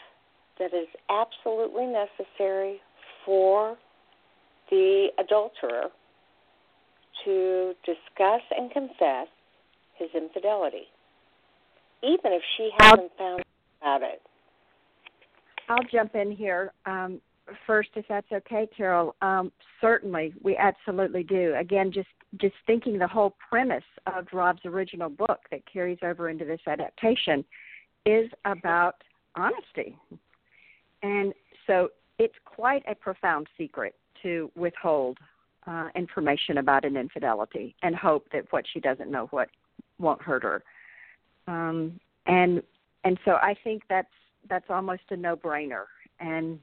that 0.62 0.78
is 0.78 0.88
absolutely 1.09 1.88
necessary 1.88 2.80
for 3.26 3.76
the 4.70 5.07
adulterer 5.20 5.89
to 7.26 7.74
discuss 7.84 8.41
and 8.55 8.72
confess 8.72 9.28
his 9.95 10.09
infidelity, 10.16 10.86
even 12.03 12.32
if 12.32 12.43
she 12.57 12.70
hasn't 12.80 13.12
found 13.18 13.41
out 13.41 13.45
about 13.82 14.03
it? 14.03 14.22
I'll 15.68 15.84
jump 15.91 16.16
in 16.16 16.32
here 16.32 16.74
um, 16.86 17.20
first, 17.66 17.89
if 17.95 18.05
that's 18.07 18.32
okay, 18.32 18.68
Carol. 18.76 19.16
Um, 19.22 19.51
certainly, 19.80 20.34
we 20.43 20.55
absolutely 20.57 21.24
do. 21.24 21.55
Again, 21.59 21.91
just 21.91 22.07
just 22.39 22.55
thinking 22.66 22.97
the 22.97 23.07
whole 23.07 23.36
premise 23.49 23.84
of 24.05 24.26
Rob's 24.32 24.62
original 24.64 25.09
book 25.09 25.39
that 25.49 25.62
carries 25.72 25.97
over 26.01 26.30
into 26.30 26.45
this 26.45 26.62
adaptation 26.66 27.43
is 28.05 28.30
about 28.45 28.95
honesty, 29.36 29.97
and 31.04 31.34
so 31.68 31.89
it's 32.20 32.36
quite 32.45 32.84
a 32.88 32.95
profound 32.95 33.47
secret 33.58 33.95
to 34.22 34.52
withhold 34.56 35.18
uh, 35.68 35.89
information 35.95 36.58
about 36.58 36.86
an 36.86 36.97
infidelity 36.97 37.76
and 37.84 37.95
hope 37.95 38.28
that 38.32 38.45
what 38.52 38.66
she 38.72 38.80
doesn't 38.80 39.12
know 39.12 39.28
what 39.32 39.49
won't 39.99 40.22
hurt 40.22 40.43
her. 40.43 40.64
Um, 41.47 41.99
and 42.28 42.62
and 43.04 43.18
so 43.26 43.32
I 43.32 43.56
think 43.64 43.84
that's 43.89 44.08
that's 44.49 44.66
almost 44.70 45.04
a 45.10 45.16
no-brainer. 45.16 45.86
And 46.20 46.60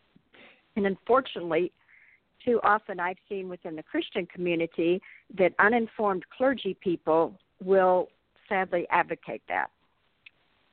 and 0.76 0.86
unfortunately, 0.86 1.72
too 2.44 2.60
often 2.62 3.00
I've 3.00 3.16
seen 3.28 3.48
within 3.48 3.76
the 3.76 3.82
Christian 3.82 4.26
community 4.26 5.00
that 5.36 5.52
uninformed 5.58 6.24
clergy 6.36 6.76
people 6.80 7.34
will 7.62 8.08
sadly 8.48 8.86
advocate 8.90 9.42
that. 9.48 9.70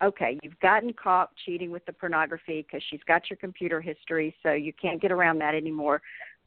Okay, 0.04 0.38
you've 0.43 0.60
gotten 0.60 0.91
caught 0.93 1.30
cheating 1.46 1.72
with 1.72 1.86
the 1.86 1.93
pornography 1.93 2.64
because 2.64 2.84
she's 2.89 3.00
got 3.08 3.30
your 3.30 3.38
computer 3.38 3.80
history, 3.80 4.36
so 4.43 4.52
you 4.52 4.74
can't 4.74 5.02
get 5.02 5.12
around 5.12 5.39
that 5.39 5.56
anymore. 5.56 6.02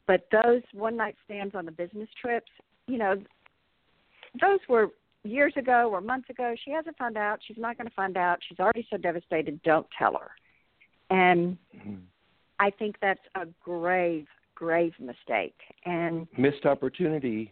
But 0.05 0.27
those 0.31 0.61
one 0.73 0.95
night 0.95 1.15
stands 1.25 1.55
on 1.55 1.65
the 1.65 1.71
business 1.71 2.09
trips, 2.21 2.51
you 2.87 2.97
know, 2.97 3.15
those 4.39 4.59
were 4.67 4.89
years 5.23 5.53
ago 5.57 5.89
or 5.91 6.01
months 6.01 6.29
ago. 6.29 6.55
She 6.63 6.71
hasn't 6.71 6.97
found 6.97 7.17
out. 7.17 7.39
She's 7.45 7.57
not 7.57 7.77
going 7.77 7.87
to 7.87 7.93
find 7.95 8.17
out. 8.17 8.39
She's 8.47 8.59
already 8.59 8.87
so 8.89 8.97
devastated. 8.97 9.61
Don't 9.63 9.87
tell 9.97 10.13
her. 10.13 10.31
And 11.09 11.57
mm-hmm. 11.75 11.95
I 12.59 12.69
think 12.69 12.97
that's 13.01 13.19
a 13.35 13.47
grave, 13.63 14.27
grave 14.55 14.93
mistake. 14.99 15.55
And 15.85 16.27
missed 16.37 16.65
opportunity. 16.65 17.51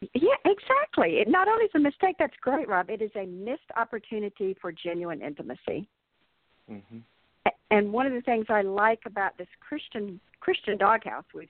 Yeah, 0.00 0.36
exactly. 0.44 1.18
It 1.18 1.28
not 1.28 1.48
only 1.48 1.64
is 1.64 1.70
a 1.74 1.80
mistake, 1.80 2.16
that's 2.18 2.36
great, 2.40 2.68
Rob. 2.68 2.88
It 2.88 3.02
is 3.02 3.10
a 3.16 3.26
missed 3.26 3.70
opportunity 3.76 4.56
for 4.60 4.70
genuine 4.70 5.22
intimacy. 5.22 5.88
Mm-hmm. 6.70 6.98
And 7.70 7.92
one 7.92 8.06
of 8.06 8.12
the 8.12 8.20
things 8.22 8.46
I 8.48 8.62
like 8.62 9.00
about 9.06 9.36
this 9.38 9.48
Christian 9.60 10.20
Christian 10.40 10.78
doghouse, 10.78 11.24
we've 11.34 11.48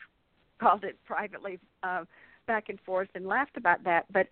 called 0.59 0.85
it 0.85 0.99
privately 1.05 1.59
uh, 1.83 2.05
back 2.47 2.69
and 2.69 2.81
forth 2.81 3.09
and 3.15 3.27
laughed 3.27 3.57
about 3.57 3.85
that, 3.85 4.11
but 4.13 4.27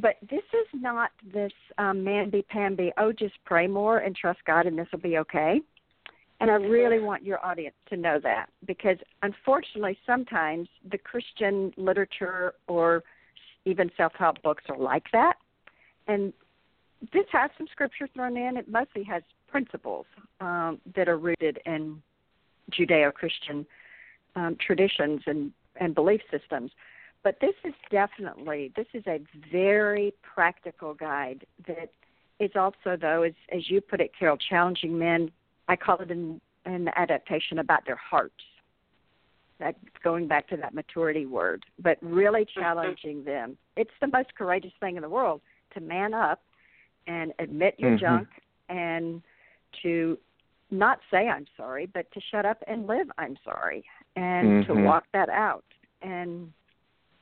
but 0.00 0.14
this 0.30 0.44
is 0.52 0.66
not 0.72 1.10
this 1.34 1.52
um, 1.76 1.98
mamby 1.98 2.46
pamby. 2.46 2.92
Oh, 2.98 3.12
just 3.12 3.34
pray 3.44 3.66
more 3.66 3.98
and 3.98 4.14
trust 4.14 4.38
God, 4.46 4.66
and 4.66 4.78
this 4.78 4.86
will 4.92 5.00
be 5.00 5.18
okay. 5.18 5.60
And 6.40 6.50
I 6.50 6.54
really 6.54 7.00
want 7.00 7.24
your 7.24 7.44
audience 7.44 7.74
to 7.88 7.96
know 7.96 8.20
that 8.22 8.46
because 8.64 8.96
unfortunately, 9.22 9.98
sometimes 10.06 10.68
the 10.88 10.98
Christian 10.98 11.72
literature 11.76 12.54
or 12.68 13.02
even 13.64 13.90
self 13.96 14.12
help 14.16 14.40
books 14.42 14.64
are 14.68 14.78
like 14.78 15.04
that. 15.12 15.34
And 16.06 16.32
this 17.12 17.24
has 17.32 17.50
some 17.58 17.66
scripture 17.70 18.08
thrown 18.14 18.36
in. 18.36 18.56
It 18.56 18.68
mostly 18.68 19.02
has 19.04 19.22
principles 19.48 20.06
um, 20.40 20.80
that 20.94 21.08
are 21.08 21.18
rooted 21.18 21.58
in 21.66 22.00
Judeo 22.70 23.12
Christian 23.12 23.66
um, 24.36 24.56
traditions 24.64 25.22
and, 25.26 25.52
and 25.80 25.94
belief 25.94 26.20
systems. 26.30 26.70
But 27.24 27.38
this 27.40 27.54
is 27.64 27.74
definitely 27.90 28.72
this 28.76 28.86
is 28.94 29.02
a 29.06 29.20
very 29.52 30.14
practical 30.22 30.94
guide 30.94 31.44
that 31.66 31.90
is 32.38 32.52
also 32.54 32.96
though 33.00 33.22
as 33.22 33.32
as 33.54 33.68
you 33.68 33.80
put 33.80 34.00
it, 34.00 34.12
Carol, 34.18 34.36
challenging 34.36 34.96
men 34.96 35.32
I 35.68 35.76
call 35.76 35.98
it 36.00 36.10
an, 36.10 36.40
an 36.64 36.88
adaptation 36.96 37.58
about 37.58 37.84
their 37.86 37.96
hearts. 37.96 38.34
That 39.60 39.74
going 40.04 40.28
back 40.28 40.48
to 40.48 40.56
that 40.58 40.72
maturity 40.72 41.26
word, 41.26 41.64
but 41.80 41.98
really 42.00 42.42
mm-hmm. 42.42 42.60
challenging 42.60 43.24
them. 43.24 43.56
It's 43.76 43.90
the 44.00 44.06
most 44.06 44.34
courageous 44.36 44.70
thing 44.78 44.96
in 44.96 45.02
the 45.02 45.08
world 45.08 45.40
to 45.74 45.80
man 45.80 46.14
up 46.14 46.40
and 47.08 47.32
admit 47.40 47.74
your 47.78 47.92
mm-hmm. 47.92 48.04
junk 48.04 48.28
and 48.68 49.20
to 49.82 50.16
not 50.70 51.00
say 51.10 51.28
I'm 51.28 51.46
sorry, 51.56 51.86
but 51.86 52.10
to 52.12 52.20
shut 52.30 52.46
up 52.46 52.62
and 52.68 52.86
live 52.86 53.08
I'm 53.18 53.36
sorry 53.44 53.84
and 54.14 54.64
mm-hmm. 54.64 54.72
to 54.72 54.84
walk 54.84 55.04
that 55.12 55.28
out 55.28 55.64
and 56.02 56.52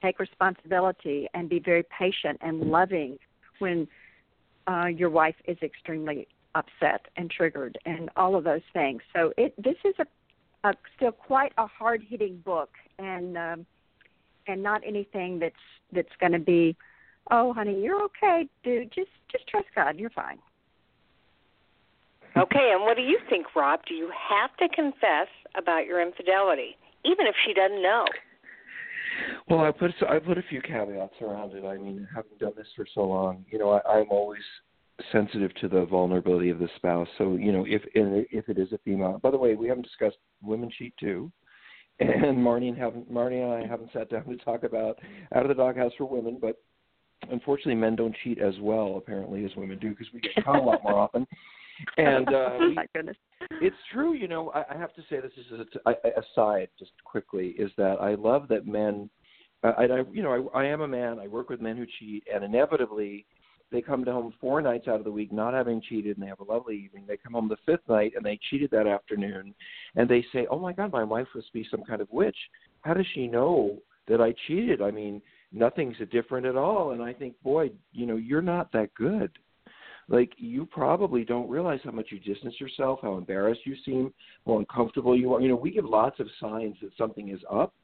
take 0.03 0.19
responsibility 0.19 1.29
and 1.35 1.49
be 1.49 1.59
very 1.59 1.85
patient 1.99 2.39
and 2.43 2.61
loving 2.61 3.19
when 3.61 3.89
uh, 4.67 4.87
your 4.87 5.11
wife 5.11 5.37
is 5.47 5.57
extremely 5.63 6.27
upset 6.57 7.07
and 7.17 7.31
triggered 7.31 7.79
and 7.85 8.11
all 8.17 8.35
of 8.35 8.45
those 8.45 8.63
things. 8.73 9.03
So 9.15 9.33
it 9.37 9.55
this 9.63 9.77
is 9.85 9.95
a, 9.99 10.69
a 10.69 10.75
still 10.97 11.13
quite 11.13 11.53
a 11.59 11.67
hard 11.67 12.03
hitting 12.09 12.39
book 12.45 12.71
and 12.99 13.37
um, 13.37 13.67
and 14.47 14.63
not 14.63 14.83
anything 14.87 15.39
that's 15.39 15.55
that's 15.93 16.17
going 16.21 16.33
to 16.33 16.39
be 16.39 16.77
oh 17.31 17.53
honey 17.53 17.81
you're 17.81 18.03
okay 18.05 18.49
dude 18.65 18.91
just 18.93 19.11
just 19.31 19.47
trust 19.49 19.67
God 19.75 19.99
you're 19.99 20.11
fine. 20.11 20.39
Okay, 22.37 22.73
and 22.75 22.83
what 22.83 22.99
do 22.99 23.03
you 23.03 23.19
think, 23.31 23.47
Rob? 23.57 23.81
Do 23.89 23.95
you 23.95 24.11
have 24.29 24.55
to 24.59 24.69
confess 24.75 25.29
about 25.57 25.87
your 25.87 26.03
infidelity, 26.03 26.77
even 27.03 27.27
if 27.27 27.35
she 27.47 27.55
doesn't 27.55 27.83
know? 27.83 28.05
Well, 29.49 29.61
I 29.61 29.71
put 29.71 29.93
I 30.07 30.19
put 30.19 30.37
a 30.37 30.43
few 30.43 30.61
caveats 30.61 31.15
around 31.23 31.53
it. 31.55 31.65
I 31.65 31.79
mean, 31.79 32.07
having 32.15 32.37
done 32.39 32.53
this 32.55 32.67
for 32.77 32.87
so 32.95 33.05
long, 33.05 33.45
you 33.51 33.59
know, 33.59 33.71
I, 33.71 33.81
I'm 33.89 34.11
always 34.11 34.43
sensitive 35.13 35.55
to 35.57 35.69
the 35.69 35.85
vulnerability 35.87 36.51
of 36.51 36.59
the 36.59 36.69
spouse. 36.77 37.09
So 37.19 37.37
you 37.37 37.53
know, 37.53 37.65
if 37.67 37.83
if 37.95 38.49
it 38.49 38.59
is 38.59 38.73
a 38.73 38.79
female. 38.79 39.19
By 39.23 39.31
the 39.31 39.39
way, 39.39 39.55
we 39.55 39.69
haven't 39.69 39.85
discussed 39.85 40.17
women 40.43 40.71
cheat 40.77 40.95
too, 40.99 41.31
and 42.01 42.37
Marnie 42.37 42.69
and 42.69 42.79
haven't 42.79 43.13
Marnie 43.13 43.43
and 43.43 43.65
I 43.65 43.67
haven't 43.67 43.93
sat 43.93 44.11
down 44.11 44.25
to 44.25 44.37
talk 44.39 44.65
about 44.65 44.99
out 45.35 45.43
of 45.43 45.49
the 45.49 45.55
doghouse 45.55 45.93
for 45.99 46.07
women, 46.07 46.39
but 46.41 46.57
unfortunately, 47.31 47.75
men 47.75 47.97
don't 47.97 48.17
cheat 48.23 48.39
as 48.39 48.55
well 48.61 48.97
apparently 48.97 49.45
as 49.45 49.51
women 49.57 49.79
do 49.79 49.91
because 49.91 50.09
we 50.13 50.21
get 50.21 50.45
caught 50.45 50.61
a 50.61 50.63
lot 50.63 50.83
more 50.83 50.99
often. 50.99 51.27
And 51.99 52.27
uh, 52.33 52.57
we, 52.59 52.73
my 52.73 52.87
goodness, 52.95 53.19
it's 53.61 53.77
true. 53.93 54.15
You 54.15 54.29
know, 54.29 54.51
I, 54.55 54.65
I 54.71 54.79
have 54.79 54.95
to 54.95 55.03
say 55.11 55.21
this 55.21 55.31
is 55.37 55.61
a, 55.85 55.91
a, 55.91 55.95
aside 56.23 56.69
just 56.79 56.93
quickly 57.05 57.49
is 57.59 57.71
that 57.77 57.99
I 58.01 58.15
love 58.15 58.49
that 58.49 58.67
men. 58.67 59.11
I, 59.63 59.69
I 59.69 60.03
you 60.11 60.23
know 60.23 60.49
I, 60.55 60.63
I 60.63 60.65
am 60.65 60.81
a 60.81 60.89
man. 60.89 61.19
I 61.19 61.27
work 61.27 61.51
with 61.51 61.61
men 61.61 61.77
who 61.77 61.85
cheat, 61.99 62.27
and 62.35 62.43
inevitably 62.43 63.27
they 63.73 63.83
come 63.83 64.05
home 64.05 64.33
four 64.41 64.63
nights 64.63 64.87
out 64.89 64.99
of 64.99 65.05
the 65.05 65.11
week 65.11 65.33
not 65.33 65.55
having 65.55 65.83
cheated 65.83 66.17
and 66.17 66.25
they 66.25 66.29
have 66.29 66.41
a 66.41 66.45
lovely 66.45 66.77
evening. 66.77 67.05
They 67.07 67.17
come 67.17 67.33
home 67.33 67.49
the 67.49 67.57
fifth 67.67 67.89
night 67.89 68.13
and 68.15 68.25
they 68.25 68.39
cheated 68.49 68.71
that 68.71 68.87
afternoon 68.87 69.55
and 69.97 70.09
they 70.09 70.25
say, 70.33 70.47
Oh 70.51 70.59
my 70.59 70.73
God, 70.73 70.93
my 70.93 71.05
wife 71.05 71.27
must 71.35 71.53
be 71.53 71.67
some 71.71 71.83
kind 71.83 72.01
of 72.01 72.09
witch. 72.11 72.37
How 72.83 72.95
does 72.95 73.07
she 73.15 73.27
know 73.27 73.79
that 74.09 74.21
I 74.21 74.35
cheated? 74.47 74.81
I 74.81 74.91
mean, 74.91 75.21
nothing's 75.53 75.97
different 76.13 76.47
at 76.47 76.57
all. 76.57 76.93
And 76.93 77.03
I 77.03 77.13
think, 77.13 77.35
boy, 77.43 77.71
you 77.93 78.07
know, 78.07 78.17
you're 78.17 78.43
not 78.43 78.71
that 78.73 78.95
good. 78.95 79.31
Like 80.09 80.33
you 80.37 80.67
probably 80.67 81.25
don't 81.25 81.51
realize 81.51 81.81
how 81.83 81.91
much 81.91 82.09
you 82.11 82.21
distance 82.21 82.55
yourself, 82.61 83.01
how 83.03 83.17
embarrassed 83.17 83.63
you 83.65 83.75
seem, 83.85 84.13
how 84.47 84.59
uncomfortable 84.59 85.19
you 85.19 85.35
are. 85.35 85.41
You 85.41 85.49
know, 85.49 85.57
we 85.57 85.73
give 85.73 85.85
lots 85.85 86.21
of 86.21 86.29
signs 86.41 86.77
that 86.83 86.91
something 86.97 87.31
is 87.31 87.41
up. 87.51 87.75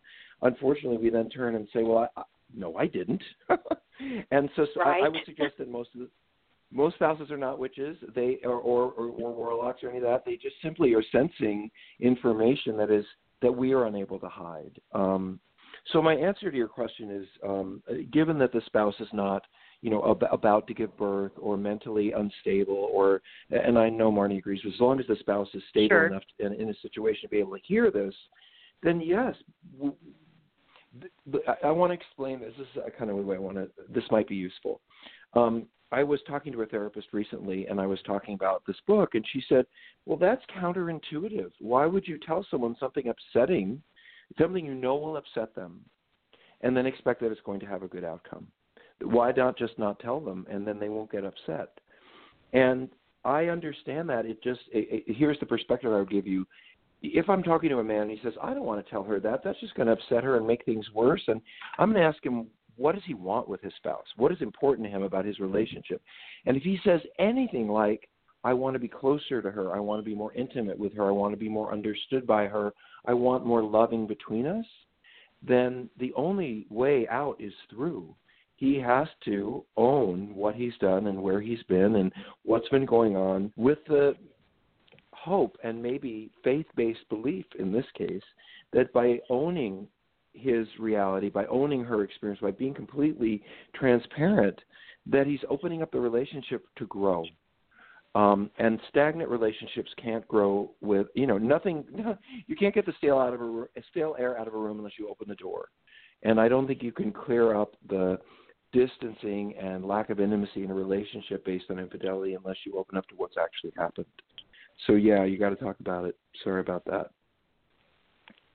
Unfortunately, 0.42 0.98
we 0.98 1.10
then 1.10 1.28
turn 1.28 1.56
and 1.56 1.66
say, 1.72 1.82
"Well, 1.82 2.08
I, 2.16 2.22
no, 2.54 2.76
I 2.76 2.86
didn't. 2.86 3.22
and 4.30 4.48
so, 4.56 4.66
so 4.74 4.80
right. 4.80 5.02
I, 5.02 5.06
I 5.06 5.08
would 5.08 5.24
suggest 5.24 5.54
that 5.58 5.68
most 5.68 5.90
of 5.94 6.00
the 6.00 6.08
most 6.72 6.94
spouses 6.94 7.30
are 7.30 7.36
not 7.36 7.58
witches, 7.58 7.96
they 8.14 8.38
or, 8.44 8.54
or, 8.54 8.92
or, 8.92 9.08
or 9.08 9.32
warlocks 9.32 9.82
or 9.82 9.90
any 9.90 9.98
of 9.98 10.04
that. 10.04 10.24
They 10.24 10.36
just 10.36 10.56
simply 10.62 10.94
are 10.94 11.02
sensing 11.12 11.70
information 12.00 12.76
that 12.78 12.90
is 12.90 13.04
that 13.42 13.52
we 13.52 13.72
are 13.72 13.86
unable 13.86 14.18
to 14.20 14.28
hide. 14.28 14.80
Um, 14.92 15.38
so 15.92 16.00
my 16.00 16.14
answer 16.14 16.50
to 16.50 16.56
your 16.56 16.68
question 16.68 17.10
is, 17.10 17.26
um, 17.46 17.82
given 18.12 18.38
that 18.38 18.52
the 18.52 18.62
spouse 18.66 18.94
is 19.00 19.08
not, 19.12 19.42
you 19.80 19.90
know, 19.90 20.10
ab- 20.10 20.32
about 20.32 20.66
to 20.68 20.74
give 20.74 20.96
birth 20.96 21.32
or 21.38 21.56
mentally 21.56 22.12
unstable, 22.12 22.88
or 22.92 23.20
and 23.50 23.78
I 23.78 23.88
know 23.88 24.12
Marnie 24.12 24.38
agrees, 24.38 24.60
as 24.66 24.80
long 24.80 25.00
as 25.00 25.06
the 25.08 25.16
spouse 25.16 25.48
is 25.54 25.62
stable 25.70 25.96
sure. 25.96 26.06
enough 26.06 26.22
to, 26.38 26.46
in, 26.46 26.52
in 26.54 26.70
a 26.70 26.74
situation 26.80 27.22
to 27.22 27.28
be 27.28 27.38
able 27.38 27.56
to 27.56 27.62
hear 27.64 27.90
this, 27.90 28.14
then 28.82 29.00
yes, 29.00 29.34
I, 31.48 31.68
I 31.68 31.70
want 31.70 31.90
to 31.90 31.94
explain 31.94 32.40
this. 32.40 32.52
This 32.58 32.66
is 32.74 32.82
kind 32.98 33.10
of 33.10 33.16
the 33.16 33.22
way 33.22 33.36
I 33.36 33.40
want 33.40 33.56
to. 33.56 33.68
This 33.88 34.04
might 34.10 34.28
be 34.28 34.34
useful. 34.34 34.80
Um, 35.34 35.66
I 35.90 36.02
was 36.02 36.20
talking 36.26 36.52
to 36.52 36.62
a 36.62 36.66
therapist 36.66 37.08
recently, 37.12 37.66
and 37.66 37.80
I 37.80 37.86
was 37.86 37.98
talking 38.06 38.34
about 38.34 38.62
this 38.66 38.76
book, 38.86 39.14
and 39.14 39.24
she 39.32 39.42
said, 39.48 39.66
"Well, 40.06 40.18
that's 40.18 40.42
counterintuitive. 40.58 41.52
Why 41.60 41.86
would 41.86 42.06
you 42.06 42.18
tell 42.18 42.46
someone 42.50 42.76
something 42.80 43.08
upsetting, 43.08 43.82
something 44.38 44.64
you 44.64 44.74
know 44.74 44.96
will 44.96 45.16
upset 45.16 45.54
them, 45.54 45.80
and 46.62 46.76
then 46.76 46.86
expect 46.86 47.20
that 47.20 47.32
it's 47.32 47.40
going 47.42 47.60
to 47.60 47.66
have 47.66 47.82
a 47.82 47.88
good 47.88 48.04
outcome? 48.04 48.46
Why 49.02 49.32
not 49.32 49.58
just 49.58 49.78
not 49.78 49.98
tell 49.98 50.20
them, 50.20 50.46
and 50.50 50.66
then 50.66 50.78
they 50.78 50.88
won't 50.88 51.12
get 51.12 51.24
upset?" 51.24 51.78
And 52.54 52.88
I 53.24 53.46
understand 53.46 54.08
that. 54.08 54.26
It 54.26 54.42
just 54.42 54.60
it, 54.72 55.04
it, 55.06 55.16
here's 55.16 55.38
the 55.40 55.46
perspective 55.46 55.92
I 55.92 55.98
would 55.98 56.10
give 56.10 56.26
you 56.26 56.46
if 57.02 57.28
I'm 57.28 57.42
talking 57.42 57.68
to 57.70 57.78
a 57.78 57.84
man 57.84 58.02
and 58.02 58.10
he 58.10 58.20
says, 58.22 58.34
I 58.42 58.54
don't 58.54 58.64
want 58.64 58.84
to 58.84 58.90
tell 58.90 59.02
her 59.02 59.20
that, 59.20 59.40
that's 59.44 59.60
just 59.60 59.74
going 59.74 59.86
to 59.86 59.92
upset 59.92 60.24
her 60.24 60.36
and 60.36 60.46
make 60.46 60.64
things 60.64 60.86
worse. 60.94 61.22
And 61.26 61.40
I'm 61.78 61.92
going 61.92 62.02
to 62.02 62.08
ask 62.08 62.24
him, 62.24 62.46
what 62.76 62.94
does 62.94 63.04
he 63.06 63.14
want 63.14 63.48
with 63.48 63.60
his 63.60 63.72
spouse? 63.76 64.06
What 64.16 64.32
is 64.32 64.40
important 64.40 64.86
to 64.86 64.94
him 64.94 65.02
about 65.02 65.24
his 65.24 65.38
relationship? 65.40 66.00
And 66.46 66.56
if 66.56 66.62
he 66.62 66.78
says 66.84 67.00
anything 67.18 67.68
like, 67.68 68.08
I 68.44 68.52
want 68.52 68.74
to 68.74 68.80
be 68.80 68.88
closer 68.88 69.40
to 69.40 69.50
her. 69.50 69.74
I 69.74 69.78
want 69.78 70.00
to 70.00 70.08
be 70.08 70.16
more 70.16 70.32
intimate 70.34 70.78
with 70.78 70.94
her. 70.94 71.06
I 71.06 71.12
want 71.12 71.32
to 71.32 71.38
be 71.38 71.48
more 71.48 71.72
understood 71.72 72.26
by 72.26 72.46
her. 72.46 72.72
I 73.06 73.12
want 73.12 73.46
more 73.46 73.62
loving 73.62 74.06
between 74.06 74.46
us. 74.46 74.64
Then 75.46 75.88
the 75.98 76.12
only 76.14 76.66
way 76.70 77.06
out 77.08 77.36
is 77.38 77.52
through. 77.70 78.14
He 78.56 78.78
has 78.80 79.08
to 79.24 79.64
own 79.76 80.34
what 80.34 80.54
he's 80.54 80.76
done 80.80 81.08
and 81.08 81.20
where 81.20 81.40
he's 81.40 81.62
been 81.64 81.96
and 81.96 82.12
what's 82.44 82.68
been 82.68 82.86
going 82.86 83.16
on 83.16 83.52
with 83.56 83.78
the 83.86 84.14
hope 85.22 85.56
and 85.62 85.82
maybe 85.82 86.30
faith 86.42 86.66
based 86.76 87.08
belief 87.08 87.44
in 87.58 87.72
this 87.72 87.86
case 87.96 88.22
that 88.72 88.92
by 88.92 89.18
owning 89.30 89.86
his 90.32 90.66
reality, 90.78 91.28
by 91.28 91.46
owning 91.46 91.84
her 91.84 92.02
experience, 92.02 92.40
by 92.40 92.50
being 92.50 92.74
completely 92.74 93.42
transparent, 93.74 94.58
that 95.06 95.26
he's 95.26 95.40
opening 95.48 95.82
up 95.82 95.90
the 95.92 96.00
relationship 96.00 96.64
to 96.76 96.86
grow. 96.86 97.24
Um, 98.14 98.50
and 98.58 98.78
stagnant 98.88 99.30
relationships 99.30 99.90
can't 100.02 100.26
grow 100.28 100.70
with 100.80 101.06
you 101.14 101.26
know 101.26 101.38
nothing. 101.38 101.84
You 102.46 102.56
can't 102.56 102.74
get 102.74 102.84
the 102.84 102.92
stale 102.98 103.18
out 103.18 103.32
of 103.32 103.40
a 103.40 103.66
stale 103.90 104.16
air 104.18 104.38
out 104.38 104.48
of 104.48 104.54
a 104.54 104.58
room 104.58 104.78
unless 104.78 104.98
you 104.98 105.08
open 105.08 105.28
the 105.28 105.34
door. 105.36 105.68
And 106.22 106.40
I 106.40 106.48
don't 106.48 106.66
think 106.66 106.82
you 106.82 106.92
can 106.92 107.12
clear 107.12 107.54
up 107.54 107.74
the 107.88 108.18
distancing 108.72 109.54
and 109.60 109.84
lack 109.84 110.10
of 110.10 110.20
intimacy 110.20 110.64
in 110.64 110.70
a 110.70 110.74
relationship 110.74 111.44
based 111.44 111.66
on 111.70 111.78
infidelity 111.78 112.34
unless 112.34 112.56
you 112.64 112.76
open 112.78 112.96
up 112.96 113.06
to 113.08 113.14
what's 113.16 113.36
actually 113.40 113.72
happened. 113.76 114.06
So 114.86 114.94
yeah, 114.94 115.24
you 115.24 115.38
got 115.38 115.50
to 115.50 115.56
talk 115.56 115.78
about 115.80 116.04
it. 116.04 116.16
Sorry 116.42 116.60
about 116.60 116.84
that. 116.86 117.10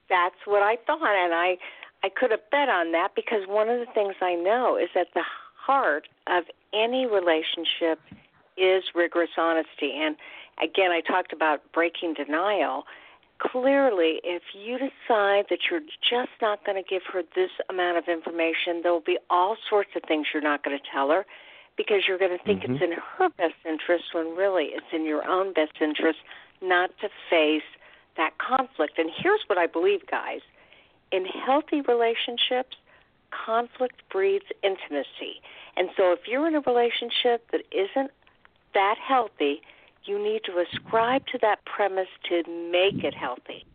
That's 0.10 0.36
what 0.46 0.64
I 0.64 0.78
thought, 0.86 1.02
and 1.02 1.34
I 1.34 1.58
I 2.04 2.10
could 2.10 2.32
have 2.32 2.50
bet 2.52 2.70
on 2.70 2.92
that 2.92 3.10
because 3.16 3.48
one 3.48 3.70
of 3.70 3.80
the 3.80 3.92
things 3.94 4.16
I 4.22 4.36
know 4.36 4.78
is 4.78 4.90
that 4.96 5.08
the 5.14 5.24
heart 5.56 6.08
of 6.28 6.44
any 6.74 7.06
relationship 7.06 8.00
is 8.58 8.84
rigorous 8.96 9.32
honesty. 9.38 9.94
And 9.96 10.16
again, 10.64 10.92
I 10.92 11.02
talked 11.02 11.34
about 11.34 11.62
breaking 11.74 12.14
denial. 12.14 12.84
Clearly, 13.40 14.20
if 14.24 14.42
you 14.54 14.78
decide 14.78 15.46
that 15.50 15.60
you're 15.70 15.82
just 16.02 16.32
not 16.42 16.66
going 16.66 16.82
to 16.82 16.88
give 16.88 17.04
her 17.14 17.22
this 17.36 17.52
amount 17.70 17.98
of 17.98 18.08
information, 18.08 18.82
there 18.82 18.92
will 18.92 19.00
be 19.00 19.20
all 19.30 19.58
sorts 19.70 19.92
of 19.96 20.02
things 20.08 20.28
you're 20.34 20.42
not 20.42 20.64
going 20.64 20.78
to 20.78 20.84
tell 20.92 21.10
her 21.10 21.26
because 21.78 22.04
you're 22.08 22.18
going 22.18 22.36
to 22.38 22.44
think 22.44 22.64
mm-hmm. 22.64 22.74
it's 22.74 22.84
in 22.84 22.92
her 22.92 23.30
best 23.38 23.56
interest 23.66 24.06
when 24.14 24.36
really 24.36 24.70
it's 24.74 24.92
in 24.92 25.06
your 25.06 25.28
own 25.28 25.54
best 25.54 25.74
interest 25.80 26.20
not 26.62 26.90
to 27.02 27.10
face 27.30 27.68
that 28.18 28.32
conflict. 28.40 28.98
And 28.98 29.10
here's 29.16 29.42
what 29.48 29.58
I 29.58 29.68
believe, 29.68 30.02
guys 30.10 30.42
in 31.12 31.26
healthy 31.26 31.82
relationships, 31.82 32.76
conflict 33.46 34.02
breeds 34.12 34.46
intimacy. 34.64 35.42
And 35.76 35.90
so 35.96 36.12
if 36.12 36.20
you're 36.28 36.48
in 36.48 36.56
a 36.56 36.60
relationship 36.62 37.50
that 37.52 37.62
isn't 37.72 38.12
that 38.74 38.96
healthy, 39.06 39.62
you 40.06 40.22
need 40.22 40.42
to 40.46 40.64
ascribe 40.64 41.26
to 41.28 41.38
that 41.42 41.64
premise 41.66 42.08
to 42.30 42.44
make 42.72 43.04
it 43.04 43.14
healthy. 43.14 43.66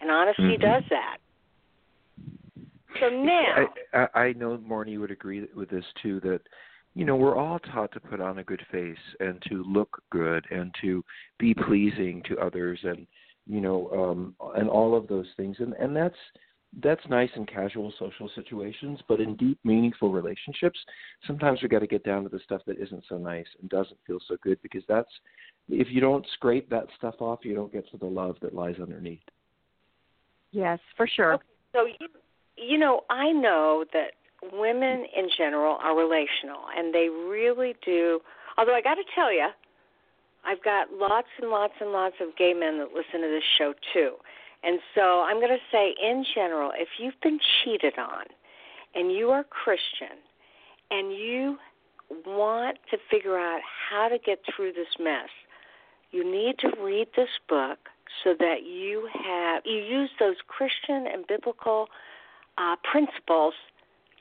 And 0.00 0.10
honesty 0.10 0.42
mm-hmm. 0.42 0.62
does 0.62 0.84
that. 0.90 1.18
So 3.00 3.08
now. 3.08 3.68
I, 3.92 4.06
I, 4.14 4.32
know 4.32 4.56
Marnie 4.58 4.98
would 4.98 5.10
agree 5.10 5.46
with 5.54 5.70
this 5.70 5.84
too 6.02 6.20
that 6.20 6.40
you 6.94 7.04
know, 7.04 7.16
we're 7.16 7.36
all 7.36 7.58
taught 7.58 7.92
to 7.92 8.00
put 8.00 8.20
on 8.20 8.38
a 8.38 8.44
good 8.44 8.64
face 8.72 8.96
and 9.20 9.42
to 9.48 9.64
look 9.64 10.02
good 10.10 10.44
and 10.50 10.74
to 10.80 11.04
be 11.38 11.54
pleasing 11.54 12.22
to 12.28 12.38
others 12.38 12.78
and 12.82 13.06
you 13.46 13.60
know, 13.60 13.88
um 13.90 14.34
and 14.56 14.68
all 14.68 14.96
of 14.96 15.08
those 15.08 15.26
things 15.36 15.56
and 15.60 15.74
and 15.74 15.96
that's 15.96 16.16
that's 16.82 17.00
nice 17.08 17.30
in 17.34 17.46
casual 17.46 17.92
social 17.98 18.30
situations, 18.34 19.00
but 19.08 19.20
in 19.20 19.36
deep, 19.36 19.58
meaningful 19.64 20.12
relationships, 20.12 20.78
sometimes 21.26 21.62
we 21.62 21.68
got 21.68 21.78
to 21.78 21.86
get 21.86 22.04
down 22.04 22.24
to 22.24 22.28
the 22.28 22.40
stuff 22.44 22.60
that 22.66 22.78
isn't 22.78 23.04
so 23.08 23.16
nice 23.16 23.46
and 23.60 23.70
doesn't 23.70 23.98
feel 24.06 24.18
so 24.28 24.36
good 24.42 24.60
because 24.62 24.82
that's 24.86 25.08
if 25.70 25.88
you 25.90 26.00
don't 26.00 26.26
scrape 26.34 26.68
that 26.70 26.86
stuff 26.96 27.14
off, 27.20 27.40
you 27.42 27.54
don't 27.54 27.72
get 27.72 27.90
to 27.90 27.98
the 27.98 28.06
love 28.06 28.36
that 28.42 28.54
lies 28.54 28.76
underneath. 28.80 29.22
Yes, 30.50 30.78
for 30.96 31.06
sure. 31.06 31.34
Okay, 31.34 31.44
so 31.72 31.86
you 31.86 32.08
you 32.56 32.78
know, 32.78 33.02
I 33.08 33.30
know 33.30 33.84
that 33.92 34.12
women 34.52 35.04
in 35.16 35.28
general 35.36 35.78
are 35.82 35.96
relational, 35.96 36.60
and 36.76 36.94
they 36.94 37.08
really 37.08 37.74
do. 37.84 38.20
Although 38.56 38.74
I 38.74 38.80
got 38.80 38.94
to 38.94 39.04
tell 39.14 39.32
you, 39.32 39.48
I've 40.44 40.62
got 40.62 40.92
lots 40.92 41.28
and 41.40 41.50
lots 41.50 41.74
and 41.80 41.90
lots 41.90 42.16
of 42.20 42.36
gay 42.36 42.54
men 42.54 42.78
that 42.78 42.88
listen 42.94 43.20
to 43.20 43.28
this 43.28 43.44
show 43.58 43.74
too. 43.92 44.14
And 44.62 44.80
so 44.94 45.20
I'm 45.20 45.36
going 45.36 45.56
to 45.56 45.64
say, 45.70 45.94
in 46.02 46.24
general, 46.34 46.72
if 46.74 46.88
you've 46.98 47.20
been 47.22 47.38
cheated 47.62 47.98
on 47.98 48.24
and 48.94 49.12
you 49.12 49.30
are 49.30 49.44
Christian 49.44 50.18
and 50.90 51.12
you 51.12 51.58
want 52.26 52.78
to 52.90 52.96
figure 53.10 53.38
out 53.38 53.60
how 53.90 54.08
to 54.08 54.18
get 54.18 54.40
through 54.54 54.72
this 54.72 54.88
mess, 54.98 55.28
you 56.10 56.24
need 56.24 56.58
to 56.60 56.70
read 56.82 57.08
this 57.16 57.28
book 57.48 57.78
so 58.24 58.34
that 58.38 58.64
you 58.64 59.08
have 59.24 59.62
you 59.66 59.76
use 59.76 60.10
those 60.18 60.36
Christian 60.46 61.06
and 61.06 61.26
biblical 61.26 61.88
uh, 62.56 62.76
principles 62.90 63.54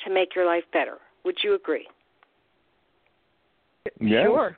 to 0.06 0.14
make 0.14 0.36
your 0.36 0.46
life 0.46 0.64
better. 0.74 0.98
Would 1.26 1.38
you 1.44 1.56
agree? 1.56 1.88
Yes. 4.00 4.26
Sure, 4.26 4.58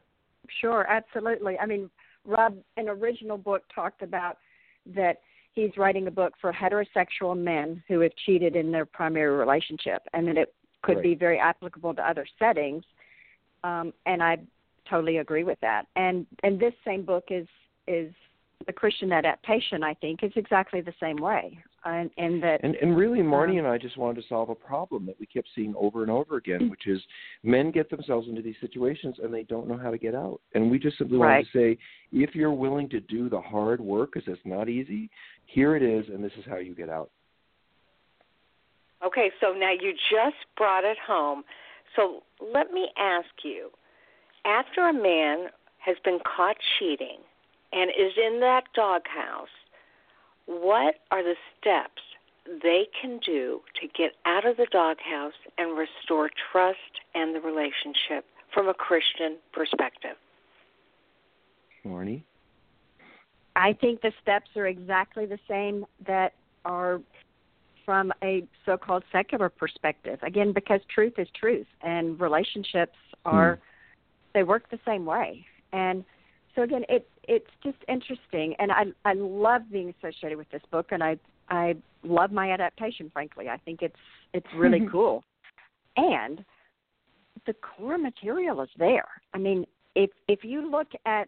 sure, 0.61 0.85
absolutely. 0.89 1.57
I 1.59 1.65
mean, 1.65 1.89
Rob, 2.25 2.55
an 2.77 2.89
original 2.89 3.37
book 3.37 3.63
talked 3.73 4.01
about 4.01 4.37
that 4.95 5.17
he's 5.53 5.71
writing 5.77 6.07
a 6.07 6.11
book 6.11 6.33
for 6.41 6.51
heterosexual 6.51 7.37
men 7.37 7.83
who 7.87 7.99
have 8.01 8.11
cheated 8.25 8.55
in 8.55 8.71
their 8.71 8.85
primary 8.85 9.35
relationship, 9.35 10.01
and 10.13 10.27
that 10.27 10.37
it 10.37 10.53
could 10.81 10.97
right. 10.97 11.03
be 11.03 11.15
very 11.15 11.39
applicable 11.39 11.93
to 11.93 12.07
other 12.07 12.25
settings. 12.37 12.83
Um, 13.63 13.93
and 14.05 14.23
I 14.23 14.37
totally 14.89 15.17
agree 15.17 15.43
with 15.43 15.59
that. 15.61 15.85
And 15.95 16.25
and 16.43 16.59
this 16.59 16.73
same 16.85 17.03
book 17.03 17.25
is 17.29 17.47
is 17.87 18.11
the 18.67 18.73
Christian 18.73 19.11
adaptation, 19.11 19.83
I 19.83 19.93
think, 19.95 20.23
is 20.23 20.31
exactly 20.35 20.81
the 20.81 20.93
same 20.99 21.17
way. 21.17 21.57
And, 21.85 22.09
and 22.17 22.43
that 22.43 22.61
and, 22.63 22.75
and 22.75 22.95
really, 22.95 23.19
Marnie 23.19 23.53
um, 23.53 23.59
and 23.59 23.67
I 23.67 23.77
just 23.77 23.97
wanted 23.97 24.21
to 24.21 24.27
solve 24.27 24.49
a 24.49 24.55
problem 24.55 25.05
that 25.05 25.17
we 25.19 25.25
kept 25.25 25.47
seeing 25.55 25.73
over 25.77 26.01
and 26.01 26.11
over 26.11 26.35
again, 26.35 26.69
which 26.69 26.87
is 26.87 27.01
men 27.43 27.71
get 27.71 27.89
themselves 27.89 28.27
into 28.27 28.41
these 28.41 28.57
situations 28.59 29.15
and 29.23 29.33
they 29.33 29.43
don't 29.43 29.67
know 29.67 29.77
how 29.77 29.89
to 29.89 29.97
get 29.97 30.13
out. 30.13 30.41
And 30.53 30.69
we 30.69 30.77
just 30.77 30.97
simply 30.97 31.17
right. 31.17 31.35
wanted 31.35 31.47
to 31.53 31.57
say, 31.75 31.77
if 32.11 32.35
you're 32.35 32.51
willing 32.53 32.89
to 32.89 32.99
do 32.99 33.29
the 33.29 33.39
hard 33.39 33.79
work, 33.79 34.11
because 34.13 34.27
it's 34.27 34.41
not 34.45 34.67
easy, 34.67 35.09
here 35.45 35.77
it 35.77 35.83
is, 35.83 36.05
and 36.13 36.23
this 36.23 36.33
is 36.37 36.43
how 36.47 36.57
you 36.57 36.75
get 36.75 36.89
out. 36.89 37.11
Okay, 39.05 39.31
so 39.39 39.53
now 39.53 39.71
you 39.71 39.93
just 40.11 40.35
brought 40.57 40.83
it 40.83 40.97
home. 41.05 41.43
So 41.95 42.23
let 42.53 42.71
me 42.71 42.89
ask 42.97 43.29
you 43.43 43.69
after 44.45 44.89
a 44.89 44.93
man 44.93 45.47
has 45.77 45.95
been 46.03 46.19
caught 46.35 46.57
cheating 46.77 47.19
and 47.71 47.89
is 47.91 48.13
in 48.17 48.39
that 48.39 48.63
doghouse, 48.75 49.47
what 50.45 50.95
are 51.11 51.23
the 51.23 51.35
steps 51.59 52.01
they 52.63 52.87
can 52.99 53.19
do 53.23 53.61
to 53.79 53.87
get 53.87 54.13
out 54.25 54.45
of 54.45 54.57
the 54.57 54.67
doghouse 54.71 55.33
and 55.57 55.77
restore 55.77 56.29
trust 56.51 56.77
and 57.13 57.35
the 57.35 57.39
relationship 57.39 58.25
from 58.53 58.67
a 58.67 58.73
Christian 58.73 59.37
perspective? 59.53 60.15
Marnie? 61.85 62.23
I 63.55 63.73
think 63.73 64.01
the 64.01 64.11
steps 64.21 64.49
are 64.55 64.67
exactly 64.67 65.25
the 65.25 65.39
same 65.47 65.85
that 66.07 66.33
are 66.65 67.01
from 67.85 68.11
a 68.23 68.43
so 68.65 68.77
called 68.77 69.03
secular 69.11 69.49
perspective. 69.49 70.19
Again, 70.21 70.53
because 70.53 70.79
truth 70.93 71.13
is 71.17 71.27
truth 71.39 71.67
and 71.81 72.19
relationships 72.19 72.97
are 73.25 73.55
hmm. 73.55 73.61
they 74.33 74.43
work 74.43 74.69
the 74.69 74.79
same 74.85 75.05
way. 75.05 75.45
And 75.73 76.05
so 76.55 76.63
again 76.63 76.83
it 76.89 77.07
it's 77.27 77.49
just 77.63 77.77
interesting 77.87 78.55
and 78.59 78.71
I 78.71 78.85
I 79.05 79.13
love 79.13 79.63
being 79.71 79.93
associated 79.97 80.37
with 80.37 80.49
this 80.51 80.61
book 80.71 80.87
and 80.91 81.03
I 81.03 81.17
I 81.49 81.75
love 82.03 82.31
my 82.31 82.51
adaptation 82.51 83.09
frankly. 83.11 83.49
I 83.49 83.57
think 83.57 83.81
it's 83.81 83.95
it's 84.33 84.47
really 84.55 84.87
cool. 84.91 85.23
And 85.97 86.43
the 87.45 87.53
core 87.53 87.97
material 87.97 88.61
is 88.61 88.69
there. 88.77 89.07
I 89.33 89.37
mean, 89.37 89.65
if 89.95 90.11
if 90.27 90.43
you 90.43 90.69
look 90.69 90.87
at 91.05 91.27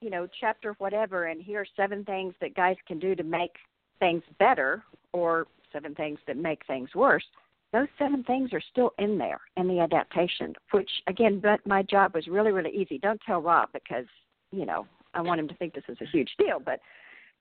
you 0.00 0.10
know, 0.10 0.28
chapter 0.40 0.74
whatever, 0.78 1.26
and 1.26 1.42
here 1.42 1.60
are 1.60 1.66
seven 1.76 2.04
things 2.04 2.34
that 2.40 2.54
guys 2.54 2.76
can 2.86 2.98
do 2.98 3.14
to 3.14 3.24
make 3.24 3.52
things 3.98 4.22
better, 4.38 4.84
or 5.12 5.46
seven 5.72 5.94
things 5.94 6.18
that 6.26 6.36
make 6.36 6.64
things 6.66 6.88
worse. 6.94 7.24
Those 7.72 7.88
seven 7.98 8.24
things 8.24 8.52
are 8.52 8.62
still 8.72 8.92
in 8.98 9.18
there 9.18 9.40
in 9.56 9.68
the 9.68 9.80
adaptation, 9.80 10.54
which 10.70 10.90
again, 11.06 11.40
but 11.40 11.66
my 11.66 11.82
job 11.82 12.14
was 12.14 12.26
really, 12.26 12.52
really 12.52 12.70
easy. 12.70 12.98
Don't 12.98 13.20
tell 13.26 13.42
Rob 13.42 13.68
because 13.74 14.06
you 14.50 14.66
know 14.66 14.86
I 15.14 15.20
want 15.20 15.40
him 15.40 15.48
to 15.48 15.54
think 15.54 15.74
this 15.74 15.84
is 15.88 15.98
a 16.00 16.06
huge 16.06 16.30
deal, 16.38 16.60
but 16.64 16.80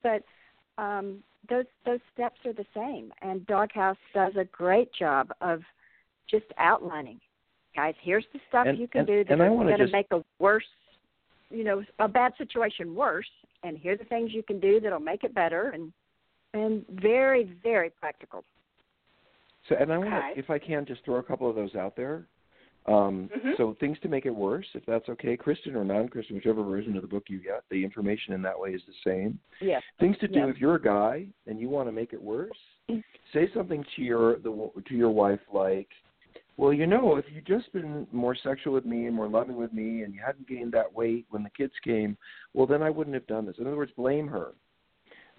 but 0.04 0.24
um, 0.82 1.24
those 1.50 1.66
those 1.86 2.00
steps 2.14 2.40
are 2.46 2.54
the 2.54 2.66
same, 2.74 3.14
and 3.22 3.46
Doghouse 3.48 3.98
does 4.14 4.34
a 4.38 4.46
great 4.46 4.94
job 4.94 5.32
of 5.42 5.62
just 6.30 6.46
outlining. 6.58 7.20
Guys, 7.76 7.94
here's 8.02 8.26
the 8.34 8.40
stuff 8.50 8.66
and, 8.68 8.78
you 8.78 8.88
can 8.88 9.00
and, 9.00 9.08
do 9.08 9.24
that's 9.24 9.38
going 9.38 9.78
to 9.78 9.88
make 9.92 10.08
a 10.12 10.24
worse 10.40 10.64
you 11.50 11.64
know 11.64 11.84
a 12.00 12.08
bad 12.08 12.34
situation 12.38 12.94
worse 12.96 13.30
and 13.64 13.78
here 13.78 13.94
are 13.94 13.98
the 13.98 14.04
things 14.06 14.32
you 14.34 14.44
can 14.44 14.60
do 14.60 14.80
that'll 14.80 15.00
make 15.00 15.24
it 15.24 15.34
better 15.34 15.70
and 15.70 15.92
and 16.54 16.86
very 16.90 17.56
very 17.64 17.90
practical. 17.90 18.44
So 19.70 19.76
and 19.80 19.92
i 19.92 19.98
want 19.98 20.10
to 20.10 20.40
if 20.40 20.50
i 20.50 20.58
can 20.58 20.86
just 20.86 21.04
throw 21.06 21.16
a 21.16 21.24
couple 21.24 21.50
of 21.50 21.56
those 21.56 21.76
out 21.76 21.96
there 21.96 22.26
Um, 22.88 23.30
Mhm. 23.30 23.58
So 23.58 23.74
things 23.74 24.00
to 24.00 24.08
make 24.08 24.26
it 24.26 24.34
worse, 24.34 24.68
if 24.74 24.86
that's 24.86 25.10
okay, 25.10 25.36
Christian 25.36 25.76
or 25.76 25.84
non-Christian, 25.84 26.38
whichever 26.38 26.64
version 26.64 26.96
of 26.96 27.02
the 27.02 27.08
book 27.08 27.30
you 27.30 27.40
get, 27.40 27.64
the 27.70 27.84
information 27.84 28.34
in 28.34 28.42
that 28.44 28.58
way 28.58 28.74
is 28.74 28.86
the 28.86 28.94
same. 29.04 29.40
Yes. 29.60 29.84
Things 30.00 30.18
to 30.20 30.28
do 30.28 30.48
if 30.48 30.58
you're 30.58 30.76
a 30.76 30.82
guy 30.82 31.28
and 31.48 31.60
you 31.60 31.70
want 31.70 31.90
to 31.90 31.92
make 31.92 32.14
it 32.14 32.22
worse. 32.22 32.58
Say 33.34 33.50
something 33.54 33.84
to 33.96 34.02
your 34.02 34.38
the 34.38 34.72
to 34.86 34.96
your 34.96 35.10
wife 35.10 35.42
like, 35.52 35.90
"Well, 36.56 36.72
you 36.72 36.88
know, 36.88 37.18
if 37.18 37.30
you'd 37.30 37.46
just 37.46 37.72
been 37.74 38.08
more 38.14 38.36
sexual 38.36 38.74
with 38.74 38.86
me 38.86 39.08
and 39.08 39.16
more 39.16 39.28
loving 39.28 39.58
with 39.58 39.74
me, 39.74 40.04
and 40.04 40.14
you 40.14 40.22
hadn't 40.22 40.48
gained 40.48 40.72
that 40.72 40.92
weight 40.94 41.26
when 41.30 41.44
the 41.44 41.50
kids 41.50 41.78
came, 41.84 42.18
well, 42.54 42.66
then 42.66 42.82
I 42.82 42.90
wouldn't 42.90 43.16
have 43.16 43.28
done 43.28 43.46
this." 43.46 43.58
In 43.58 43.68
other 43.68 43.76
words, 43.76 43.92
blame 43.94 44.28
her. 44.30 44.54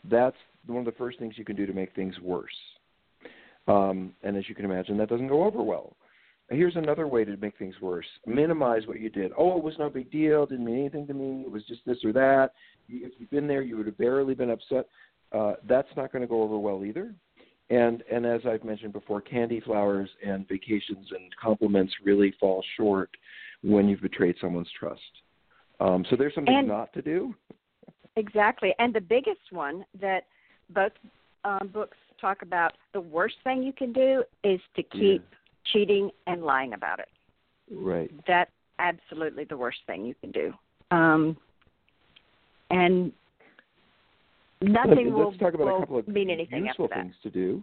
That's 0.04 0.36
one 0.66 0.80
of 0.80 0.84
the 0.84 0.92
first 0.92 1.18
things 1.18 1.38
you 1.38 1.46
can 1.46 1.56
do 1.56 1.64
to 1.64 1.72
make 1.72 1.92
things 1.94 2.20
worse. 2.20 2.76
Um, 3.66 4.14
and 4.22 4.36
as 4.36 4.48
you 4.48 4.54
can 4.54 4.64
imagine, 4.66 4.98
that 4.98 5.08
doesn't 5.08 5.28
go 5.28 5.44
over 5.44 5.62
well. 5.62 5.96
Here's 6.50 6.76
another 6.76 7.06
way 7.06 7.24
to 7.24 7.36
make 7.36 7.58
things 7.58 7.74
worse: 7.80 8.06
minimize 8.26 8.86
what 8.86 9.00
you 9.00 9.10
did. 9.10 9.32
Oh, 9.36 9.58
it 9.58 9.62
was 9.62 9.74
no 9.78 9.90
big 9.90 10.10
deal. 10.10 10.46
Didn't 10.46 10.64
mean 10.64 10.78
anything 10.78 11.06
to 11.08 11.14
me. 11.14 11.42
It 11.42 11.50
was 11.50 11.64
just 11.64 11.84
this 11.84 11.98
or 12.04 12.12
that. 12.14 12.52
If 12.88 13.12
you'd 13.18 13.30
been 13.30 13.46
there, 13.46 13.62
you 13.62 13.76
would 13.76 13.86
have 13.86 13.98
barely 13.98 14.34
been 14.34 14.50
upset. 14.50 14.86
Uh, 15.30 15.54
that's 15.68 15.88
not 15.96 16.10
going 16.10 16.22
to 16.22 16.28
go 16.28 16.42
over 16.42 16.58
well 16.58 16.84
either. 16.84 17.14
And 17.70 18.02
and 18.10 18.24
as 18.24 18.40
I've 18.46 18.64
mentioned 18.64 18.94
before, 18.94 19.20
candy, 19.20 19.60
flowers, 19.60 20.08
and 20.26 20.48
vacations 20.48 21.06
and 21.10 21.34
compliments 21.40 21.92
really 22.02 22.32
fall 22.40 22.64
short 22.76 23.10
when 23.62 23.88
you've 23.88 24.00
betrayed 24.00 24.36
someone's 24.40 24.70
trust. 24.78 25.02
Um, 25.80 26.04
so 26.08 26.16
there's 26.16 26.34
something 26.34 26.56
And- 26.56 26.68
not 26.68 26.92
to 26.94 27.02
do. 27.02 27.34
Exactly. 28.16 28.74
And 28.80 28.92
the 28.92 29.00
biggest 29.00 29.52
one 29.52 29.84
that 30.00 30.24
both 30.70 30.92
um, 31.44 31.70
books 31.72 31.96
talk 32.20 32.42
about 32.42 32.72
the 32.92 33.00
worst 33.00 33.36
thing 33.44 33.62
you 33.62 33.72
can 33.72 33.92
do 33.92 34.24
is 34.42 34.60
to 34.74 34.82
keep 34.82 35.24
cheating 35.72 36.10
and 36.26 36.42
lying 36.42 36.72
about 36.72 36.98
it. 37.00 37.08
Right. 37.70 38.10
That's 38.26 38.50
absolutely 38.78 39.44
the 39.44 39.56
worst 39.56 39.78
thing 39.86 40.04
you 40.04 40.14
can 40.20 40.30
do. 40.30 40.52
Um, 40.90 41.36
and 42.70 43.12
nothing 44.62 45.12
will, 45.12 45.28
Let's 45.28 45.38
talk 45.38 45.54
about 45.54 45.66
will 45.66 45.76
a 45.76 45.80
couple 45.80 45.98
of 45.98 46.08
mean 46.08 46.30
anything 46.30 46.66
useful 46.66 46.86
after 46.86 46.96
that. 46.96 47.02
things 47.02 47.14
to 47.22 47.30
do. 47.30 47.62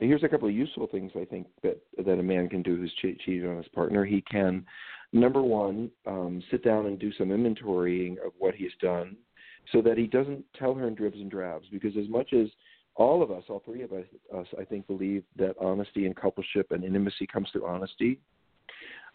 Here's 0.00 0.22
a 0.22 0.28
couple 0.28 0.48
of 0.48 0.54
useful 0.54 0.86
things 0.86 1.10
I 1.16 1.24
think 1.24 1.48
that 1.62 1.78
that 1.96 2.18
a 2.18 2.22
man 2.22 2.48
can 2.48 2.62
do 2.62 2.76
who's 2.76 2.92
che- 3.02 3.18
cheated 3.24 3.48
on 3.48 3.56
his 3.56 3.66
partner. 3.68 4.04
He 4.04 4.20
can, 4.30 4.64
number 5.12 5.42
one, 5.42 5.90
um, 6.06 6.42
sit 6.50 6.62
down 6.62 6.86
and 6.86 6.98
do 6.98 7.12
some 7.14 7.28
inventorying 7.28 8.12
of 8.24 8.32
what 8.38 8.54
he's 8.54 8.70
done, 8.80 9.16
so 9.72 9.82
that 9.82 9.98
he 9.98 10.06
doesn't 10.06 10.44
tell 10.56 10.72
her 10.74 10.86
in 10.86 10.94
dribs 10.94 11.16
and 11.16 11.30
drabs. 11.30 11.66
Because 11.72 11.96
as 11.96 12.08
much 12.08 12.32
as 12.32 12.46
all 12.98 13.22
of 13.22 13.30
us, 13.30 13.44
all 13.48 13.62
three 13.64 13.82
of 13.82 13.92
us, 13.92 14.04
us 14.36 14.46
I 14.60 14.64
think, 14.64 14.86
believe 14.86 15.22
that 15.36 15.54
honesty 15.60 16.04
and 16.04 16.14
coupleship 16.14 16.70
and 16.70 16.84
intimacy 16.84 17.26
comes 17.26 17.48
through 17.50 17.64
honesty. 17.64 18.20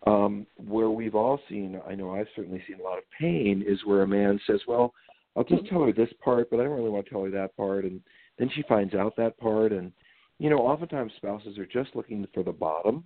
Um, 0.07 0.47
where 0.57 0.89
we've 0.89 1.15
all 1.15 1.39
seen, 1.47 1.79
I 1.87 1.93
know 1.95 2.11
I've 2.11 2.27
certainly 2.35 2.61
seen 2.67 2.79
a 2.79 2.83
lot 2.83 2.97
of 2.97 3.03
pain, 3.17 3.63
is 3.65 3.79
where 3.85 4.01
a 4.01 4.07
man 4.07 4.39
says, 4.47 4.59
"Well, 4.67 4.93
I'll 5.35 5.43
just 5.43 5.65
tell 5.67 5.83
her 5.83 5.93
this 5.93 6.11
part, 6.23 6.49
but 6.49 6.59
I 6.59 6.63
don't 6.63 6.73
really 6.73 6.89
want 6.89 7.05
to 7.05 7.11
tell 7.11 7.23
her 7.23 7.29
that 7.31 7.55
part," 7.55 7.85
and 7.85 8.01
then 8.37 8.49
she 8.49 8.63
finds 8.63 8.95
out 8.95 9.15
that 9.17 9.37
part, 9.37 9.71
and 9.71 9.93
you 10.39 10.49
know, 10.49 10.57
oftentimes 10.57 11.13
spouses 11.17 11.57
are 11.57 11.65
just 11.65 11.95
looking 11.95 12.27
for 12.33 12.43
the 12.43 12.51
bottom, 12.51 13.05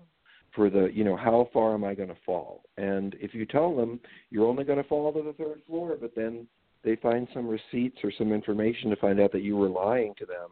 for 0.56 0.70
the, 0.70 0.90
you 0.94 1.04
know, 1.04 1.16
how 1.16 1.50
far 1.54 1.74
am 1.74 1.84
I 1.84 1.94
going 1.94 2.10
to 2.10 2.18
fall? 2.26 2.64
And 2.78 3.16
if 3.20 3.36
you 3.36 3.46
tell 3.46 3.76
them 3.76 4.00
you're 4.32 4.48
only 4.48 4.64
going 4.64 4.82
to 4.82 4.90
fall 4.90 5.12
to 5.14 5.22
the 5.22 5.34
third 5.34 5.62
floor, 5.68 5.98
but 6.00 6.16
then 6.16 6.48
they 6.84 6.96
find 6.98 7.28
some 7.34 7.48
receipts 7.48 7.98
or 8.04 8.12
some 8.18 8.32
information 8.32 8.90
to 8.90 8.96
find 8.98 9.20
out 9.20 9.32
that 9.32 9.42
you 9.42 9.58
were 9.58 9.70
lying 9.70 10.14
to 10.18 10.26
them, 10.26 10.50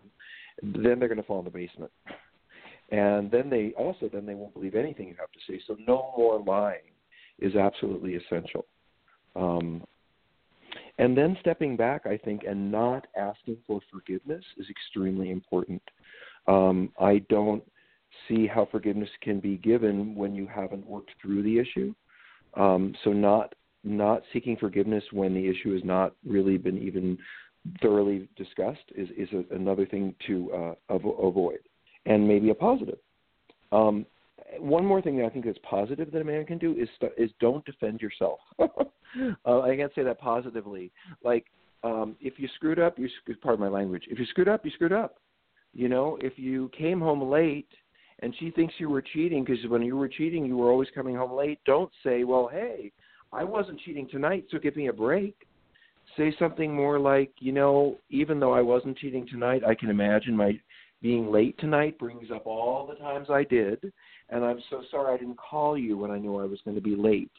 then 0.84 1.00
they're 1.00 1.08
going 1.08 1.18
to 1.18 1.24
fall 1.24 1.40
in 1.40 1.46
the 1.46 1.52
basement. 1.52 1.92
And 2.92 3.32
then 3.32 3.50
they 3.50 3.74
also 3.78 4.10
then 4.12 4.26
they 4.26 4.36
won't 4.36 4.54
believe 4.54 4.76
anything 4.76 5.08
you 5.08 5.16
have 5.20 5.32
to 5.32 5.40
say. 5.48 5.60
So 5.68 5.76
no 5.88 6.14
more 6.18 6.40
lying 6.40 6.92
is 7.40 7.56
absolutely 7.56 8.16
essential. 8.16 8.66
Um, 9.36 9.84
and 10.98 11.18
then 11.18 11.38
stepping 11.42 11.76
back, 11.76 12.06
I 12.06 12.18
think, 12.18 12.44
and 12.48 12.72
not 12.72 13.08
asking 13.18 13.58
for 13.68 13.82
forgiveness 13.92 14.44
is 14.58 14.68
extremely 14.70 15.32
important. 15.32 15.82
Um, 16.48 16.92
I 17.00 17.20
don't 17.30 17.64
see 18.28 18.48
how 18.48 18.68
forgiveness 18.72 19.10
can 19.22 19.40
be 19.40 19.58
given 19.58 20.16
when 20.16 20.34
you 20.34 20.48
haven't 20.48 20.86
worked 20.88 21.12
through 21.22 21.44
the 21.44 21.60
issue. 21.60 21.94
Um, 22.54 22.96
so 23.04 23.12
not 23.12 23.54
not 23.86 24.24
seeking 24.34 24.58
forgiveness 24.58 25.04
when 25.12 25.34
the 25.34 25.48
issue 25.48 25.74
has 25.74 25.84
not 25.84 26.14
really 26.26 26.58
been 26.58 26.78
even 26.78 27.18
thoroughly 27.82 28.28
discussed 28.36 28.84
is 28.96 29.10
is 29.18 29.30
a, 29.34 29.56
another 29.56 29.86
thing 29.86 30.14
to 30.28 30.52
uh, 30.52 30.96
avo- 30.98 31.28
avoid, 31.28 31.60
and 32.06 32.28
maybe 32.28 32.50
a 32.50 32.56
positive. 32.56 32.98
Um, 33.72 34.06
one 34.60 34.86
more 34.86 35.02
thing 35.02 35.18
that 35.18 35.26
I 35.26 35.30
think 35.30 35.46
is 35.46 35.56
positive 35.64 36.12
that 36.12 36.22
a 36.22 36.26
man 36.26 36.46
can 36.46 36.58
do 36.58 36.74
is 36.74 36.88
st- 36.96 37.14
is 37.18 37.32
don't 37.40 37.66
defend 37.66 38.02
yourself. 38.02 38.40
uh, 38.60 39.62
I 39.62 39.76
can't 39.76 39.92
say 39.96 40.04
that 40.04 40.20
positively. 40.20 40.92
Like 41.24 41.46
um, 41.84 42.16
if 42.20 42.40
you 42.40 42.48
screwed 42.56 42.80
up, 42.80 43.00
you 43.00 43.08
sc- 43.08 43.40
pardon 43.42 43.62
my 43.62 43.70
language. 43.70 44.04
If 44.10 44.20
you 44.20 44.26
screwed 44.26 44.48
up, 44.48 44.66
you 44.66 44.72
screwed 44.72 44.94
up. 44.94 45.16
You 45.74 45.90
know, 45.90 46.18
if 46.22 46.38
you 46.38 46.70
came 46.78 47.00
home 47.00 47.30
late 47.30 47.68
and 48.20 48.34
she 48.40 48.52
thinks 48.52 48.74
you 48.78 48.90
were 48.90 49.02
cheating 49.02 49.44
because 49.44 49.66
when 49.68 49.82
you 49.82 49.98
were 49.98 50.08
cheating, 50.08 50.46
you 50.46 50.56
were 50.56 50.72
always 50.72 50.88
coming 50.96 51.16
home 51.16 51.34
late. 51.34 51.60
Don't 51.66 51.92
say, 52.04 52.24
"Well, 52.24 52.48
hey, 52.48 52.92
I 53.36 53.44
wasn't 53.44 53.80
cheating 53.82 54.08
tonight, 54.10 54.46
so 54.50 54.58
give 54.58 54.76
me 54.76 54.88
a 54.88 54.94
break." 54.94 55.36
Say 56.18 56.32
something 56.40 56.74
more 56.74 56.98
like, 56.98 57.32
"You 57.40 57.52
know, 57.52 57.98
even 58.10 58.40
though 58.40 58.54
I 58.54 58.62
wasn't 58.62 58.98
cheating 58.98 59.28
tonight, 59.28 59.64
I 59.64 59.76
can 59.76 59.90
imagine 59.90 60.36
my 60.36 60.60
being 61.02 61.30
late 61.32 61.58
tonight 61.58 62.00
brings 62.00 62.32
up 62.32 62.48
all 62.48 62.88
the 62.88 62.96
times 62.96 63.30
I 63.30 63.44
did, 63.44 63.92
and 64.30 64.44
I'm 64.44 64.62
so 64.70 64.82
sorry 64.90 65.14
I 65.14 65.18
didn't 65.18 65.38
call 65.38 65.78
you 65.78 65.98
when 65.98 66.12
I 66.12 66.18
knew 66.18 66.38
I 66.38 66.46
was 66.46 66.62
going 66.62 66.76
to 66.76 66.82
be 66.82 66.96
late." 66.96 67.32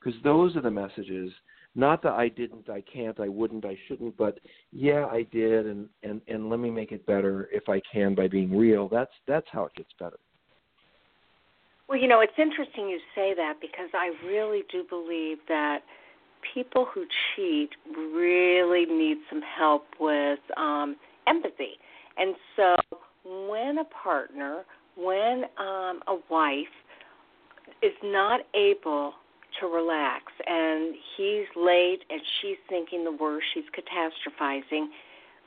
Because 0.00 0.20
those 0.22 0.56
are 0.56 0.60
the 0.60 0.70
messages 0.70 1.32
not 1.74 2.02
that 2.02 2.12
I 2.12 2.28
didn't, 2.28 2.70
I 2.70 2.82
can't, 2.82 3.18
I 3.18 3.28
wouldn't, 3.28 3.64
I 3.64 3.76
shouldn't, 3.88 4.16
but 4.16 4.38
yeah, 4.72 5.06
I 5.06 5.22
did, 5.32 5.66
and 5.66 5.88
and 6.02 6.20
and 6.28 6.48
let 6.48 6.60
me 6.60 6.70
make 6.70 6.92
it 6.92 7.04
better 7.06 7.48
if 7.52 7.68
I 7.68 7.80
can 7.92 8.14
by 8.14 8.28
being 8.28 8.56
real. 8.56 8.88
That's 8.88 9.12
that's 9.26 9.46
how 9.50 9.64
it 9.64 9.74
gets 9.74 9.92
better. 9.98 10.18
Well, 11.88 11.98
you 11.98 12.08
know, 12.08 12.20
it's 12.20 12.38
interesting 12.38 12.88
you 12.88 12.98
say 13.14 13.34
that 13.34 13.54
because 13.60 13.90
I 13.92 14.12
really 14.26 14.62
do 14.70 14.84
believe 14.88 15.38
that 15.48 15.80
people 16.54 16.86
who 16.92 17.04
cheat 17.34 17.70
really 17.94 18.86
need 18.86 19.18
some 19.28 19.42
help 19.42 19.86
with 20.00 20.38
um, 20.56 20.96
empathy. 21.26 21.78
And 22.16 22.34
so 22.56 22.76
when 23.24 23.78
a 23.78 23.84
partner, 23.84 24.64
when 24.96 25.44
um, 25.58 26.00
a 26.06 26.16
wife 26.30 26.66
is 27.82 27.92
not 28.02 28.40
able 28.54 29.14
to 29.60 29.66
relax 29.66 30.24
and 30.46 30.94
he's 31.16 31.46
late 31.54 32.00
and 32.10 32.20
she's 32.40 32.56
thinking 32.68 33.04
the 33.04 33.12
worst, 33.12 33.46
she's 33.52 33.64
catastrophizing, 33.76 34.86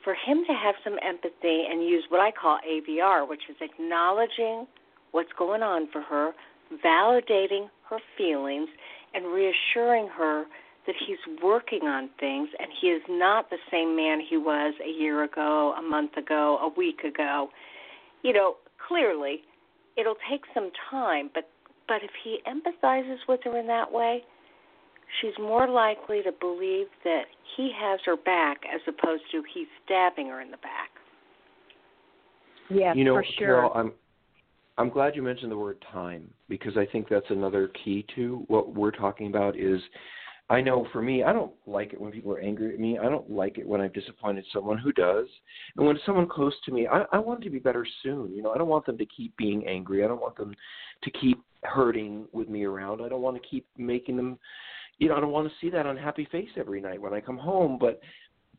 for 0.04 0.14
him 0.14 0.44
to 0.46 0.54
have 0.54 0.76
some 0.84 0.96
empathy 1.02 1.66
and 1.68 1.82
use 1.82 2.04
what 2.08 2.20
I 2.20 2.30
call 2.30 2.58
AVR, 2.68 3.28
which 3.28 3.42
is 3.50 3.56
acknowledging 3.60 4.66
what's 5.12 5.32
going 5.38 5.62
on 5.62 5.88
for 5.92 6.02
her, 6.02 6.32
validating 6.84 7.68
her 7.88 7.98
feelings, 8.16 8.68
and 9.14 9.26
reassuring 9.26 10.08
her 10.08 10.44
that 10.86 10.94
he's 11.06 11.18
working 11.42 11.82
on 11.82 12.08
things 12.18 12.48
and 12.58 12.68
he 12.80 12.88
is 12.88 13.02
not 13.08 13.50
the 13.50 13.58
same 13.70 13.94
man 13.94 14.20
he 14.26 14.38
was 14.38 14.74
a 14.84 14.90
year 14.90 15.22
ago, 15.24 15.74
a 15.78 15.82
month 15.82 16.16
ago, 16.16 16.58
a 16.62 16.78
week 16.78 17.00
ago. 17.04 17.48
You 18.22 18.32
know, 18.32 18.56
clearly 18.88 19.42
it'll 19.98 20.16
take 20.30 20.42
some 20.54 20.70
time, 20.90 21.30
but 21.34 21.48
but 21.86 22.02
if 22.02 22.10
he 22.22 22.38
empathizes 22.46 23.16
with 23.26 23.40
her 23.44 23.58
in 23.58 23.66
that 23.66 23.90
way, 23.90 24.22
she's 25.20 25.32
more 25.38 25.68
likely 25.68 26.22
to 26.22 26.32
believe 26.32 26.86
that 27.04 27.24
he 27.56 27.70
has 27.78 28.00
her 28.04 28.16
back 28.16 28.58
as 28.72 28.80
opposed 28.86 29.22
to 29.32 29.42
he's 29.54 29.66
stabbing 29.84 30.28
her 30.28 30.40
in 30.40 30.50
the 30.50 30.58
back. 30.58 30.90
Yeah, 32.70 32.92
you 32.94 33.04
know, 33.04 33.14
for 33.14 33.24
sure. 33.38 33.46
Carol, 33.46 33.72
I'm 33.74 33.92
I'm 34.78 34.90
glad 34.90 35.16
you 35.16 35.22
mentioned 35.22 35.52
the 35.52 35.56
word 35.56 35.84
time 35.92 36.30
because 36.48 36.76
I 36.76 36.86
think 36.86 37.08
that's 37.08 37.30
another 37.30 37.70
key 37.84 38.06
to 38.14 38.44
what 38.48 38.74
we're 38.74 38.92
talking 38.92 39.26
about 39.26 39.58
is 39.58 39.80
I 40.50 40.62
know 40.62 40.86
for 40.92 41.02
me, 41.02 41.22
I 41.22 41.32
don't 41.32 41.52
like 41.66 41.92
it 41.92 42.00
when 42.00 42.10
people 42.10 42.32
are 42.32 42.40
angry 42.40 42.72
at 42.72 42.80
me. 42.80 42.98
I 42.98 43.10
don't 43.10 43.30
like 43.30 43.58
it 43.58 43.66
when 43.66 43.82
I've 43.82 43.92
disappointed 43.92 44.46
someone 44.52 44.78
who 44.78 44.92
does. 44.92 45.26
And 45.76 45.86
when 45.86 45.98
someone 46.06 46.26
close 46.26 46.54
to 46.64 46.72
me, 46.72 46.86
I, 46.86 47.04
I 47.12 47.18
want 47.18 47.42
to 47.42 47.50
be 47.50 47.58
better 47.58 47.86
soon. 48.02 48.32
You 48.32 48.42
know, 48.42 48.52
I 48.52 48.56
don't 48.56 48.68
want 48.68 48.86
them 48.86 48.96
to 48.96 49.04
keep 49.04 49.36
being 49.36 49.66
angry. 49.66 50.04
I 50.04 50.08
don't 50.08 50.22
want 50.22 50.36
them 50.36 50.54
to 51.02 51.10
keep 51.10 51.42
hurting 51.64 52.26
with 52.32 52.48
me 52.48 52.64
around. 52.64 53.02
I 53.02 53.10
don't 53.10 53.20
want 53.20 53.36
to 53.36 53.46
keep 53.48 53.66
making 53.76 54.16
them 54.16 54.38
you 54.98 55.08
know, 55.08 55.16
I 55.16 55.20
don't 55.20 55.30
want 55.30 55.48
to 55.48 55.54
see 55.60 55.70
that 55.70 55.86
unhappy 55.86 56.28
face 56.30 56.48
every 56.56 56.80
night 56.80 57.00
when 57.00 57.14
I 57.14 57.20
come 57.20 57.38
home. 57.38 57.78
But 57.80 58.00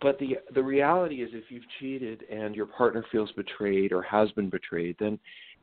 but 0.02 0.18
the 0.20 0.38
the 0.54 0.64
reality 0.64 1.22
is 1.22 1.30
if 1.34 1.46
you've 1.50 1.64
cheated 1.80 2.24
and 2.32 2.56
your 2.56 2.66
partner 2.66 3.06
feels 3.12 3.32
betrayed 3.34 3.92
or 3.92 4.02
has 4.04 4.32
been 4.32 4.50
betrayed, 4.50 4.96
then 5.00 5.20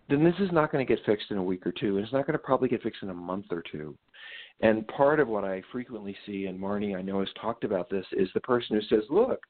then 0.09 0.22
this 0.22 0.34
is 0.38 0.52
not 0.52 0.70
going 0.70 0.84
to 0.84 0.94
get 0.94 1.04
fixed 1.04 1.30
in 1.30 1.38
a 1.38 1.42
week 1.42 1.66
or 1.66 1.72
two, 1.72 1.96
and 1.96 2.04
it's 2.04 2.12
not 2.12 2.26
going 2.26 2.38
to 2.38 2.44
probably 2.44 2.68
get 2.68 2.82
fixed 2.82 3.02
in 3.02 3.11
a 3.11 3.14
month 3.14 3.46
or 3.50 3.62
two. 3.70 3.96
And 4.61 4.86
part 4.88 5.20
of 5.20 5.28
what 5.28 5.44
I 5.44 5.62
frequently 5.70 6.16
see, 6.24 6.46
and 6.46 6.59
Marnie 6.59 6.96
I 6.96 7.02
know 7.02 7.20
has 7.20 7.28
talked 7.40 7.64
about 7.64 7.90
this, 7.90 8.07
is 8.12 8.28
the 8.32 8.40
person 8.40 8.76
who 8.76 8.82
says, 8.82 9.04
"Look, 9.11 9.40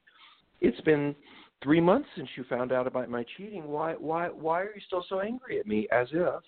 it's 0.59 0.81
been 0.81 1.15
three 1.63 1.79
months 1.79 2.09
since 2.15 2.29
you 2.35 2.43
found 2.45 2.71
out 2.71 2.87
about 2.87 3.09
my 3.09 3.23
cheating. 3.37 3.67
Why 3.67 3.93
why 3.93 4.27
why 4.27 4.61
are 4.61 4.73
you 4.75 4.81
still 4.85 5.05
so 5.07 5.21
angry 5.21 5.59
at 5.59 5.67
me?" 5.67 5.87
As 5.91 6.07
if 6.11 6.43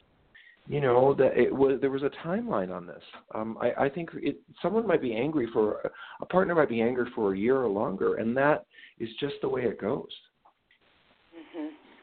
you 0.67 0.81
know 0.81 1.13
that 1.15 1.37
it 1.37 1.53
was 1.53 1.79
there 1.79 1.89
was 1.89 2.03
a 2.03 2.11
timeline 2.25 2.75
on 2.75 2.85
this. 2.85 3.03
Um, 3.33 3.57
I, 3.61 3.85
I 3.85 3.89
think 3.89 4.09
it, 4.15 4.39
someone 4.61 4.85
might 4.85 5.01
be 5.01 5.15
angry 5.15 5.47
for 5.53 5.91
a 6.21 6.25
partner 6.25 6.53
might 6.53 6.69
be 6.69 6.81
angry 6.81 7.09
for 7.15 7.33
a 7.33 7.37
year 7.37 7.57
or 7.57 7.69
longer, 7.69 8.15
and 8.15 8.35
that 8.35 8.65
is 8.99 9.09
just 9.19 9.35
the 9.41 9.49
way 9.49 9.63
it 9.63 9.79
goes. 9.79 10.11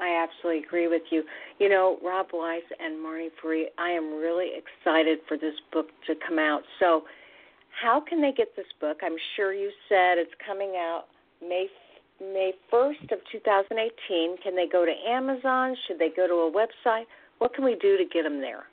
I 0.00 0.22
absolutely 0.22 0.64
agree 0.64 0.88
with 0.88 1.02
you. 1.10 1.22
You 1.58 1.68
know, 1.68 1.98
Rob 2.04 2.26
Weiss 2.32 2.62
and 2.78 2.96
Marnie 3.04 3.30
Ferree, 3.42 3.64
I 3.78 3.90
am 3.90 4.14
really 4.14 4.50
excited 4.56 5.18
for 5.26 5.36
this 5.36 5.54
book 5.72 5.86
to 6.06 6.14
come 6.26 6.38
out. 6.38 6.62
So, 6.80 7.02
how 7.82 8.00
can 8.00 8.22
they 8.22 8.32
get 8.32 8.56
this 8.56 8.66
book? 8.80 8.98
I'm 9.02 9.16
sure 9.36 9.52
you 9.52 9.70
said 9.88 10.16
it's 10.16 10.32
coming 10.46 10.74
out 10.76 11.04
May 11.42 11.68
May 12.20 12.52
1st 12.72 13.12
of 13.12 13.18
2018. 13.30 14.38
Can 14.42 14.56
they 14.56 14.66
go 14.66 14.86
to 14.86 14.92
Amazon? 15.06 15.76
Should 15.86 15.98
they 15.98 16.08
go 16.08 16.26
to 16.26 16.34
a 16.34 16.50
website? 16.50 17.04
What 17.38 17.54
can 17.54 17.64
we 17.64 17.76
do 17.76 17.98
to 17.98 18.04
get 18.04 18.22
them 18.22 18.40
there? 18.40 18.64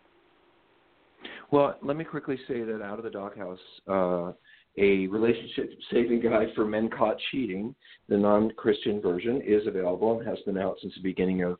Well, 1.51 1.77
let 1.83 1.97
me 1.97 2.05
quickly 2.05 2.37
say 2.47 2.63
that 2.63 2.81
Out 2.81 2.99
of 2.99 3.03
the 3.03 3.09
Doghouse, 3.09 3.59
uh, 3.87 4.31
a 4.77 5.07
relationship 5.07 5.71
saving 5.91 6.21
guide 6.21 6.47
for 6.55 6.65
men 6.65 6.89
caught 6.89 7.17
cheating, 7.31 7.75
the 8.09 8.17
non 8.17 8.51
Christian 8.51 9.01
version, 9.01 9.41
is 9.45 9.67
available 9.67 10.17
and 10.17 10.27
has 10.27 10.39
been 10.45 10.57
out 10.57 10.77
since 10.81 10.93
the 10.95 11.01
beginning 11.01 11.43
of 11.43 11.59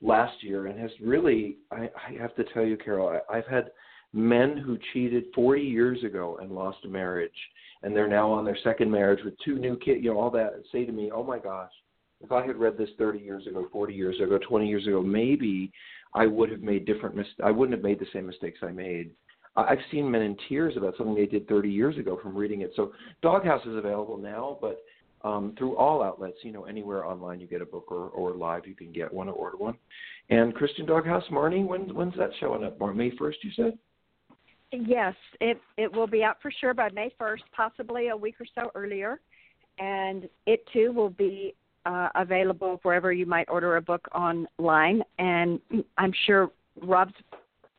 last 0.00 0.42
year 0.42 0.66
and 0.66 0.78
has 0.78 0.90
really, 1.00 1.58
I, 1.70 1.88
I 2.08 2.20
have 2.20 2.34
to 2.36 2.44
tell 2.52 2.64
you, 2.64 2.76
Carol, 2.76 3.20
I, 3.30 3.38
I've 3.38 3.46
had 3.46 3.70
men 4.12 4.56
who 4.56 4.78
cheated 4.92 5.24
40 5.34 5.62
years 5.62 6.02
ago 6.02 6.38
and 6.40 6.50
lost 6.50 6.78
a 6.84 6.88
marriage, 6.88 7.30
and 7.82 7.94
they're 7.94 8.08
now 8.08 8.30
on 8.30 8.44
their 8.44 8.58
second 8.64 8.90
marriage 8.90 9.24
with 9.24 9.34
two 9.44 9.58
new 9.58 9.76
kids, 9.76 10.00
you 10.02 10.12
know, 10.12 10.18
all 10.18 10.30
that, 10.30 10.54
say 10.72 10.84
to 10.84 10.92
me, 10.92 11.10
oh 11.12 11.22
my 11.22 11.38
gosh, 11.38 11.70
if 12.20 12.32
I 12.32 12.44
had 12.44 12.56
read 12.56 12.76
this 12.76 12.88
30 12.98 13.18
years 13.18 13.46
ago, 13.46 13.68
40 13.72 13.94
years 13.94 14.16
ago, 14.20 14.38
20 14.38 14.66
years 14.66 14.86
ago, 14.86 15.02
maybe 15.02 15.70
I 16.14 16.26
would 16.26 16.50
have 16.50 16.62
made 16.62 16.86
different 16.86 17.14
mis- 17.14 17.26
I 17.44 17.50
wouldn't 17.50 17.76
have 17.76 17.84
made 17.84 18.00
the 18.00 18.06
same 18.12 18.26
mistakes 18.26 18.58
I 18.62 18.72
made. 18.72 19.12
I've 19.66 19.78
seen 19.90 20.10
men 20.10 20.22
in 20.22 20.36
tears 20.48 20.76
about 20.76 20.94
something 20.96 21.14
they 21.14 21.26
did 21.26 21.48
30 21.48 21.68
years 21.68 21.98
ago 21.98 22.18
from 22.22 22.36
reading 22.36 22.60
it. 22.60 22.72
So 22.76 22.92
Doghouse 23.22 23.64
is 23.66 23.76
available 23.76 24.16
now, 24.16 24.58
but 24.60 24.84
um, 25.22 25.54
through 25.58 25.76
all 25.76 26.02
outlets, 26.02 26.36
you 26.42 26.52
know, 26.52 26.64
anywhere 26.64 27.04
online 27.04 27.40
you 27.40 27.46
get 27.46 27.60
a 27.60 27.66
book 27.66 27.90
or, 27.90 28.08
or 28.10 28.34
live 28.34 28.66
you 28.66 28.74
can 28.74 28.92
get 28.92 29.12
one 29.12 29.28
or 29.28 29.32
order 29.32 29.56
one. 29.56 29.74
And 30.30 30.54
Christian 30.54 30.86
Doghouse, 30.86 31.24
Marnie, 31.32 31.66
when 31.66 31.94
when's 31.94 32.16
that 32.16 32.30
showing 32.38 32.62
up? 32.64 32.78
May 32.80 33.10
1st, 33.10 33.34
you 33.42 33.50
said? 33.56 33.78
Yes, 34.70 35.14
it 35.40 35.60
it 35.76 35.92
will 35.92 36.06
be 36.06 36.22
out 36.22 36.36
for 36.42 36.52
sure 36.60 36.74
by 36.74 36.90
May 36.90 37.12
1st, 37.20 37.40
possibly 37.52 38.08
a 38.08 38.16
week 38.16 38.36
or 38.38 38.46
so 38.54 38.70
earlier, 38.74 39.20
and 39.78 40.28
it 40.46 40.62
too 40.72 40.92
will 40.92 41.10
be 41.10 41.54
uh, 41.86 42.10
available 42.14 42.78
wherever 42.82 43.12
you 43.12 43.24
might 43.24 43.48
order 43.48 43.76
a 43.76 43.82
book 43.82 44.06
online. 44.14 45.02
And 45.18 45.60
I'm 45.96 46.12
sure 46.26 46.50
Rob's 46.82 47.14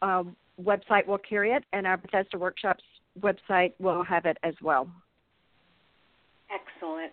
uh, 0.01 0.23
website 0.61 1.05
will 1.07 1.17
carry 1.17 1.51
it, 1.51 1.63
and 1.73 1.87
our 1.87 1.97
Bethesda 1.97 2.37
Workshops 2.37 2.83
website 3.19 3.73
will 3.79 4.03
have 4.03 4.25
it 4.25 4.37
as 4.43 4.53
well. 4.61 4.87
Excellent. 6.51 7.11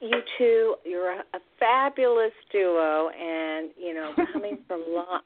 You 0.00 0.20
two, 0.38 0.74
you're 0.84 1.12
a, 1.12 1.18
a 1.34 1.40
fabulous 1.58 2.32
duo, 2.52 3.08
and 3.08 3.70
you 3.80 3.94
know, 3.94 4.12
coming 4.32 4.58
from 4.66 4.84
lo- 4.88 5.20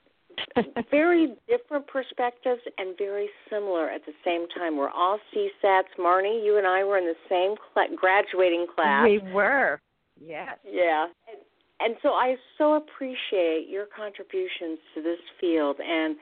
very 0.91 1.35
different 1.49 1.87
perspectives 1.87 2.61
and 2.79 2.97
very 2.97 3.29
similar 3.51 3.91
at 3.91 4.03
the 4.07 4.13
same 4.25 4.47
time. 4.57 4.77
We're 4.77 4.91
all 4.91 5.19
CSATs. 5.35 5.99
Marnie, 5.99 6.45
you 6.45 6.59
and 6.59 6.67
I 6.67 6.85
were 6.85 6.99
in 6.99 7.07
the 7.07 7.15
same 7.29 7.55
cl- 7.75 7.97
graduating 7.97 8.67
class. 8.75 9.05
We 9.05 9.19
were. 9.33 9.81
Yes. 10.21 10.59
Yeah. 10.65 11.07
And, 11.29 11.39
and 11.81 11.97
so 12.03 12.11
I 12.11 12.37
so 12.57 12.75
appreciate 12.75 13.67
your 13.69 13.87
contributions 13.87 14.79
to 14.95 15.03
this 15.03 15.19
field 15.41 15.77
and 15.81 16.17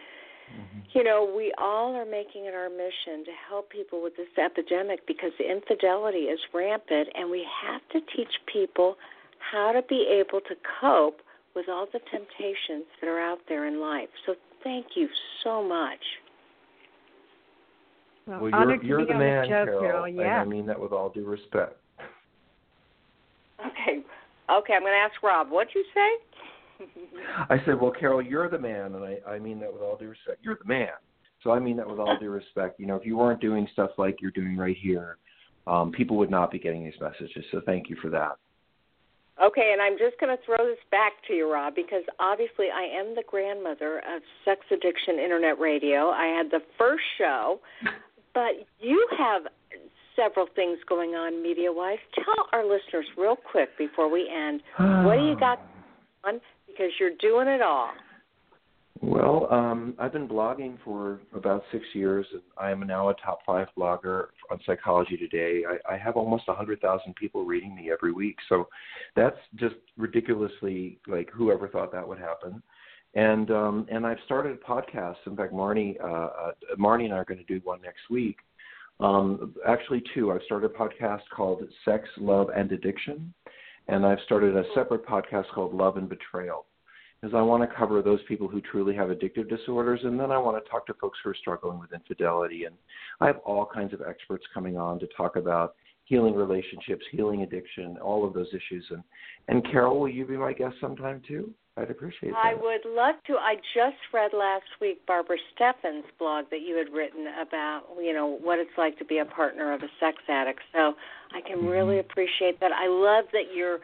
mm-hmm. 0.53 0.79
you 0.93 1.05
know, 1.05 1.33
we 1.37 1.53
all 1.59 1.95
are 1.95 2.05
making 2.05 2.47
it 2.47 2.55
our 2.55 2.69
mission 2.69 3.25
to 3.25 3.33
help 3.49 3.71
people 3.71 4.03
with 4.03 4.17
this 4.17 4.29
epidemic 4.39 5.07
because 5.07 5.33
infidelity 5.39 6.31
is 6.31 6.41
rampant 6.53 7.09
and 7.15 7.31
we 7.31 7.47
have 7.65 7.81
to 7.93 8.01
teach 8.17 8.33
people 8.53 8.97
how 9.39 9.73
to 9.73 9.83
be 9.89 10.07
able 10.11 10.41
to 10.41 10.55
cope 10.81 11.21
with 11.55 11.69
all 11.69 11.87
the 11.93 12.01
temptations 12.11 12.85
that 13.01 13.09
are 13.09 13.21
out 13.21 13.39
there 13.49 13.67
in 13.67 13.81
life. 13.81 14.09
So 14.27 14.35
thank 14.63 14.87
you 14.95 15.09
so 15.43 15.63
much. 15.63 16.01
Well, 18.27 18.41
well 18.41 18.51
you're, 18.51 18.85
you're 18.85 19.07
the 19.07 19.15
man, 19.15 19.47
Carol, 19.47 19.81
Carol 19.81 20.09
yeah. 20.09 20.23
and 20.23 20.31
I 20.33 20.45
mean 20.45 20.67
that 20.67 20.79
with 20.79 20.93
all 20.93 21.11
due 21.11 21.25
respect. 21.25 21.77
Okay. 23.61 24.03
Okay, 24.49 24.75
I'm 24.75 24.83
going 24.83 24.93
to 24.93 24.99
ask 24.99 25.23
Rob. 25.23 25.51
What'd 25.51 25.75
you 25.75 25.85
say? 25.95 26.11
I 27.51 27.57
said, 27.65 27.81
well, 27.81 27.93
Carol, 27.93 28.23
you're 28.23 28.49
the 28.49 28.59
man, 28.59 28.95
and 28.95 29.05
I, 29.05 29.19
I 29.29 29.39
mean 29.39 29.61
that 29.61 29.73
with 29.73 29.83
all 29.83 29.97
due 29.97 30.09
respect. 30.09 30.39
You're 30.43 30.59
the 30.61 30.69
man. 30.69 30.89
So 31.43 31.51
I 31.53 31.59
mean 31.59 31.77
that 31.77 31.89
with 31.89 31.99
all 31.99 32.17
due 32.19 32.31
respect. 32.31 32.81
You 32.81 32.87
know, 32.87 32.97
if 32.97 33.07
you 33.07 33.17
weren't 33.17 33.41
doing 33.41 33.69
stuff 33.73 33.91
like 33.99 34.19
you're 34.21 34.31
doing 34.31 34.57
right 34.57 34.77
here, 34.81 35.19
um, 35.67 35.93
people 35.93 36.17
would 36.17 36.31
not 36.31 36.51
be 36.51 36.59
getting 36.59 36.85
these 36.85 36.99
messages. 37.01 37.45
So 37.53 37.61
thank 37.65 37.91
you 37.91 37.97
for 38.01 38.11
that. 38.11 38.37
Okay, 39.43 39.71
and 39.73 39.83
I'm 39.83 39.99
just 39.99 40.19
going 40.19 40.35
to 40.35 40.43
throw 40.45 40.65
this 40.65 40.79
back 40.91 41.13
to 41.29 41.35
you, 41.35 41.53
Rob, 41.53 41.75
because 41.75 42.03
obviously 42.19 42.67
I 42.75 42.85
am 42.99 43.15
the 43.15 43.23
grandmother 43.29 43.99
of 43.99 44.23
Sex 44.47 44.61
Addiction 44.73 45.19
Internet 45.19 45.61
Radio. 45.61 46.09
I 46.09 46.27
had 46.27 46.51
the 46.51 46.61
first 46.79 47.05
show, 47.19 47.61
but 48.33 48.53
you 48.81 49.07
have 49.19 49.43
several 50.17 50.47
things 50.57 50.79
going 50.89 51.11
on 51.11 51.43
media 51.43 51.71
wise. 51.71 51.99
Tell 52.15 52.47
our 52.53 52.65
listeners 52.65 53.05
real 53.19 53.37
quick 53.37 53.77
before 53.77 54.11
we 54.11 54.27
end 54.27 54.63
what 55.05 55.17
do 55.17 55.27
you 55.27 55.37
got 55.39 55.61
on 56.25 56.41
because 56.77 56.93
you're 56.99 57.17
doing 57.21 57.49
it 57.49 57.63
all. 57.63 57.91
Well, 59.03 59.47
um, 59.51 59.95
I've 59.99 60.13
been 60.13 60.27
blogging 60.27 60.79
for 60.83 61.21
about 61.35 61.63
six 61.71 61.85
years, 61.93 62.27
and 62.33 62.41
I 62.57 62.71
am 62.71 62.87
now 62.87 63.11
a 63.11 63.15
top 63.15 63.41
five 63.45 63.69
blogger 63.77 64.29
on 64.51 64.59
Psychology 64.65 65.19
Today. 65.19 65.65
I, 65.69 65.95
I 65.95 65.99
have 65.99 66.17
almost 66.17 66.45
a 66.49 66.53
100,000 66.53 67.15
people 67.15 67.45
reading 67.45 67.75
me 67.75 67.91
every 67.93 68.13
week, 68.13 68.37
so 68.49 68.69
that's 69.15 69.37
just 69.57 69.75
ridiculously 69.99 70.99
like 71.07 71.29
whoever 71.31 71.69
thought 71.69 71.93
that 71.93 72.09
would 72.09 72.19
happen. 72.19 72.63
And 73.15 73.51
um, 73.51 73.87
and 73.91 74.07
I've 74.07 74.19
started 74.25 74.53
a 74.53 74.71
podcast. 74.71 75.17
In 75.27 75.37
fact, 75.37 75.53
Marnie 75.53 75.99
uh, 76.03 76.05
uh, 76.07 76.53
Marnie 76.79 77.05
and 77.05 77.15
I 77.15 77.19
are 77.19 77.25
going 77.25 77.39
to 77.39 77.45
do 77.45 77.61
one 77.65 77.81
next 77.81 78.11
week 78.11 78.39
um, 79.01 79.55
actually, 79.67 80.03
two. 80.15 80.33
I've 80.33 80.43
started 80.47 80.71
a 80.71 80.75
podcast 80.75 81.23
called 81.35 81.63
Sex, 81.85 82.09
Love, 82.19 82.49
and 82.57 82.71
Addiction, 82.73 83.33
and 83.89 84.05
I've 84.05 84.21
started 84.25 84.57
a 84.57 84.65
separate 84.75 85.07
podcast 85.07 85.47
called 85.55 85.75
Love 85.75 85.97
and 85.97 86.09
Betrayal. 86.09 86.67
Because 87.21 87.35
I 87.35 87.41
want 87.41 87.69
to 87.69 87.77
cover 87.77 88.03
those 88.03 88.21
people 88.29 88.47
who 88.47 88.61
truly 88.61 88.95
have 88.95 89.09
addictive 89.09 89.49
disorders, 89.49 90.01
and 90.05 90.21
then 90.21 90.31
I 90.31 90.37
want 90.37 90.63
to 90.63 90.71
talk 90.71 90.87
to 90.87 90.95
folks 90.95 91.19
who 91.25 91.31
are 91.31 91.35
struggling 91.35 91.79
with 91.79 91.93
infidelity. 91.95 92.65
And 92.65 92.75
I 93.21 93.27
have 93.27 93.39
all 93.39 93.65
kinds 93.65 93.95
of 93.95 94.03
experts 94.03 94.45
coming 94.53 94.77
on 94.77 94.99
to 94.99 95.09
talk 95.17 95.37
about 95.37 95.77
healing 96.05 96.35
relationships, 96.35 97.05
healing 97.11 97.43
addiction, 97.43 97.97
all 97.99 98.27
of 98.27 98.35
those 98.35 98.49
issues. 98.49 98.85
And 98.91 99.03
and 99.49 99.65
Carol, 99.71 99.99
will 99.99 100.09
you 100.09 100.27
be 100.27 100.37
my 100.37 100.53
guest 100.53 100.77
sometime 100.81 101.23
too? 101.27 101.53
I'd 101.77 101.91
appreciate 101.91 102.33
that. 102.33 102.43
I 102.43 102.55
would 102.55 102.87
love 102.87 103.17
to. 103.27 103.35
I 103.35 103.57
just 103.75 104.01
read 104.13 104.33
last 104.33 104.81
week 104.81 105.05
Barbara 105.07 105.37
Steffens' 105.55 106.07
blog 106.19 106.47
that 106.51 106.63
you 106.63 106.77
had 106.77 106.91
written 106.91 107.27
about, 107.41 107.83
you 108.01 108.15
know, 108.15 108.27
what 108.27 108.59
it's 108.59 108.79
like 108.79 108.99
to 108.99 109.05
be 109.05 109.19
a 109.19 109.27
partner 109.27 109.75
of 109.75 109.83
a 109.83 109.89
sex 110.01 110.19
addict. 110.29 110.61
So 110.73 110.95
I 111.35 111.43
can 111.47 111.59
mm-hmm. 111.59 111.69
really 111.69 111.99
appreciate 111.99 112.61
that. 112.61 112.73
I 112.73 112.89
love 112.89 113.27
that 113.33 113.55
you're 113.55 113.81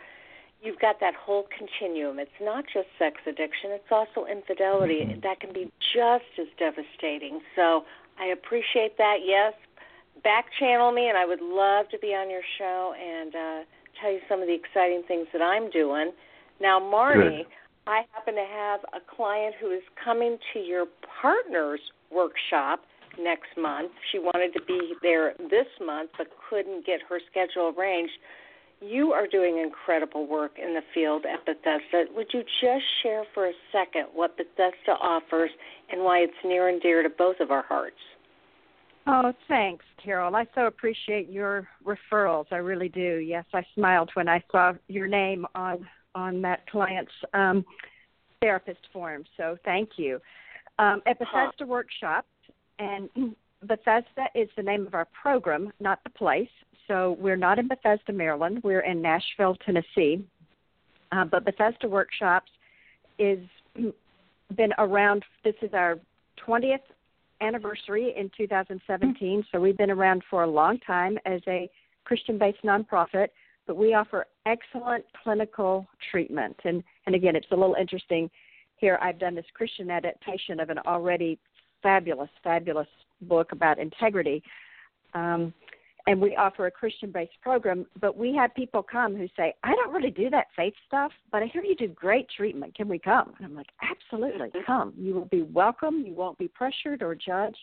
you've 0.62 0.78
got 0.78 1.00
that 1.00 1.14
whole 1.14 1.46
continuum. 1.56 2.18
It's 2.18 2.30
not 2.40 2.64
just 2.72 2.86
sex 2.98 3.16
addiction, 3.26 3.72
it's 3.72 3.90
also 3.90 4.24
infidelity. 4.24 5.04
Mm-hmm. 5.04 5.20
That 5.20 5.40
can 5.40 5.52
be 5.52 5.70
just 5.92 6.32
as 6.40 6.46
devastating. 6.58 7.40
So 7.54 7.84
I 8.18 8.26
appreciate 8.26 8.96
that. 8.96 9.18
Yes, 9.22 9.52
back 10.24 10.46
channel 10.58 10.92
me 10.92 11.08
and 11.08 11.18
I 11.18 11.26
would 11.26 11.42
love 11.42 11.90
to 11.90 11.98
be 11.98 12.14
on 12.14 12.30
your 12.30 12.42
show 12.56 12.94
and 12.98 13.34
uh 13.34 13.64
tell 14.00 14.10
you 14.10 14.20
some 14.30 14.40
of 14.40 14.46
the 14.46 14.54
exciting 14.54 15.02
things 15.06 15.26
that 15.34 15.42
I'm 15.42 15.68
doing. 15.68 16.12
Now, 16.58 16.80
Marnie, 16.80 17.38
Good 17.38 17.46
I 17.86 18.02
happen 18.12 18.34
to 18.34 18.46
have 18.48 18.80
a 18.94 19.00
client 19.16 19.54
who 19.60 19.70
is 19.70 19.82
coming 20.02 20.38
to 20.52 20.60
your 20.60 20.86
partner's 21.20 21.80
workshop 22.12 22.80
next 23.18 23.48
month. 23.58 23.90
She 24.10 24.18
wanted 24.18 24.52
to 24.54 24.60
be 24.66 24.94
there 25.02 25.34
this 25.50 25.66
month 25.84 26.10
but 26.16 26.28
couldn't 26.48 26.86
get 26.86 27.00
her 27.08 27.18
schedule 27.30 27.74
arranged. 27.76 28.12
You 28.80 29.12
are 29.12 29.26
doing 29.26 29.58
incredible 29.58 30.26
work 30.26 30.52
in 30.58 30.74
the 30.74 30.80
field 30.94 31.24
at 31.24 31.44
Bethesda. 31.44 32.04
Would 32.14 32.28
you 32.32 32.42
just 32.60 32.84
share 33.02 33.24
for 33.34 33.46
a 33.46 33.52
second 33.70 34.06
what 34.12 34.36
Bethesda 34.36 34.92
offers 35.00 35.50
and 35.90 36.02
why 36.02 36.18
it's 36.18 36.32
near 36.44 36.68
and 36.68 36.80
dear 36.80 37.02
to 37.02 37.10
both 37.10 37.36
of 37.40 37.50
our 37.50 37.64
hearts? 37.68 37.96
Oh, 39.06 39.32
thanks, 39.48 39.84
Carol. 40.02 40.34
I 40.36 40.46
so 40.54 40.66
appreciate 40.66 41.28
your 41.28 41.68
referrals. 41.84 42.46
I 42.52 42.56
really 42.56 42.88
do. 42.88 43.18
Yes, 43.18 43.44
I 43.52 43.64
smiled 43.74 44.10
when 44.14 44.28
I 44.28 44.42
saw 44.50 44.72
your 44.88 45.08
name 45.08 45.44
on 45.54 45.86
on 46.14 46.42
that 46.42 46.68
client's 46.70 47.12
um, 47.34 47.64
therapist 48.40 48.80
form. 48.92 49.24
So 49.36 49.56
thank 49.64 49.90
you. 49.96 50.20
Um, 50.78 51.02
at 51.06 51.18
Bethesda 51.18 51.66
Workshops, 51.66 52.28
and 52.78 53.08
Bethesda 53.62 54.26
is 54.34 54.48
the 54.56 54.62
name 54.62 54.86
of 54.86 54.94
our 54.94 55.06
program, 55.20 55.72
not 55.80 56.02
the 56.04 56.10
place. 56.10 56.48
So 56.88 57.16
we're 57.20 57.36
not 57.36 57.58
in 57.58 57.68
Bethesda, 57.68 58.12
Maryland. 58.12 58.60
We're 58.64 58.80
in 58.80 59.00
Nashville, 59.00 59.56
Tennessee. 59.64 60.26
Uh, 61.12 61.24
but 61.24 61.44
Bethesda 61.44 61.88
Workshops 61.88 62.50
is 63.18 63.38
been 64.56 64.72
around. 64.78 65.24
This 65.44 65.54
is 65.62 65.70
our 65.74 65.98
20th 66.46 66.78
anniversary 67.40 68.14
in 68.16 68.30
2017, 68.36 69.44
so 69.50 69.60
we've 69.60 69.76
been 69.76 69.90
around 69.90 70.22
for 70.30 70.44
a 70.44 70.46
long 70.46 70.78
time 70.80 71.18
as 71.26 71.40
a 71.48 71.68
Christian 72.04 72.38
based 72.38 72.62
nonprofit, 72.64 73.28
but 73.66 73.76
we 73.76 73.94
offer 73.94 74.26
excellent 74.46 75.04
clinical 75.22 75.86
treatment. 76.10 76.56
And, 76.64 76.82
and 77.06 77.14
again, 77.14 77.36
it's 77.36 77.46
a 77.50 77.56
little 77.56 77.76
interesting 77.78 78.30
here. 78.76 78.98
I've 79.00 79.18
done 79.18 79.34
this 79.34 79.44
Christian 79.54 79.90
adaptation 79.90 80.60
of 80.60 80.70
an 80.70 80.78
already 80.86 81.38
fabulous, 81.82 82.30
fabulous 82.42 82.88
book 83.22 83.52
about 83.52 83.78
integrity. 83.78 84.42
Um, 85.14 85.52
and 86.06 86.20
we 86.20 86.34
offer 86.34 86.66
a 86.66 86.70
Christian 86.70 87.12
based 87.12 87.40
program, 87.42 87.86
but 88.00 88.16
we 88.16 88.34
have 88.34 88.54
people 88.54 88.82
come 88.82 89.16
who 89.16 89.28
say, 89.36 89.54
I 89.62 89.72
don't 89.72 89.92
really 89.92 90.10
do 90.10 90.30
that 90.30 90.48
faith 90.56 90.74
stuff, 90.88 91.12
but 91.30 91.42
I 91.42 91.46
hear 91.46 91.62
you 91.62 91.76
do 91.76 91.88
great 91.88 92.26
treatment. 92.36 92.74
Can 92.74 92.88
we 92.88 92.98
come? 92.98 93.34
And 93.38 93.46
I'm 93.46 93.54
like, 93.54 93.68
Absolutely, 93.82 94.48
mm-hmm. 94.48 94.66
come. 94.66 94.92
You 94.96 95.14
will 95.14 95.26
be 95.26 95.42
welcome. 95.42 96.02
You 96.04 96.14
won't 96.14 96.38
be 96.38 96.48
pressured 96.48 97.02
or 97.02 97.14
judged. 97.14 97.56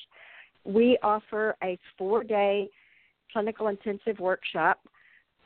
We 0.64 0.98
offer 1.04 1.58
a 1.62 1.78
four 1.98 2.24
day 2.24 2.70
clinical 3.34 3.68
intensive 3.68 4.20
workshop 4.20 4.80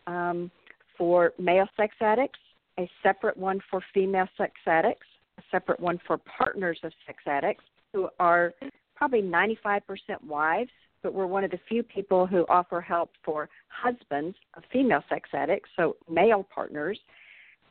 um, 0.08 0.52
for 0.98 1.34
male 1.40 1.68
sex 1.78 1.96
addicts, 2.02 2.40
a 2.80 2.90
separate 3.02 3.38
one 3.38 3.60
for 3.70 3.82
female 3.94 4.28
sex 4.38 4.54
addicts, 4.66 5.08
a 5.38 5.42
separate 5.52 5.80
one 5.80 6.00
for 6.06 6.18
partners 6.18 6.80
of 6.84 6.92
sex 7.06 7.24
addicts 7.26 7.64
who 7.94 8.10
are 8.20 8.54
probably 8.96 9.22
95% 9.22 9.82
wives 10.26 10.70
but 11.04 11.14
we're 11.14 11.28
one 11.28 11.44
of 11.44 11.52
the 11.52 11.60
few 11.68 11.84
people 11.84 12.26
who 12.26 12.46
offer 12.48 12.82
help 12.82 13.12
for 13.24 13.50
husbands 13.68 14.36
of 14.56 14.64
female 14.72 15.04
sex 15.10 15.30
addicts, 15.34 15.70
so 15.76 15.98
male 16.10 16.48
partners. 16.56 16.98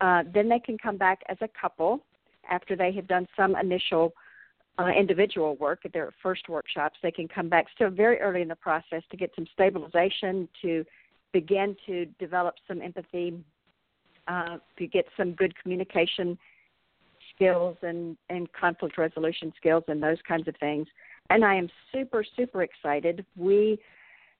Uh, 0.01 0.23
then 0.33 0.49
they 0.49 0.59
can 0.59 0.77
come 0.79 0.99
back 0.99 1.21
as 1.29 1.39
a 1.41 1.49
couple 1.59 2.01
after 2.51 2.77
they 2.77 2.93
have 2.93 3.09
done 3.09 3.27
some 3.37 3.57
initial 3.57 4.13
uh, 4.79 4.89
individual 4.89 5.57
work 5.57 5.81
at 5.85 5.93
their 5.93 6.13
first 6.23 6.49
workshops. 6.49 6.97
They 7.03 7.11
can 7.11 7.27
come 7.27 7.49
back 7.49 7.67
still 7.75 7.91
very 7.91 8.19
early 8.21 8.43
in 8.43 8.49
the 8.49 8.57
process 8.57 9.03
to 9.11 9.17
get 9.17 9.31
some 9.35 9.47
stabilization, 9.53 10.49
to 10.61 10.85
begin 11.33 11.77
to 11.87 12.07
develop 12.19 12.55
some 12.69 12.83
empathy, 12.83 13.43
uh, 14.29 14.59
to 14.79 14.87
get 14.87 15.07
some 15.17 15.33
good 15.33 15.55
communication 15.61 16.39
skills 17.35 17.77
and, 17.83 18.17
and 18.29 18.53
conflict 18.53 18.99
resolution 18.99 19.53
skills 19.57 19.85
and 19.89 20.03
those 20.03 20.19
kinds 20.29 20.47
of 20.47 20.55
things 20.59 20.87
and 21.33 21.45
I 21.45 21.55
am 21.55 21.69
super, 21.93 22.25
super 22.37 22.63
excited. 22.63 23.25
We, 23.37 23.79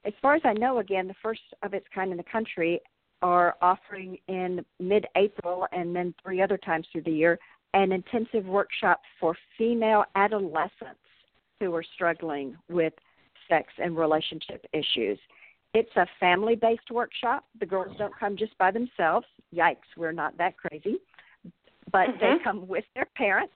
as 0.05 0.13
far 0.21 0.35
as 0.35 0.41
I 0.45 0.53
know, 0.53 0.77
again, 0.79 1.07
the 1.07 1.15
first 1.23 1.41
of 1.63 1.73
its 1.73 1.85
kind 1.93 2.11
in 2.11 2.17
the 2.17 2.23
country 2.23 2.81
are 3.21 3.55
offering 3.61 4.17
in 4.27 4.63
mid 4.79 5.07
April 5.15 5.65
and 5.71 5.95
then 5.95 6.13
three 6.21 6.41
other 6.41 6.57
times 6.57 6.85
through 6.91 7.03
the 7.03 7.11
year 7.11 7.39
an 7.73 7.91
intensive 7.91 8.45
workshop 8.45 9.01
for 9.19 9.35
female 9.57 10.03
adolescents 10.13 10.99
who 11.59 11.73
are 11.73 11.83
struggling 11.95 12.55
with 12.69 12.93
sex 13.49 13.73
and 13.81 13.97
relationship 13.97 14.63
issues. 14.73 15.17
It's 15.73 15.95
a 15.95 16.05
family 16.19 16.55
based 16.55 16.91
workshop. 16.91 17.45
The 17.59 17.65
girls 17.65 17.95
don't 17.97 18.13
come 18.19 18.37
just 18.37 18.57
by 18.57 18.71
themselves. 18.71 19.25
Yikes, 19.53 19.77
we're 19.97 20.11
not 20.11 20.37
that 20.37 20.55
crazy. 20.57 20.97
But 21.91 22.09
mm-hmm. 22.09 22.19
they 22.19 22.43
come 22.43 22.67
with 22.67 22.85
their 22.95 23.07
parents, 23.15 23.53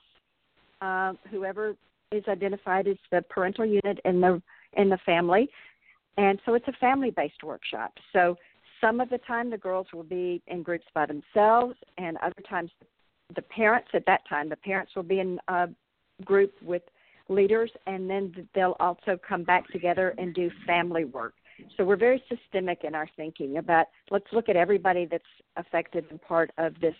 uh, 0.82 1.13
whoever 1.30 1.76
is 2.11 2.24
identified 2.28 2.88
as 2.88 2.97
the 3.11 3.22
parental 3.30 3.65
unit 3.65 3.99
in 4.05 4.22
the 4.22 4.41
in 4.74 4.89
the 4.89 4.97
family, 5.05 5.49
and 6.18 6.39
so 6.45 6.53
it's 6.53 6.68
a 6.68 6.74
family 6.74 7.11
based 7.11 7.43
workshop. 7.43 7.93
So 8.13 8.36
some 8.80 8.99
of 8.99 9.09
the 9.09 9.18
time 9.20 9.49
the 9.49 9.57
girls 9.57 9.88
will 9.93 10.03
be 10.03 10.41
in 10.47 10.63
groups 10.63 10.86
by 10.93 11.05
themselves, 11.05 11.76
and 11.97 12.18
other 12.18 12.41
times 12.49 12.72
the 13.36 13.41
parents 13.41 13.89
at 13.93 14.05
that 14.05 14.22
time 14.30 14.49
the 14.49 14.55
parents 14.57 14.95
will 14.95 15.03
be 15.03 15.20
in 15.20 15.39
a 15.47 15.68
group 16.24 16.53
with 16.61 16.84
leaders, 17.30 17.72
and 17.88 18.09
then 18.09 18.47
they'll 18.55 18.78
also 18.80 19.20
come 19.28 19.43
back 19.43 19.68
together 19.70 20.13
and 20.18 20.34
do 20.34 20.49
family 20.65 21.05
work. 21.05 21.34
So 21.76 21.84
we're 21.84 21.97
very 21.97 22.24
systemic 22.30 22.84
in 22.84 22.95
our 22.95 23.09
thinking 23.15 23.57
about 23.57 23.88
let's 24.11 24.28
look 24.32 24.49
at 24.49 24.55
everybody 24.55 25.05
that's 25.05 25.24
affected 25.55 26.05
and 26.09 26.22
part 26.22 26.51
of 26.57 26.80
this 26.80 26.95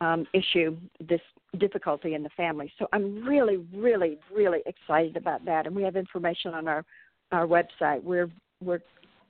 um, 0.00 0.26
issue, 0.32 0.76
this 1.08 1.20
difficulty 1.58 2.14
in 2.14 2.22
the 2.22 2.30
family. 2.30 2.72
So 2.78 2.86
I'm 2.92 3.24
really, 3.26 3.58
really, 3.74 4.18
really 4.34 4.60
excited 4.66 5.16
about 5.16 5.44
that, 5.44 5.66
and 5.66 5.74
we 5.74 5.82
have 5.82 5.96
information 5.96 6.54
on 6.54 6.68
our 6.68 6.84
our 7.32 7.46
website. 7.46 8.02
We're 8.02 8.30
we're 8.62 8.80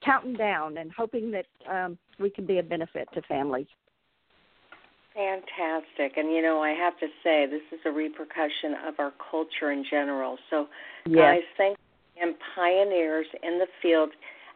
counting 0.05 0.35
down 0.35 0.79
and 0.79 0.93
hoping 0.97 1.33
that 1.33 1.47
um, 1.69 1.99
we 2.21 2.31
can 2.31 2.47
be 2.47 2.59
a 2.59 2.63
benefit 2.63 3.09
to 3.15 3.23
families. 3.23 3.67
Fantastic. 5.15 6.17
And 6.17 6.31
you 6.33 6.43
know, 6.43 6.63
I 6.63 6.71
have 6.71 6.97
to 7.01 7.07
say, 7.25 7.47
this 7.47 7.63
is 7.73 7.81
a 7.85 7.91
repercussion 7.91 8.77
of 8.87 8.95
our 8.99 9.13
culture 9.31 9.73
in 9.73 9.85
general. 9.91 10.39
So, 10.49 10.69
yes. 11.07 11.17
guys, 11.17 11.43
thank 11.57 11.79
and 12.21 12.35
pioneers 12.55 13.27
in 13.43 13.59
the 13.59 13.67
field. 13.81 14.11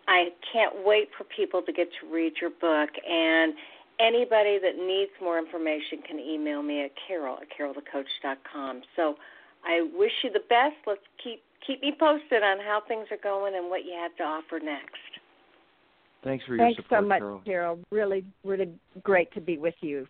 I 0.09 0.29
can't 0.53 0.85
wait 0.85 1.09
for 1.17 1.25
people 1.25 1.63
to 1.63 1.73
get 1.73 1.89
to 2.01 2.13
read 2.13 2.35
your 2.41 2.51
book. 2.51 2.91
And 3.09 3.55
anybody 4.01 4.59
that 4.59 4.77
needs 4.77 5.13
more 5.23 5.39
information 5.39 6.03
can 6.07 6.19
email 6.19 6.63
me 6.63 6.85
at 6.85 6.91
carol 7.07 7.39
at 7.41 7.49
carolthecoach.com. 7.57 8.83
So 8.97 9.15
I 9.65 9.89
wish 9.95 10.13
you 10.25 10.33
the 10.33 10.45
best. 10.49 10.77
Let's 10.87 11.01
keep 11.23 11.43
keep 11.67 11.81
me 11.81 11.95
posted 11.99 12.43
on 12.43 12.59
how 12.59 12.83
things 12.89 13.07
are 13.11 13.23
going 13.23 13.55
and 13.55 13.71
what 13.71 13.85
you 13.85 13.93
have 14.01 14.17
to 14.17 14.25
offer 14.25 14.59
next. 14.59 14.97
Thanks 16.25 16.45
for 16.45 16.57
your 16.57 16.67
Thanks 16.67 16.83
support, 16.83 17.03
so 17.03 17.09
much, 17.09 17.19
Carol. 17.19 17.43
Carol. 17.45 17.79
Really, 17.91 18.25
really 18.45 18.71
great 19.03 19.33
to 19.35 19.41
be 19.41 19.59
with 19.59 19.75
you. 19.81 20.07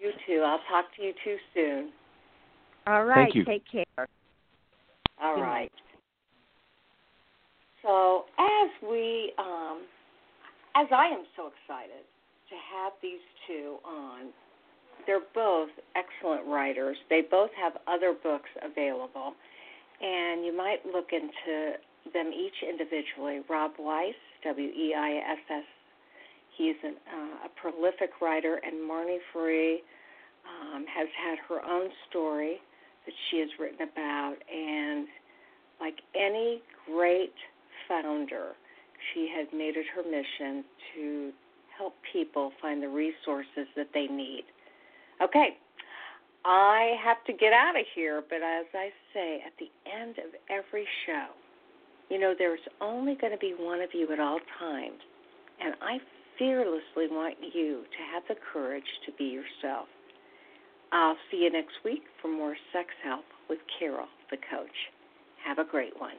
You 0.00 0.12
too. 0.26 0.42
I'll 0.44 0.60
talk 0.70 0.84
to 0.96 1.02
you 1.02 1.12
too 1.24 1.36
soon. 1.54 1.90
All 2.86 3.04
right. 3.04 3.32
Thank 3.32 3.34
you. 3.34 3.44
Take 3.44 3.64
care. 3.70 4.08
All 5.20 5.40
right. 5.40 5.72
So 7.86 8.24
as 8.38 8.70
we 8.82 9.32
um, 9.38 9.82
as 10.74 10.88
I 10.90 11.06
am 11.06 11.22
so 11.36 11.48
excited 11.54 12.02
to 12.50 12.54
have 12.74 12.92
these 13.00 13.22
two 13.46 13.76
on. 13.86 14.32
They're 15.06 15.20
both 15.34 15.68
excellent 15.94 16.46
writers. 16.46 16.96
They 17.08 17.22
both 17.30 17.50
have 17.60 17.74
other 17.86 18.12
books 18.12 18.48
available, 18.62 19.34
and 20.00 20.44
you 20.44 20.56
might 20.56 20.78
look 20.84 21.10
into 21.12 21.74
them 22.12 22.32
each 22.34 22.58
individually. 22.68 23.40
Rob 23.48 23.72
Weiss, 23.78 24.14
W 24.44 24.68
E 24.68 24.94
I 24.96 25.20
S 25.32 25.38
S, 25.48 25.64
he's 26.56 26.74
an, 26.82 26.96
uh, 27.06 27.46
a 27.46 27.48
prolific 27.60 28.10
writer, 28.20 28.60
and 28.64 28.90
Marnie 28.90 29.18
Ferree 29.32 29.76
um, 30.48 30.84
has 30.86 31.08
had 31.22 31.38
her 31.48 31.64
own 31.64 31.88
story 32.08 32.56
that 33.04 33.14
she 33.30 33.38
has 33.40 33.48
written 33.60 33.88
about, 33.88 34.34
and 34.52 35.06
like 35.80 36.00
any 36.16 36.62
great 36.86 37.34
founder, 37.88 38.52
she 39.12 39.28
has 39.36 39.46
made 39.52 39.76
it 39.76 39.86
her 39.94 40.02
mission 40.02 40.64
to 40.94 41.32
help 41.76 41.94
people 42.12 42.52
find 42.60 42.82
the 42.82 42.88
resources 42.88 43.68
that 43.76 43.88
they 43.92 44.06
need. 44.06 44.44
Okay, 45.22 45.56
I 46.44 46.94
have 47.04 47.22
to 47.26 47.32
get 47.32 47.52
out 47.52 47.76
of 47.78 47.84
here, 47.94 48.22
but 48.28 48.36
as 48.36 48.66
I 48.74 48.90
say 49.12 49.42
at 49.46 49.52
the 49.58 49.70
end 49.90 50.18
of 50.18 50.34
every 50.48 50.86
show, 51.06 51.26
you 52.10 52.20
know, 52.20 52.34
there's 52.38 52.60
only 52.80 53.16
going 53.16 53.32
to 53.32 53.38
be 53.38 53.54
one 53.58 53.80
of 53.80 53.90
you 53.92 54.12
at 54.12 54.20
all 54.20 54.38
times, 54.58 55.00
and 55.60 55.74
I 55.82 55.98
fearlessly 56.38 57.08
want 57.10 57.34
you 57.40 57.82
to 57.82 58.12
have 58.12 58.22
the 58.28 58.36
courage 58.52 58.84
to 59.06 59.12
be 59.18 59.24
yourself. 59.24 59.88
I'll 60.92 61.16
see 61.30 61.38
you 61.38 61.50
next 61.50 61.74
week 61.84 62.02
for 62.22 62.28
more 62.28 62.54
sex 62.72 62.90
help 63.02 63.24
with 63.50 63.58
Carol, 63.78 64.06
the 64.30 64.36
coach. 64.36 64.76
Have 65.44 65.58
a 65.58 65.64
great 65.64 65.98
one. 65.98 66.14